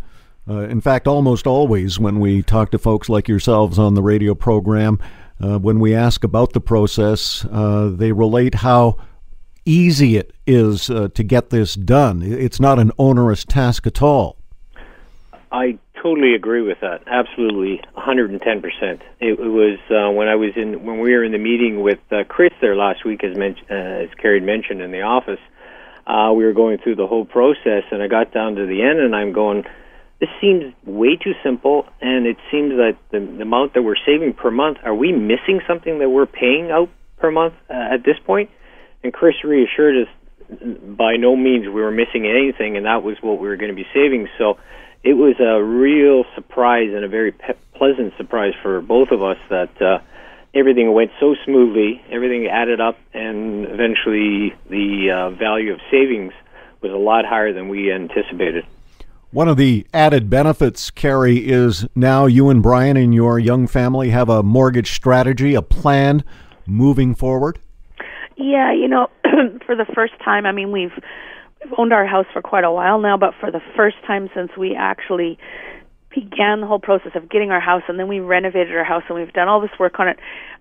Uh, 0.50 0.62
in 0.62 0.80
fact, 0.80 1.08
almost 1.08 1.46
always 1.46 2.00
when 2.00 2.20
we 2.20 2.42
talk 2.42 2.72
to 2.72 2.78
folks 2.78 3.10
like 3.10 3.28
yourselves 3.28 3.78
on 3.78 3.96
the 3.96 4.02
radio 4.02 4.34
program, 4.34 5.00
uh, 5.42 5.60
when 5.60 5.80
we 5.80 5.94
ask 5.94 6.24
about 6.24 6.54
the 6.54 6.62
process, 6.62 7.46
uh, 7.52 7.92
they 7.94 8.12
relate 8.12 8.56
how 8.56 8.98
easy 9.66 10.18
it 10.18 10.34
is 10.46 10.90
uh, 10.90 11.10
to 11.14 11.24
get 11.24 11.50
this 11.50 11.76
done. 11.76 12.22
It's 12.24 12.60
not 12.60 12.80
an 12.80 12.92
onerous 12.98 13.44
task 13.44 13.86
at 13.86 14.02
all. 14.02 14.38
I 15.52 15.78
totally 16.02 16.34
agree 16.34 16.62
with 16.62 16.80
that. 16.82 17.02
Absolutely, 17.08 17.82
110%. 17.96 18.42
It, 18.92 19.02
it 19.20 19.40
was 19.40 19.80
uh, 19.90 20.12
when 20.12 20.28
I 20.28 20.36
was 20.36 20.52
in 20.56 20.86
when 20.86 21.00
we 21.00 21.14
were 21.14 21.24
in 21.24 21.32
the 21.32 21.38
meeting 21.38 21.82
with 21.82 22.00
uh, 22.12 22.24
Chris 22.28 22.54
there 22.62 22.76
last 22.76 23.06
week, 23.06 23.24
as 23.24 23.36
men- 23.38 23.56
uh, 23.70 23.74
as 23.74 24.10
Carrie 24.18 24.40
mentioned 24.40 24.82
in 24.82 24.92
the 24.92 25.02
office. 25.02 25.40
Uh, 26.06 26.32
we 26.34 26.46
were 26.46 26.54
going 26.54 26.78
through 26.78 26.96
the 26.96 27.08
whole 27.08 27.26
process, 27.26 27.84
and 27.92 28.02
I 28.02 28.08
got 28.08 28.32
down 28.32 28.56
to 28.56 28.66
the 28.66 28.82
end, 28.82 29.00
and 29.00 29.16
I'm 29.16 29.34
going. 29.34 29.66
This 30.20 30.30
seems 30.42 30.74
way 30.84 31.16
too 31.16 31.34
simple, 31.44 31.86
and 32.02 32.26
it 32.26 32.38
seems 32.52 32.72
that 32.72 32.98
the, 33.12 33.20
the 33.20 33.44
amount 33.44 33.76
that 33.76 33.84
we're 33.84 34.02
saving 34.04 34.34
per 34.34 34.50
month. 34.50 34.80
Are 34.84 34.96
we 34.96 35.12
missing 35.12 35.62
something 35.68 36.00
that 36.00 36.10
we're 36.10 36.26
paying 36.26 36.72
out 36.72 36.90
per 37.18 37.32
month 37.32 37.54
uh, 37.70 37.74
at 37.74 38.04
this 38.04 38.18
point? 38.26 38.50
And 39.04 39.14
Chris 39.14 39.36
reassured 39.44 40.08
us 40.08 40.14
by 40.98 41.18
no 41.18 41.36
means 41.36 41.66
we 41.66 41.82
were 41.82 41.92
missing 41.92 42.26
anything, 42.26 42.78
and 42.78 42.86
that 42.86 43.04
was 43.04 43.18
what 43.22 43.40
we 43.40 43.48
were 43.48 43.58
going 43.58 43.70
to 43.70 43.76
be 43.76 43.86
saving. 43.94 44.28
So 44.40 44.58
it 45.04 45.14
was 45.14 45.36
a 45.40 45.62
real 45.64 46.24
surprise 46.36 46.90
and 46.94 47.06
a 47.06 47.08
very 47.08 47.32
pe- 47.32 47.54
pleasant 47.76 48.14
surprise 48.18 48.54
for 48.64 48.82
both 48.82 49.12
of 49.12 49.22
us 49.22 49.38
that 49.50 49.82
uh, 49.82 50.00
everything 50.54 50.92
went 50.94 51.12
so 51.20 51.36
smoothly, 51.46 52.02
everything 52.10 52.48
added 52.48 52.82
up, 52.82 52.98
and 53.14 53.66
eventually 53.66 54.56
the 54.70 55.12
uh, 55.12 55.30
value 55.32 55.74
of 55.74 55.80
savings 55.92 56.34
was 56.82 56.92
a 56.92 56.98
lot 56.98 57.26
higher 57.26 57.54
than 57.54 57.70
we 57.70 57.92
anticipated. 57.92 58.66
One 59.32 59.50
of 59.50 59.58
the 59.58 59.86
added 59.94 60.30
benefits, 60.30 60.90
Carrie, 60.90 61.50
is 61.50 61.86
now 61.96 62.28
you 62.28 62.50
and 62.50 62.64
Brian 62.64 62.96
and 62.96 63.14
your 63.14 63.38
young 63.38 63.68
family 63.68 64.10
have 64.12 64.30
a 64.30 64.42
mortgage 64.42 64.94
strategy, 64.94 65.54
a 65.54 65.62
plan 65.62 66.24
moving 66.66 67.14
forward. 67.14 67.60
Yeah, 68.38 68.72
you 68.72 68.88
know, 68.88 69.10
for 69.66 69.76
the 69.76 69.86
first 69.94 70.14
time, 70.24 70.46
I 70.46 70.54
mean, 70.54 70.72
we've 70.72 70.94
we've 71.62 71.74
owned 71.78 71.92
our 71.92 72.08
house 72.08 72.26
for 72.32 72.42
quite 72.42 72.64
a 72.64 72.72
while 72.72 73.00
now, 73.00 73.18
but 73.18 73.34
for 73.38 73.52
the 73.52 73.62
first 73.76 73.98
time 74.06 74.30
since 74.34 74.52
we 74.58 74.76
actually 74.76 75.38
began 76.10 76.62
the 76.62 76.68
whole 76.68 76.80
process 76.80 77.12
of 77.14 77.30
getting 77.30 77.52
our 77.52 77.60
house 77.60 77.84
and 77.90 78.00
then 78.00 78.08
we 78.08 78.20
renovated 78.22 78.74
our 78.76 78.84
house 78.86 79.04
and 79.10 79.18
we've 79.18 79.34
done 79.34 79.50
all 79.50 79.60
this 79.60 79.78
work 79.78 80.00
on 80.00 80.08
it, 80.08 80.18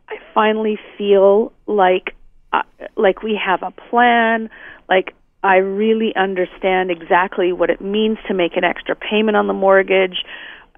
I 0.09 0.17
finally 0.35 0.79
feel 0.99 1.53
like 1.67 2.17
uh, 2.53 2.63
like 2.97 3.23
we 3.23 3.41
have 3.43 3.63
a 3.63 3.71
plan, 3.71 4.51
like 4.89 5.15
I 5.43 5.57
really 5.57 6.15
understand 6.17 6.91
exactly 6.91 7.53
what 7.53 7.71
it 7.71 7.81
means 7.81 8.19
to 8.29 8.35
make 8.35 8.57
an 8.57 8.65
extra 8.65 8.97
payment 8.97 9.37
on 9.37 9.47
the 9.47 9.53
mortgage, 9.53 10.25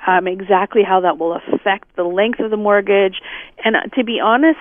um, 0.07 0.27
exactly 0.27 0.83
how 0.83 1.01
that 1.01 1.19
will 1.19 1.35
affect 1.35 1.95
the 1.97 2.05
length 2.05 2.41
of 2.41 2.51
the 2.51 2.57
mortgage. 2.57 3.21
And 3.65 3.77
uh, 3.77 3.81
to 3.97 4.05
be 4.05 4.21
honest, 4.21 4.61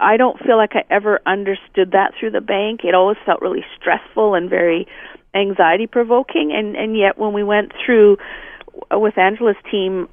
I 0.00 0.16
don't 0.16 0.38
feel 0.38 0.56
like 0.56 0.72
I 0.74 0.84
ever 0.90 1.20
understood 1.26 1.92
that 1.92 2.12
through 2.18 2.32
the 2.32 2.40
bank. 2.40 2.80
It 2.84 2.94
always 2.94 3.18
felt 3.24 3.40
really 3.42 3.64
stressful 3.78 4.34
and 4.34 4.48
very 4.50 4.86
anxiety 5.34 5.86
provoking 5.86 6.50
and 6.56 6.76
and 6.76 6.96
yet 6.96 7.18
when 7.18 7.34
we 7.34 7.44
went 7.44 7.70
through 7.84 8.16
with 8.90 9.18
Angela's 9.18 9.56
team 9.70 10.08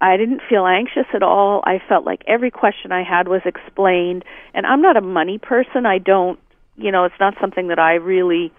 I 0.00 0.16
didn't 0.16 0.42
feel 0.48 0.66
anxious 0.66 1.06
at 1.14 1.22
all. 1.22 1.62
I 1.64 1.80
felt 1.88 2.04
like 2.04 2.22
every 2.26 2.50
question 2.50 2.90
I 2.90 3.04
had 3.04 3.28
was 3.28 3.42
explained 3.44 4.24
and 4.54 4.66
I'm 4.66 4.82
not 4.82 4.96
a 4.96 5.00
money 5.00 5.38
person. 5.38 5.86
I 5.86 5.98
don't, 5.98 6.38
you 6.78 6.92
know, 6.92 7.04
it's 7.04 7.18
not 7.20 7.34
something 7.40 7.68
that 7.68 7.78
I 7.78 7.94
really 7.94 8.52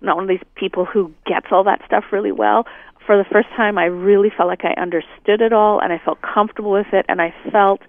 I'm 0.00 0.06
not 0.06 0.16
one 0.16 0.24
of 0.24 0.28
these 0.28 0.46
people 0.54 0.84
who 0.84 1.12
gets 1.26 1.46
all 1.50 1.64
that 1.64 1.80
stuff 1.86 2.04
really 2.12 2.32
well. 2.32 2.66
For 3.06 3.16
the 3.16 3.24
first 3.30 3.48
time 3.56 3.78
I 3.78 3.84
really 3.84 4.30
felt 4.34 4.48
like 4.48 4.64
I 4.64 4.80
understood 4.80 5.40
it 5.40 5.52
all 5.52 5.80
and 5.80 5.92
I 5.92 5.98
felt 5.98 6.18
comfortable 6.22 6.70
with 6.70 6.92
it 6.92 7.06
and 7.08 7.20
I 7.20 7.34
felt 7.50 7.80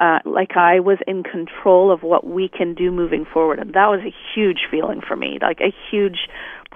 uh, 0.00 0.18
like 0.24 0.56
I 0.56 0.80
was 0.80 0.98
in 1.06 1.22
control 1.22 1.92
of 1.92 2.02
what 2.02 2.26
we 2.26 2.48
can 2.48 2.74
do 2.74 2.90
moving 2.90 3.24
forward. 3.24 3.58
And 3.58 3.72
that 3.74 3.86
was 3.86 4.00
a 4.00 4.12
huge 4.34 4.66
feeling 4.70 5.00
for 5.06 5.16
me, 5.16 5.38
like 5.40 5.60
a 5.60 5.72
huge 5.90 6.28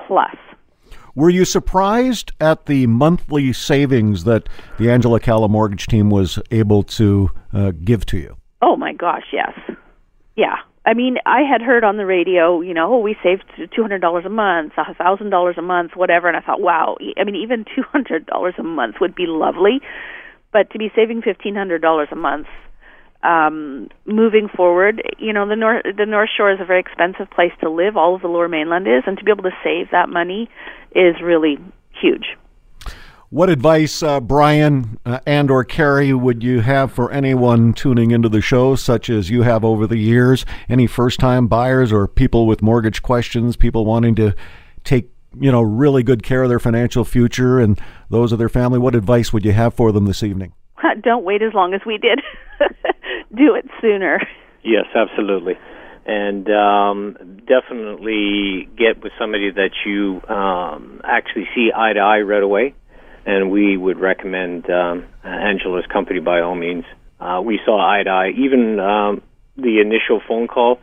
plus. 0.07 0.37
Were 1.15 1.31
you 1.31 1.45
surprised 1.45 2.33
at 2.41 2.67
the 2.67 2.87
monthly 2.87 3.53
savings 3.53 4.25
that 4.25 4.49
the 4.79 4.91
Angela 4.91 5.19
Calla 5.19 5.49
mortgage 5.49 5.87
team 5.87 6.11
was 6.11 6.39
able 6.51 6.83
to 6.85 7.31
uh, 7.53 7.73
give 7.83 8.07
to 8.07 8.19
you? 8.19 8.37
Oh 8.63 8.77
my 8.77 8.93
gosh, 8.93 9.25
yes. 9.33 9.59
Yeah. 10.37 10.57
I 10.87 10.95
mean, 10.95 11.17
I 11.27 11.41
had 11.43 11.63
heard 11.63 11.83
on 11.83 11.97
the 11.97 12.07
radio, 12.07 12.61
you 12.61 12.73
know, 12.73 12.95
oh, 12.95 12.99
we 12.99 13.17
saved 13.23 13.43
two 13.75 13.83
hundred 13.83 14.01
dollars 14.01 14.25
a 14.25 14.31
month, 14.31 14.75
a 14.79 14.95
thousand 14.95 15.31
dollars 15.31 15.57
a 15.59 15.63
month, 15.63 15.93
whatever, 15.97 16.29
and 16.29 16.37
I 16.37 16.41
thought, 16.41 16.61
wow. 16.61 16.97
I 17.19 17.25
mean, 17.25 17.37
even 17.37 17.65
two 17.75 17.83
hundred 17.83 18.27
dollars 18.27 18.55
a 18.59 18.63
month 18.63 18.97
would 19.01 19.15
be 19.15 19.27
lovely, 19.27 19.81
but 20.53 20.71
to 20.71 20.79
be 20.79 20.91
saving 20.95 21.23
fifteen 21.23 21.57
hundred 21.57 21.83
dollars 21.83 22.09
a 22.13 22.17
month 22.17 22.47
um, 23.23 23.89
moving 24.05 24.49
forward, 24.55 25.03
you 25.19 25.33
know, 25.33 25.49
the 25.49 25.57
North 25.57 25.85
the 25.85 26.07
North 26.07 26.31
Shore 26.37 26.53
is 26.53 26.61
a 26.61 26.65
very 26.65 26.81
expensive 26.81 27.31
place 27.31 27.53
to 27.61 27.71
live. 27.71 27.97
All 27.97 28.15
of 28.15 28.23
the 28.23 28.29
Lower 28.29 28.49
Mainland 28.49 28.87
is, 28.87 29.03
and 29.07 29.19
to 29.19 29.25
be 29.25 29.33
able 29.33 29.45
to 29.45 29.57
save 29.65 29.91
that 29.91 30.09
money 30.09 30.49
is 30.95 31.17
really 31.23 31.59
huge. 32.01 32.37
What 33.31 33.51
advice, 33.51 34.05
uh, 34.05 34.21
Brian 34.21 35.01
uh, 35.05 35.19
and 35.27 35.51
or 35.51 35.65
Carrie, 35.65 36.13
would 36.13 36.45
you 36.45 36.61
have 36.61 36.93
for 36.93 37.11
anyone 37.11 37.73
tuning 37.73 38.13
into 38.13 38.29
the 38.29 38.41
show, 38.41 38.77
such 38.77 39.11
as 39.11 39.31
you 39.31 39.43
have 39.43 39.65
over 39.65 39.89
the 39.89 39.99
years? 39.99 40.47
Any 40.69 40.87
first-time 40.87 41.49
buyers 41.49 41.93
or 41.93 42.07
people 42.07 42.47
with 42.47 42.63
mortgage 42.63 43.03
questions, 43.03 43.57
people 43.57 43.85
wanting 43.85 44.15
to 44.15 44.33
take 44.85 45.11
you 45.41 45.51
know 45.51 45.61
really 45.61 46.05
good 46.05 46.23
care 46.23 46.45
of 46.45 46.49
their 46.49 46.61
financial 46.61 47.05
future 47.05 47.59
and 47.59 47.81
those 48.11 48.31
of 48.31 48.39
their 48.39 48.49
family? 48.49 48.79
What 48.79 48.95
advice 48.95 49.33
would 49.33 49.45
you 49.45 49.53
have 49.53 49.75
for 49.75 49.91
them 49.91 50.05
this 50.05 50.23
evening? 50.23 50.53
Don't 51.03 51.25
wait 51.25 51.43
as 51.43 51.53
long 51.53 51.75
as 51.75 51.81
we 51.85 51.99
did. 51.99 52.21
do 53.35 53.57
it 53.57 53.67
sooner. 53.81 54.21
Yes, 54.63 54.85
absolutely. 54.95 55.55
And 56.07 56.49
um, 56.49 57.41
definitely 57.49 58.69
get 58.79 59.03
with 59.03 59.11
somebody 59.19 59.51
that 59.51 59.71
you 59.85 60.23
um, 60.33 61.01
actually 61.03 61.49
see 61.57 61.71
eye 61.75 61.93
to 61.93 61.99
eye 61.99 62.21
right 62.21 62.43
away. 62.45 62.75
And 63.27 63.51
we 63.51 63.77
would 63.77 63.99
recommend 63.99 64.71
um, 64.71 65.05
Angela's 65.25 65.87
company 65.93 66.21
by 66.21 66.41
all 66.41 66.55
means. 66.55 66.85
Uh, 67.21 67.43
we 67.45 67.59
saw 67.65 67.79
eye 67.79 68.03
to 68.05 68.11
eye. 68.11 68.31
Even 68.31 68.79
um, 68.79 69.23
the 69.57 69.81
initial 69.81 70.23
phone 70.27 70.47
call 70.47 70.79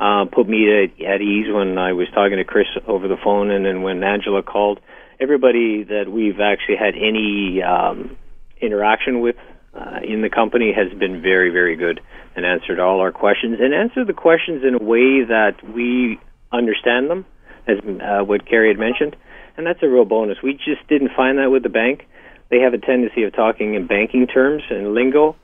uh, 0.00 0.24
put 0.24 0.48
me 0.48 0.66
at, 0.72 0.90
at 1.04 1.20
ease 1.20 1.46
when 1.52 1.78
I 1.78 1.92
was 1.92 2.08
talking 2.14 2.38
to 2.38 2.44
Chris 2.44 2.66
over 2.86 3.08
the 3.08 3.18
phone, 3.22 3.50
and 3.50 3.64
then 3.64 3.82
when 3.82 4.02
Angela 4.02 4.42
called, 4.42 4.80
everybody 5.20 5.84
that 5.84 6.10
we've 6.10 6.40
actually 6.40 6.76
had 6.76 6.94
any 6.96 7.62
um, 7.62 8.16
interaction 8.60 9.20
with 9.20 9.36
uh, 9.74 10.00
in 10.02 10.22
the 10.22 10.28
company 10.28 10.72
has 10.72 10.92
been 10.98 11.22
very, 11.22 11.50
very 11.50 11.76
good 11.76 12.00
and 12.34 12.44
answered 12.44 12.80
all 12.80 13.00
our 13.00 13.12
questions 13.12 13.58
and 13.60 13.74
answered 13.74 14.06
the 14.06 14.12
questions 14.12 14.64
in 14.66 14.74
a 14.74 14.82
way 14.82 15.24
that 15.24 15.56
we 15.74 16.18
understand 16.52 17.10
them, 17.10 17.24
as 17.68 17.78
uh, 17.78 18.24
what 18.24 18.46
Carrie 18.46 18.68
had 18.68 18.78
mentioned. 18.78 19.16
And 19.56 19.66
that's 19.66 19.82
a 19.82 19.88
real 19.88 20.04
bonus. 20.04 20.38
We 20.42 20.54
just 20.54 20.86
didn't 20.88 21.10
find 21.16 21.38
that 21.38 21.50
with 21.50 21.62
the 21.62 21.68
bank. 21.68 22.06
They 22.50 22.60
have 22.60 22.74
a 22.74 22.78
tendency 22.78 23.22
of 23.24 23.34
talking 23.34 23.74
in 23.74 23.86
banking 23.86 24.26
terms 24.26 24.62
and 24.70 24.94
lingo, 24.94 25.36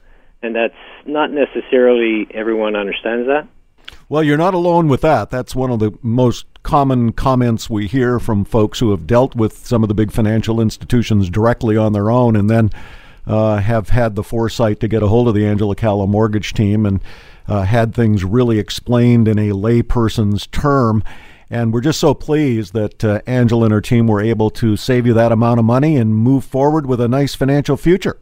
and 0.42 0.54
that's 0.54 0.74
not 1.06 1.30
necessarily 1.30 2.26
everyone 2.32 2.76
understands 2.76 3.26
that. 3.28 3.48
Well, 4.10 4.22
you're 4.22 4.38
not 4.38 4.54
alone 4.54 4.88
with 4.88 5.02
that. 5.02 5.30
That's 5.30 5.54
one 5.54 5.70
of 5.70 5.80
the 5.80 5.92
most 6.02 6.46
common 6.62 7.12
comments 7.12 7.70
we 7.70 7.86
hear 7.86 8.18
from 8.18 8.44
folks 8.44 8.78
who 8.78 8.90
have 8.90 9.06
dealt 9.06 9.34
with 9.34 9.66
some 9.66 9.82
of 9.82 9.88
the 9.88 9.94
big 9.94 10.12
financial 10.12 10.60
institutions 10.60 11.30
directly 11.30 11.76
on 11.76 11.92
their 11.92 12.10
own 12.10 12.36
and 12.36 12.48
then 12.48 12.70
uh, 13.26 13.56
have 13.56 13.90
had 13.90 14.14
the 14.14 14.22
foresight 14.22 14.80
to 14.80 14.88
get 14.88 15.02
a 15.02 15.08
hold 15.08 15.28
of 15.28 15.34
the 15.34 15.46
Angela 15.46 15.74
Calla 15.74 16.06
mortgage 16.06 16.54
team 16.54 16.86
and 16.86 17.00
uh, 17.46 17.62
had 17.62 17.94
things 17.94 18.24
really 18.24 18.58
explained 18.58 19.28
in 19.28 19.38
a 19.38 19.50
layperson's 19.50 20.46
term. 20.46 21.02
And 21.50 21.72
we're 21.72 21.80
just 21.80 21.98
so 21.98 22.12
pleased 22.12 22.74
that 22.74 23.02
uh, 23.04 23.20
Angela 23.26 23.64
and 23.64 23.72
her 23.72 23.80
team 23.80 24.06
were 24.06 24.20
able 24.20 24.50
to 24.50 24.76
save 24.76 25.06
you 25.06 25.14
that 25.14 25.32
amount 25.32 25.58
of 25.58 25.64
money 25.64 25.96
and 25.96 26.14
move 26.14 26.44
forward 26.44 26.86
with 26.86 27.00
a 27.00 27.08
nice 27.08 27.34
financial 27.34 27.76
future. 27.76 28.18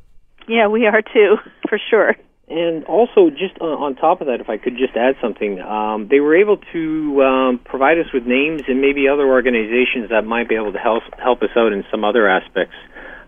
Yeah, 0.49 0.69
we 0.69 0.87
are 0.87 1.03
too, 1.03 1.37
for 1.69 1.79
sure. 1.91 2.15
And 2.49 2.85
also, 2.85 3.31
just 3.31 3.59
on, 3.61 3.71
on 3.83 3.95
top 3.97 4.21
of 4.21 4.29
that, 4.29 4.41
if 4.41 4.49
I 4.49 4.57
could 4.57 4.77
just 4.77 4.97
add 4.97 5.17
something, 5.21 5.61
um, 5.61 6.07
they 6.09 6.21
were 6.21 6.37
able 6.37 6.59
to 6.73 7.23
um, 7.23 7.59
provide 7.65 7.99
us 7.99 8.07
with 8.15 8.25
names 8.25 8.63
and 8.69 8.81
maybe 8.81 9.09
other 9.09 9.27
organizations 9.27 10.11
that 10.11 10.25
might 10.25 10.49
be 10.49 10.55
able 10.55 10.73
to 10.73 10.79
help 10.79 11.03
help 11.19 11.43
us 11.43 11.51
out 11.57 11.73
in 11.73 11.85
some 11.91 12.05
other 12.05 12.29
aspects 12.29 12.77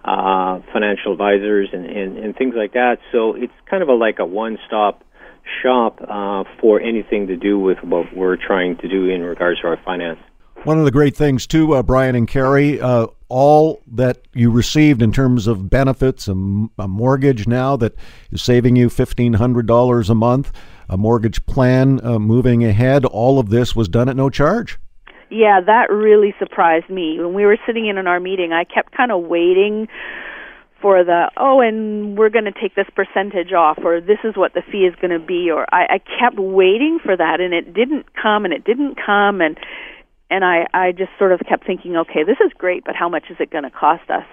uh, 0.05 0.61
financial 0.72 1.12
advisors 1.12 1.68
and, 1.72 1.84
and, 1.84 2.16
and 2.16 2.36
things 2.36 2.55
like 2.57 2.72
that. 2.74 2.99
So 3.11 3.34
it's 3.34 3.53
kind 3.68 3.82
of 3.82 3.88
a 3.88 3.94
like 3.94 4.20
a 4.20 4.24
one-stop 4.24 5.03
shop 5.62 6.01
uh, 6.09 6.44
for 6.61 6.80
anything 6.80 7.26
to 7.26 7.36
do 7.36 7.59
with 7.59 7.78
what 7.82 8.14
we're 8.16 8.36
trying 8.36 8.76
to 8.78 8.88
do 8.88 9.09
in 9.09 9.22
regards 9.22 9.61
to 9.61 9.68
our 9.68 9.78
finance. 9.84 10.18
One 10.64 10.78
of 10.78 10.84
the 10.84 10.90
great 10.90 11.16
things, 11.16 11.46
too, 11.46 11.74
uh, 11.74 11.82
Brian 11.82 12.16
and 12.16 12.26
Carrie, 12.26 12.80
uh, 12.80 13.07
all 13.28 13.80
that 13.92 14.22
you 14.34 14.51
received 14.51 15.03
in 15.03 15.12
terms 15.12 15.46
of 15.46 15.70
benefits, 15.70 16.26
a, 16.26 16.32
a 16.32 16.88
mortgage 16.88 17.46
now 17.46 17.76
that 17.76 17.94
is 18.32 18.42
saving 18.42 18.74
you 18.74 18.88
$1,500 18.88 20.11
a 20.11 20.14
month, 20.14 20.53
a 20.88 20.96
mortgage 20.96 21.44
plan 21.46 22.05
uh, 22.05 22.18
moving 22.18 22.64
ahead, 22.64 23.05
all 23.05 23.38
of 23.38 23.51
this 23.51 23.76
was 23.76 23.88
done 23.88 24.09
at 24.09 24.16
no 24.16 24.30
charge. 24.30 24.78
Yeah, 25.30 25.61
that 25.61 25.90
really 25.90 26.34
surprised 26.38 26.88
me. 26.88 27.18
When 27.20 27.34
we 27.34 27.44
were 27.44 27.59
sitting 27.66 27.86
in 27.86 27.99
on 27.99 28.07
our 28.07 28.18
meeting, 28.18 28.53
I 28.53 28.64
kept 28.64 28.96
kind 28.96 29.12
of 29.12 29.24
waiting 29.24 29.86
for 30.81 31.03
the 31.05 31.31
oh 31.37 31.61
and 31.61 32.16
we're 32.16 32.31
going 32.31 32.45
to 32.45 32.53
take 32.53 32.74
this 32.74 32.87
percentage 32.95 33.53
off 33.53 33.79
or 33.85 34.01
this 34.01 34.18
is 34.24 34.37
what 34.37 34.55
the 34.55 34.62
fee 34.70 34.87
is 34.87 34.95
going 35.01 35.11
to 35.11 35.24
be 35.24 35.51
or 35.51 35.66
I, 35.72 35.97
I 35.97 35.99
kept 35.99 36.39
waiting 36.39 36.99
for 37.03 37.16
that 37.16 37.41
and 37.41 37.53
it 37.53 37.74
didn't 37.74 38.07
come 38.14 38.45
and 38.45 38.55
it 38.55 38.64
didn't 38.64 38.97
come 39.05 39.41
and 39.41 39.59
and 40.31 40.45
I 40.45 40.66
I 40.72 40.93
just 40.93 41.11
sort 41.18 41.33
of 41.33 41.41
kept 41.49 41.66
thinking 41.66 41.97
okay 41.97 42.22
this 42.24 42.39
is 42.45 42.53
great 42.57 42.85
but 42.85 42.95
how 42.95 43.09
much 43.09 43.24
is 43.31 43.37
it 43.41 43.51
going 43.51 43.64
to 43.64 43.70
cost 43.70 44.09
us 44.09 44.24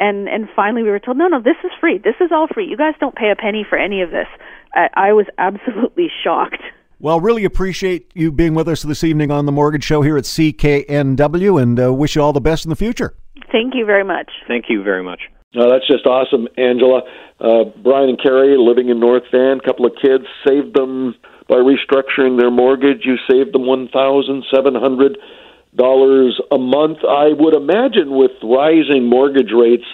and 0.00 0.28
and 0.28 0.48
finally 0.56 0.82
we 0.82 0.90
were 0.90 1.00
told 1.00 1.18
no 1.18 1.28
no 1.28 1.40
this 1.40 1.60
is 1.64 1.70
free 1.80 1.98
this 1.98 2.16
is 2.20 2.30
all 2.32 2.46
free 2.52 2.66
you 2.66 2.76
guys 2.76 2.94
don't 2.98 3.14
pay 3.14 3.30
a 3.30 3.36
penny 3.36 3.64
for 3.68 3.76
any 3.76 4.00
of 4.00 4.10
this 4.10 4.28
I, 4.74 4.88
I 4.94 5.12
was 5.12 5.26
absolutely 5.38 6.08
shocked 6.24 6.62
well, 7.02 7.18
really 7.20 7.44
appreciate 7.44 8.12
you 8.14 8.30
being 8.30 8.54
with 8.54 8.68
us 8.68 8.82
this 8.82 9.02
evening 9.02 9.32
on 9.32 9.44
the 9.44 9.50
Mortgage 9.50 9.82
Show 9.82 10.02
here 10.02 10.16
at 10.16 10.22
CKNW 10.22 11.60
and 11.60 11.80
uh, 11.80 11.92
wish 11.92 12.14
you 12.14 12.22
all 12.22 12.32
the 12.32 12.40
best 12.40 12.64
in 12.64 12.68
the 12.68 12.76
future. 12.76 13.16
Thank 13.50 13.74
you 13.74 13.84
very 13.84 14.04
much. 14.04 14.30
Thank 14.46 14.66
you 14.68 14.84
very 14.84 15.02
much. 15.02 15.22
No, 15.54 15.70
that's 15.70 15.86
just 15.86 16.06
awesome, 16.06 16.48
Angela. 16.56 17.02
Uh, 17.38 17.64
Brian 17.82 18.08
and 18.08 18.22
Carrie 18.22 18.56
living 18.56 18.88
in 18.88 19.00
North 19.00 19.24
Van, 19.30 19.60
couple 19.60 19.84
of 19.84 19.92
kids, 20.00 20.24
saved 20.46 20.74
them 20.74 21.14
by 21.48 21.56
restructuring 21.56 22.38
their 22.40 22.50
mortgage. 22.50 23.04
You 23.04 23.16
saved 23.30 23.52
them 23.52 23.66
one 23.66 23.88
thousand 23.88 24.44
seven 24.54 24.74
hundred 24.74 25.18
dollars 25.74 26.40
a 26.50 26.58
month. 26.58 26.98
I 27.04 27.32
would 27.36 27.54
imagine 27.54 28.10
with 28.10 28.30
rising 28.42 29.08
mortgage 29.08 29.52
rates, 29.52 29.84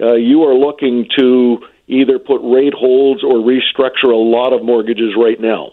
uh, 0.00 0.14
you 0.14 0.42
are 0.42 0.54
looking 0.54 1.06
to 1.16 1.58
either 1.86 2.18
put 2.18 2.40
rate 2.42 2.74
holds 2.74 3.22
or 3.24 3.36
restructure 3.36 4.12
a 4.12 4.16
lot 4.16 4.52
of 4.52 4.62
mortgages 4.62 5.14
right 5.16 5.40
now. 5.40 5.72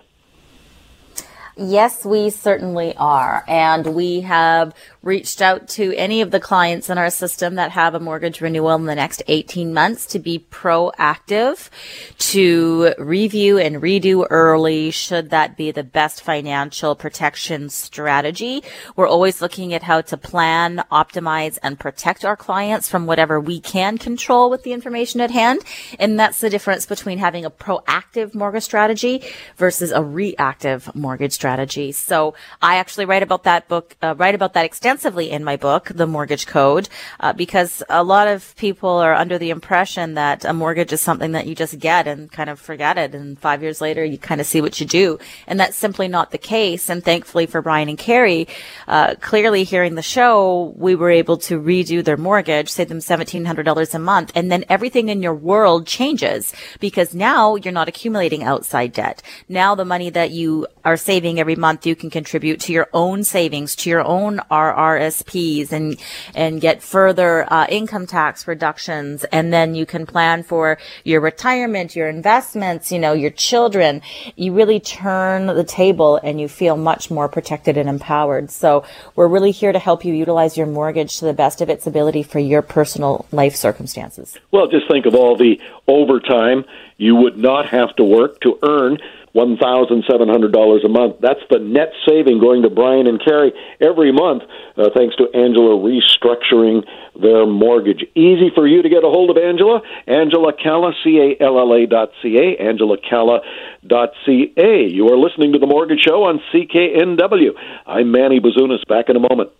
Yes, 1.58 2.04
we 2.04 2.32
certainly 2.32 2.94
are. 2.98 3.46
And 3.48 3.96
we 3.96 4.22
have 4.22 4.76
reached 5.02 5.42
out 5.42 5.70
to 5.70 5.94
any 5.96 6.20
of 6.20 6.32
the 6.32 6.40
clients 6.40 6.90
in 6.90 6.98
our 6.98 7.10
system 7.10 7.56
that 7.56 7.72
have 7.72 7.96
a 7.96 8.00
mortgage 8.00 8.42
renewal 8.42 8.76
in 8.76 8.86
the 8.86 8.96
next 8.96 9.24
18 9.28 9.74
months 9.74 10.06
to 10.08 10.20
be 10.20 10.46
proactive, 10.52 11.70
to 12.18 12.94
review 12.98 13.58
and 13.58 13.78
redo 13.78 14.28
early 14.30 14.92
should 14.92 15.30
that 15.30 15.56
be 15.56 15.72
the 15.72 15.84
best 15.84 16.24
financial 16.24 16.94
protection 16.94 17.70
strategy. 17.70 18.62
We're 18.98 19.08
always 19.08 19.42
looking 19.42 19.74
at 19.74 19.84
how 19.84 20.02
to 20.02 20.18
plan, 20.18 20.84
optimize, 20.92 21.58
and 21.64 21.80
protect 21.80 22.26
our 22.26 22.36
clients 22.36 22.90
from 22.90 23.06
whatever 23.06 23.40
we 23.40 23.62
can 23.62 23.98
control 23.98 24.50
with 24.50 24.64
the 24.64 24.74
information 24.74 25.22
at 25.22 25.32
hand. 25.32 25.62
And 26.00 26.20
that's 26.20 26.42
the 26.42 26.50
difference 26.50 26.86
between 26.86 27.20
having 27.20 27.46
a 27.46 27.52
proactive 27.52 28.36
mortgage 28.36 28.64
strategy 28.64 29.24
versus 29.56 29.92
a 29.92 30.04
reactive 30.04 30.94
mortgage 30.94 31.32
strategy. 31.32 31.45
So 31.92 32.34
I 32.62 32.78
actually 32.78 33.06
write 33.06 33.24
about 33.24 33.44
that 33.44 33.68
book, 33.68 33.96
uh, 34.02 34.16
write 34.18 34.36
about 34.36 34.54
that 34.54 34.66
extensively 34.66 34.96
extensively 34.96 35.30
in 35.30 35.44
my 35.44 35.58
book, 35.58 35.92
The 35.94 36.08
Mortgage 36.08 36.48
Code, 36.48 36.90
uh, 37.20 37.34
because 37.34 37.84
a 37.90 38.04
lot 38.04 38.28
of 38.28 38.56
people 38.56 38.90
are 38.90 39.14
under 39.14 39.38
the 39.38 39.50
impression 39.50 40.14
that 40.14 40.46
a 40.46 40.54
mortgage 40.54 40.94
is 40.94 41.02
something 41.02 41.34
that 41.34 41.48
you 41.48 41.54
just 41.54 41.80
get 41.80 42.08
and 42.08 42.32
kind 42.32 42.50
of 42.50 42.60
forget 42.60 42.98
it. 42.98 43.14
And 43.14 43.38
five 43.38 43.62
years 43.62 43.82
later, 43.82 44.06
you 44.06 44.18
kind 44.18 44.40
of 44.40 44.48
see 44.48 44.62
what 44.62 44.80
you 44.80 44.86
do. 44.86 45.20
And 45.48 45.60
that's 45.60 45.76
simply 45.76 46.08
not 46.08 46.32
the 46.32 46.38
case. 46.38 46.90
And 46.90 47.04
thankfully 47.04 47.46
for 47.46 47.62
Brian 47.62 47.90
and 47.90 47.98
Carrie, 47.98 48.48
uh, 48.88 49.16
clearly 49.22 49.64
hearing 49.64 49.96
the 49.96 50.02
show, 50.02 50.74
we 50.78 50.96
were 50.96 51.10
able 51.10 51.38
to 51.38 51.60
redo 51.60 52.04
their 52.04 52.18
mortgage, 52.18 52.70
save 52.70 52.90
them 52.90 53.00
$1,700 53.00 53.94
a 53.94 54.00
month. 54.00 54.32
And 54.34 54.52
then 54.52 54.66
everything 54.70 55.10
in 55.10 55.22
your 55.22 55.36
world 55.36 55.88
changes 55.88 56.54
because 56.80 57.14
now 57.14 57.56
you're 57.56 57.74
not 57.74 57.90
accumulating 57.90 58.44
outside 58.44 58.94
debt. 58.94 59.22
Now 59.50 59.76
the 59.76 59.84
money 59.84 60.10
that 60.12 60.32
you 60.32 60.68
are 60.84 60.98
saving 60.98 61.35
every 61.40 61.56
month, 61.56 61.86
you 61.86 61.96
can 61.96 62.10
contribute 62.10 62.60
to 62.62 62.74
your 62.74 62.88
own 62.94 63.24
savings, 63.24 63.76
to 63.78 63.90
your 63.90 64.04
own 64.04 64.40
RRSPs 64.52 65.72
and 65.72 65.98
and 66.34 66.62
get 66.62 66.82
further 66.82 67.52
uh, 67.52 67.68
income 67.68 68.08
tax 68.08 68.48
reductions, 68.48 69.24
and 69.26 69.54
then 69.54 69.76
you 69.76 69.86
can 69.86 70.06
plan 70.06 70.44
for 70.44 70.78
your 71.04 71.22
retirement, 71.22 71.96
your 71.96 72.10
investments, 72.10 72.92
you 72.92 73.00
know, 73.00 73.14
your 73.14 73.32
children. 73.32 74.02
You 74.36 74.54
really 74.54 74.80
turn 74.80 75.48
the 75.48 75.64
table, 75.64 76.20
and 76.24 76.40
you 76.40 76.48
feel 76.48 76.78
much 76.78 77.12
more 77.12 77.28
protected 77.28 77.78
and 77.78 77.90
empowered. 77.90 78.52
So 78.52 78.84
we're 79.16 79.28
really 79.28 79.52
here 79.52 79.72
to 79.72 79.80
help 79.80 80.06
you 80.06 80.14
utilize 80.14 80.58
your 80.58 80.68
mortgage 80.68 81.20
to 81.20 81.26
the 81.26 81.34
best 81.34 81.62
of 81.62 81.70
its 81.70 81.88
ability 81.88 82.24
for 82.24 82.40
your 82.40 82.62
personal 82.62 83.26
life 83.32 83.56
circumstances. 83.56 84.38
Well, 84.52 84.68
just 84.68 84.88
think 84.88 85.06
of 85.06 85.16
all 85.16 85.36
the 85.36 85.60
overtime 85.88 86.66
you 86.98 87.16
would 87.16 87.38
not 87.38 87.68
have 87.70 87.96
to 87.98 88.04
work 88.04 88.40
to 88.42 88.58
earn 88.64 88.98
$1,700 89.36 90.86
a 90.86 90.90
month. 90.90 91.18
That's 91.22 91.44
the 91.50 91.60
net 91.60 91.92
saving 92.08 92.40
going 92.40 92.64
to 92.64 92.70
Brian 92.70 93.08
and 93.08 93.24
Carrie 93.24 93.54
every 93.82 94.12
month, 94.12 94.44
uh, 94.78 94.90
thanks 94.96 95.16
to 95.18 95.28
Angela 95.36 95.76
restructuring 95.76 96.84
their 97.22 97.46
mortgage. 97.46 98.04
Easy 98.16 98.50
for 98.56 98.66
you 98.66 98.82
to 98.82 98.90
get 98.90 99.04
a 99.04 99.10
hold 99.10 99.30
of 99.30 99.38
Angela. 99.38 99.82
Angela 100.08 100.54
Calla, 100.54 100.94
C-A-L-L-A 101.04 101.86
dot 101.86 102.10
C-A, 102.22 102.62
Angela 102.62 102.98
Calla 102.98 103.40
dot 103.86 104.10
C-A. 104.26 104.88
You 104.88 105.10
are 105.10 105.18
listening 105.18 105.54
to 105.54 105.60
The 105.60 105.68
Mortgage 105.68 106.02
Show 106.02 106.24
on 106.24 106.40
CKNW. 106.54 107.52
I'm 107.86 108.12
Manny 108.12 108.40
Bazunas. 108.40 108.88
Back 108.88 109.10
in 109.10 109.16
a 109.16 109.20
moment. 109.20 109.52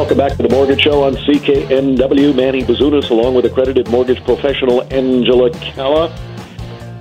Welcome 0.00 0.16
back 0.16 0.32
to 0.38 0.42
the 0.42 0.48
Mortgage 0.48 0.80
Show 0.80 1.02
on 1.02 1.12
CKNW. 1.12 2.34
Manny 2.34 2.62
Bazunas, 2.62 3.10
along 3.10 3.34
with 3.34 3.44
accredited 3.44 3.90
mortgage 3.90 4.24
professional 4.24 4.82
Angela 4.90 5.50
Calla. 5.50 6.08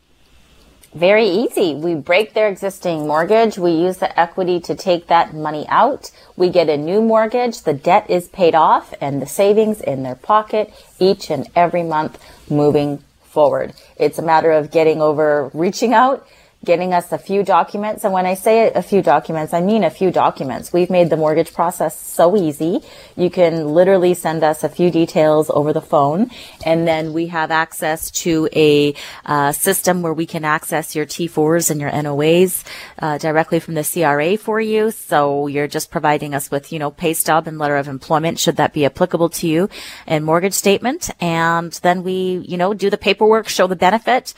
Very 0.94 1.28
easy. 1.28 1.76
We 1.76 1.94
break 1.94 2.34
their 2.34 2.48
existing 2.48 3.06
mortgage. 3.06 3.60
We 3.60 3.72
use 3.72 3.98
the 3.98 4.20
equity 4.20 4.60
to 4.62 4.74
take 4.74 5.06
that 5.08 5.36
money 5.36 5.68
out. 5.70 6.10
We 6.36 6.50
get 6.50 6.68
a 6.68 6.78
new 6.78 7.00
mortgage. 7.02 7.62
The 7.62 7.76
debt 7.76 8.10
is 8.10 8.28
paid 8.28 8.56
off 8.56 8.94
and 9.00 9.22
the 9.22 9.28
savings 9.28 9.82
in 9.82 10.02
their 10.02 10.16
pocket 10.16 10.74
each 10.98 11.30
and 11.30 11.48
every 11.56 11.84
month 11.84 12.20
moving 12.50 13.04
forward. 13.22 13.74
It's 13.98 14.18
a 14.18 14.24
matter 14.24 14.52
of 14.52 14.72
getting 14.72 15.00
over 15.00 15.52
reaching 15.54 15.94
out 15.94 16.28
getting 16.66 16.94
us 16.94 17.12
a 17.14 17.18
few 17.18 17.42
documents. 17.42 18.04
And 18.04 18.12
when 18.12 18.26
I 18.26 18.34
say 18.34 18.72
a 18.74 18.82
few 18.82 19.02
documents, 19.02 19.54
I 19.54 19.62
mean 19.62 19.84
a 19.84 19.90
few 19.90 20.12
documents. 20.12 20.74
We've 20.74 20.90
made 20.90 21.10
the 21.10 21.16
mortgage 21.16 21.54
process 21.54 21.98
so 21.98 22.36
easy. 22.36 22.82
You 23.16 23.30
can 23.30 23.70
literally 23.70 24.14
send 24.14 24.44
us 24.44 24.64
a 24.64 24.70
few 24.70 24.92
details 24.92 25.50
over 25.50 25.72
the 25.72 25.82
phone. 25.82 26.32
And 26.66 26.86
then 26.86 27.14
we 27.14 27.28
have 27.28 27.50
access 27.50 28.12
to 28.24 28.50
a 28.54 28.94
uh, 29.26 29.54
system 29.54 30.02
where 30.02 30.14
we 30.14 30.26
can 30.26 30.44
access 30.44 30.96
your 30.96 31.06
T4s 31.06 31.72
and 31.72 31.80
your 31.80 31.92
NOAs 31.92 32.66
uh, 33.00 33.18
directly 33.18 33.62
from 33.62 33.76
the 33.76 33.84
CRA 33.84 34.38
for 34.38 34.60
you. 34.60 34.92
So 34.92 35.48
you're 35.48 35.68
just 35.68 35.92
providing 35.92 36.36
us 36.36 36.52
with, 36.52 36.74
you 36.74 36.80
know, 36.80 36.92
pay 36.92 37.14
stub 37.14 37.48
and 37.48 37.58
letter 37.58 37.78
of 37.78 37.88
employment, 37.88 38.38
should 38.38 38.58
that 38.58 38.74
be 38.74 38.86
applicable 38.86 39.30
to 39.30 39.48
you, 39.48 39.70
and 40.06 40.26
mortgage 40.26 40.54
statement. 40.54 41.10
And 41.22 41.72
then 41.72 42.04
we, 42.04 42.44
you 42.46 42.58
know, 42.58 42.74
do 42.74 42.90
the 42.90 42.98
paperwork, 42.98 43.48
show 43.48 43.68
the 43.68 43.78
benefit, 43.78 44.34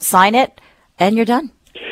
sign 0.00 0.34
it, 0.34 0.60
and 1.02 1.16
you're 1.16 1.26
done. 1.26 1.50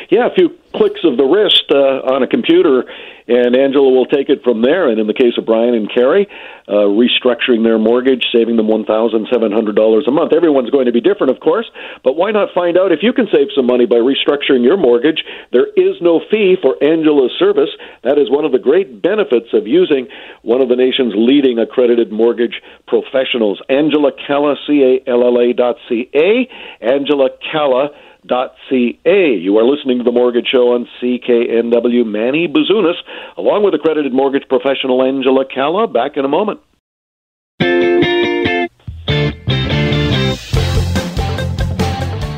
Yeah, 0.09 0.27
a 0.27 0.33
few 0.33 0.49
clicks 0.75 1.01
of 1.03 1.17
the 1.17 1.23
wrist 1.23 1.71
uh, 1.71 2.15
on 2.15 2.23
a 2.23 2.27
computer, 2.27 2.83
and 3.27 3.55
Angela 3.55 3.91
will 3.91 4.05
take 4.05 4.29
it 4.29 4.43
from 4.43 4.61
there. 4.61 4.89
And 4.89 4.99
in 4.99 5.07
the 5.07 5.13
case 5.13 5.35
of 5.37 5.45
Brian 5.45 5.73
and 5.73 5.91
Carrie, 5.91 6.27
uh, 6.67 6.87
restructuring 6.87 7.63
their 7.63 7.79
mortgage, 7.79 8.25
saving 8.31 8.55
them 8.55 8.67
$1,700 8.67 10.07
a 10.07 10.11
month. 10.11 10.33
Everyone's 10.33 10.69
going 10.69 10.85
to 10.85 10.91
be 10.91 11.01
different, 11.01 11.31
of 11.31 11.39
course, 11.39 11.65
but 12.03 12.15
why 12.15 12.31
not 12.31 12.49
find 12.53 12.77
out 12.77 12.91
if 12.91 12.99
you 13.01 13.13
can 13.13 13.27
save 13.31 13.47
some 13.55 13.65
money 13.65 13.85
by 13.85 13.97
restructuring 13.97 14.63
your 14.63 14.77
mortgage? 14.77 15.23
There 15.51 15.67
is 15.75 15.95
no 16.01 16.21
fee 16.29 16.55
for 16.61 16.75
Angela's 16.83 17.31
service. 17.39 17.71
That 18.03 18.17
is 18.17 18.29
one 18.29 18.45
of 18.45 18.51
the 18.51 18.59
great 18.59 19.01
benefits 19.01 19.51
of 19.53 19.67
using 19.67 20.07
one 20.43 20.61
of 20.61 20.69
the 20.69 20.75
nation's 20.75 21.13
leading 21.15 21.59
accredited 21.59 22.11
mortgage 22.11 22.61
professionals. 22.87 23.61
Angela 23.69 24.11
Calla, 24.27 24.55
C-A-L-L-A 24.67 25.53
dot 25.53 25.75
C-A, 25.87 26.47
Angela 26.79 27.29
Calla 27.51 27.89
ca. 28.27 29.39
You 29.39 29.57
are 29.57 29.63
listening 29.63 29.97
to 29.97 30.03
the 30.03 30.11
Mortgage 30.11 30.47
Show 30.47 30.73
on 30.73 30.87
CKNW. 31.01 32.05
Manny 32.05 32.47
Bazunas, 32.47 32.95
along 33.37 33.63
with 33.63 33.73
accredited 33.73 34.13
mortgage 34.13 34.47
professional 34.47 35.03
Angela 35.03 35.45
Calla. 35.45 35.87
Back 35.87 36.17
in 36.17 36.25
a 36.25 36.27
moment. 36.27 36.59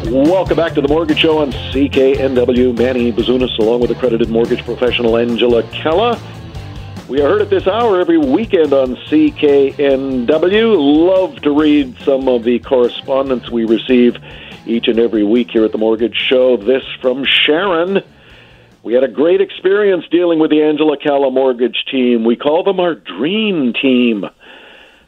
Welcome 0.05 0.57
back 0.57 0.73
to 0.75 0.81
the 0.81 0.87
Mortgage 0.87 1.19
Show 1.19 1.39
on 1.39 1.51
CKNW. 1.51 2.77
Manny 2.77 3.11
Bazunas, 3.11 3.57
along 3.59 3.81
with 3.81 3.91
accredited 3.91 4.29
mortgage 4.29 4.63
professional 4.63 5.17
Angela 5.17 5.63
Calla. 5.63 6.19
We 7.09 7.19
are 7.21 7.27
heard 7.27 7.41
at 7.41 7.49
this 7.49 7.67
hour 7.67 7.99
every 7.99 8.17
weekend 8.17 8.71
on 8.71 8.95
CKNW. 8.95 10.75
Love 11.09 11.41
to 11.41 11.51
read 11.51 11.97
some 11.99 12.29
of 12.29 12.43
the 12.43 12.59
correspondence 12.59 13.49
we 13.49 13.65
receive 13.65 14.17
each 14.65 14.87
and 14.87 14.99
every 14.99 15.23
week 15.23 15.51
here 15.51 15.65
at 15.65 15.71
the 15.71 15.77
Mortgage 15.77 16.15
Show. 16.15 16.57
This 16.57 16.83
from 17.01 17.25
Sharon. 17.25 18.01
We 18.83 18.93
had 18.93 19.03
a 19.03 19.07
great 19.07 19.41
experience 19.41 20.05
dealing 20.11 20.39
with 20.39 20.51
the 20.51 20.61
Angela 20.63 20.97
Calla 20.97 21.31
mortgage 21.31 21.85
team. 21.89 22.25
We 22.25 22.35
call 22.35 22.63
them 22.63 22.79
our 22.79 22.95
dream 22.95 23.73
team, 23.73 24.25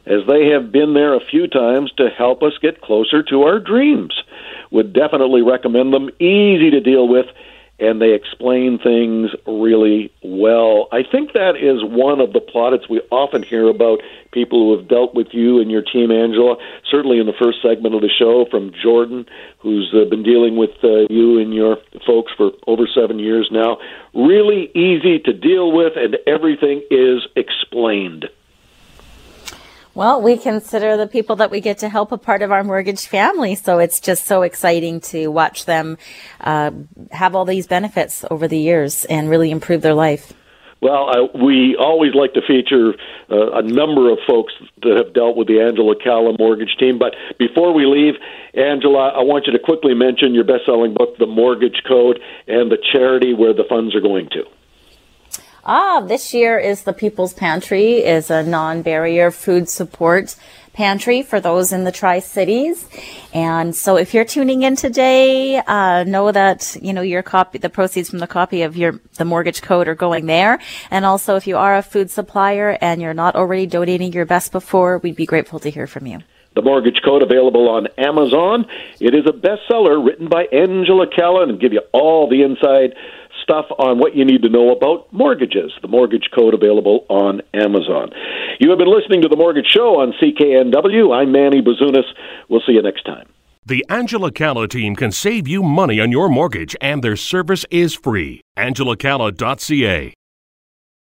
as 0.06 0.26
they 0.26 0.48
have 0.48 0.72
been 0.72 0.94
there 0.94 1.14
a 1.14 1.20
few 1.20 1.46
times 1.46 1.92
to 1.98 2.08
help 2.08 2.42
us 2.42 2.52
get 2.62 2.80
closer 2.80 3.22
to 3.24 3.42
our 3.42 3.58
dreams. 3.58 4.14
Would 4.70 4.92
definitely 4.92 5.42
recommend 5.42 5.92
them. 5.92 6.08
Easy 6.18 6.70
to 6.70 6.80
deal 6.80 7.06
with, 7.06 7.26
and 7.78 8.00
they 8.00 8.14
explain 8.14 8.78
things 8.78 9.30
really 9.46 10.10
well. 10.22 10.88
I 10.92 11.02
think 11.02 11.32
that 11.34 11.56
is 11.56 11.84
one 11.84 12.20
of 12.20 12.32
the 12.32 12.40
plaudits 12.40 12.88
we 12.88 13.00
often 13.10 13.42
hear 13.42 13.68
about 13.68 14.00
people 14.32 14.64
who 14.64 14.76
have 14.78 14.88
dealt 14.88 15.14
with 15.14 15.28
you 15.32 15.60
and 15.60 15.70
your 15.70 15.82
team, 15.82 16.10
Angela. 16.10 16.56
Certainly 16.90 17.18
in 17.18 17.26
the 17.26 17.36
first 17.38 17.58
segment 17.62 17.94
of 17.94 18.00
the 18.00 18.08
show 18.08 18.46
from 18.50 18.72
Jordan, 18.82 19.26
who's 19.58 19.94
uh, 19.94 20.08
been 20.08 20.22
dealing 20.22 20.56
with 20.56 20.70
uh, 20.82 21.06
you 21.10 21.38
and 21.38 21.52
your 21.52 21.76
folks 22.06 22.32
for 22.36 22.52
over 22.66 22.86
seven 22.86 23.18
years 23.18 23.48
now. 23.52 23.78
Really 24.14 24.70
easy 24.74 25.18
to 25.18 25.32
deal 25.32 25.70
with, 25.70 25.92
and 25.96 26.16
everything 26.26 26.82
is 26.90 27.26
explained. 27.36 28.26
Well, 29.96 30.20
we 30.20 30.36
consider 30.36 30.98
the 30.98 31.06
people 31.06 31.36
that 31.36 31.50
we 31.50 31.62
get 31.62 31.78
to 31.78 31.88
help 31.88 32.12
a 32.12 32.18
part 32.18 32.42
of 32.42 32.52
our 32.52 32.62
mortgage 32.62 33.06
family. 33.06 33.54
So 33.54 33.78
it's 33.78 33.98
just 33.98 34.26
so 34.26 34.42
exciting 34.42 35.00
to 35.12 35.28
watch 35.28 35.64
them 35.64 35.96
uh, 36.38 36.72
have 37.12 37.34
all 37.34 37.46
these 37.46 37.66
benefits 37.66 38.22
over 38.30 38.46
the 38.46 38.58
years 38.58 39.06
and 39.06 39.30
really 39.30 39.50
improve 39.50 39.80
their 39.80 39.94
life. 39.94 40.34
Well, 40.82 41.30
we 41.34 41.78
always 41.80 42.14
like 42.14 42.34
to 42.34 42.42
feature 42.46 42.92
uh, 43.30 43.52
a 43.52 43.62
number 43.62 44.12
of 44.12 44.18
folks 44.26 44.52
that 44.82 45.02
have 45.02 45.14
dealt 45.14 45.34
with 45.34 45.48
the 45.48 45.62
Angela 45.62 45.94
Calla 45.96 46.36
mortgage 46.38 46.76
team. 46.78 46.98
But 46.98 47.14
before 47.38 47.72
we 47.72 47.86
leave, 47.86 48.16
Angela, 48.52 49.08
I 49.16 49.22
want 49.22 49.46
you 49.46 49.52
to 49.54 49.58
quickly 49.58 49.94
mention 49.94 50.34
your 50.34 50.44
best 50.44 50.66
selling 50.66 50.92
book, 50.92 51.16
The 51.18 51.24
Mortgage 51.24 51.80
Code, 51.88 52.20
and 52.46 52.70
the 52.70 52.76
charity 52.92 53.32
where 53.32 53.54
the 53.54 53.64
funds 53.66 53.96
are 53.96 54.02
going 54.02 54.28
to. 54.32 54.44
Ah, 55.68 55.98
this 55.98 56.32
year 56.32 56.60
is 56.60 56.84
the 56.84 56.92
People's 56.92 57.34
Pantry 57.34 57.94
is 57.94 58.30
a 58.30 58.44
non-barrier 58.44 59.32
food 59.32 59.68
support 59.68 60.36
pantry 60.72 61.22
for 61.22 61.40
those 61.40 61.72
in 61.72 61.82
the 61.82 61.90
Tri 61.90 62.20
Cities. 62.20 62.88
And 63.34 63.74
so 63.74 63.96
if 63.96 64.14
you're 64.14 64.24
tuning 64.24 64.62
in 64.62 64.76
today, 64.76 65.56
uh, 65.56 66.04
know 66.04 66.30
that, 66.30 66.76
you 66.80 66.92
know, 66.92 67.02
your 67.02 67.24
copy, 67.24 67.58
the 67.58 67.68
proceeds 67.68 68.08
from 68.08 68.20
the 68.20 68.28
copy 68.28 68.62
of 68.62 68.76
your, 68.76 69.00
the 69.14 69.24
mortgage 69.24 69.60
code 69.60 69.88
are 69.88 69.96
going 69.96 70.26
there. 70.26 70.60
And 70.92 71.04
also 71.04 71.34
if 71.34 71.48
you 71.48 71.56
are 71.56 71.76
a 71.76 71.82
food 71.82 72.12
supplier 72.12 72.78
and 72.80 73.02
you're 73.02 73.12
not 73.12 73.34
already 73.34 73.66
donating 73.66 74.12
your 74.12 74.24
best 74.24 74.52
before, 74.52 74.98
we'd 74.98 75.16
be 75.16 75.26
grateful 75.26 75.58
to 75.58 75.68
hear 75.68 75.88
from 75.88 76.06
you. 76.06 76.20
The 76.54 76.62
Mortgage 76.62 77.02
Code 77.04 77.22
available 77.22 77.68
on 77.68 77.86
Amazon. 77.98 78.64
It 78.98 79.14
is 79.14 79.26
a 79.26 79.32
bestseller 79.32 80.02
written 80.02 80.28
by 80.28 80.44
Angela 80.44 81.06
Calla 81.06 81.42
and 81.42 81.60
give 81.60 81.74
you 81.74 81.82
all 81.92 82.30
the 82.30 82.42
inside 82.42 82.94
stuff 83.46 83.66
on 83.78 84.00
what 84.00 84.16
you 84.16 84.24
need 84.24 84.42
to 84.42 84.48
know 84.48 84.72
about 84.72 85.06
mortgages. 85.12 85.72
The 85.80 85.86
Mortgage 85.86 86.30
Code 86.34 86.52
available 86.52 87.06
on 87.08 87.42
Amazon. 87.54 88.10
You 88.58 88.70
have 88.70 88.78
been 88.78 88.92
listening 88.92 89.22
to 89.22 89.28
The 89.28 89.36
Mortgage 89.36 89.68
Show 89.72 90.00
on 90.00 90.12
CKNW. 90.20 91.14
I'm 91.14 91.30
Manny 91.30 91.62
Bazunas. 91.62 92.02
We'll 92.48 92.62
see 92.66 92.72
you 92.72 92.82
next 92.82 93.04
time. 93.04 93.28
The 93.64 93.84
Angela 93.88 94.32
Calla 94.32 94.66
team 94.66 94.96
can 94.96 95.12
save 95.12 95.46
you 95.46 95.62
money 95.62 96.00
on 96.00 96.10
your 96.10 96.28
mortgage, 96.28 96.74
and 96.80 97.02
their 97.02 97.16
service 97.16 97.64
is 97.70 97.94
free. 97.94 98.40
AngelaCalla.ca. 98.56 100.14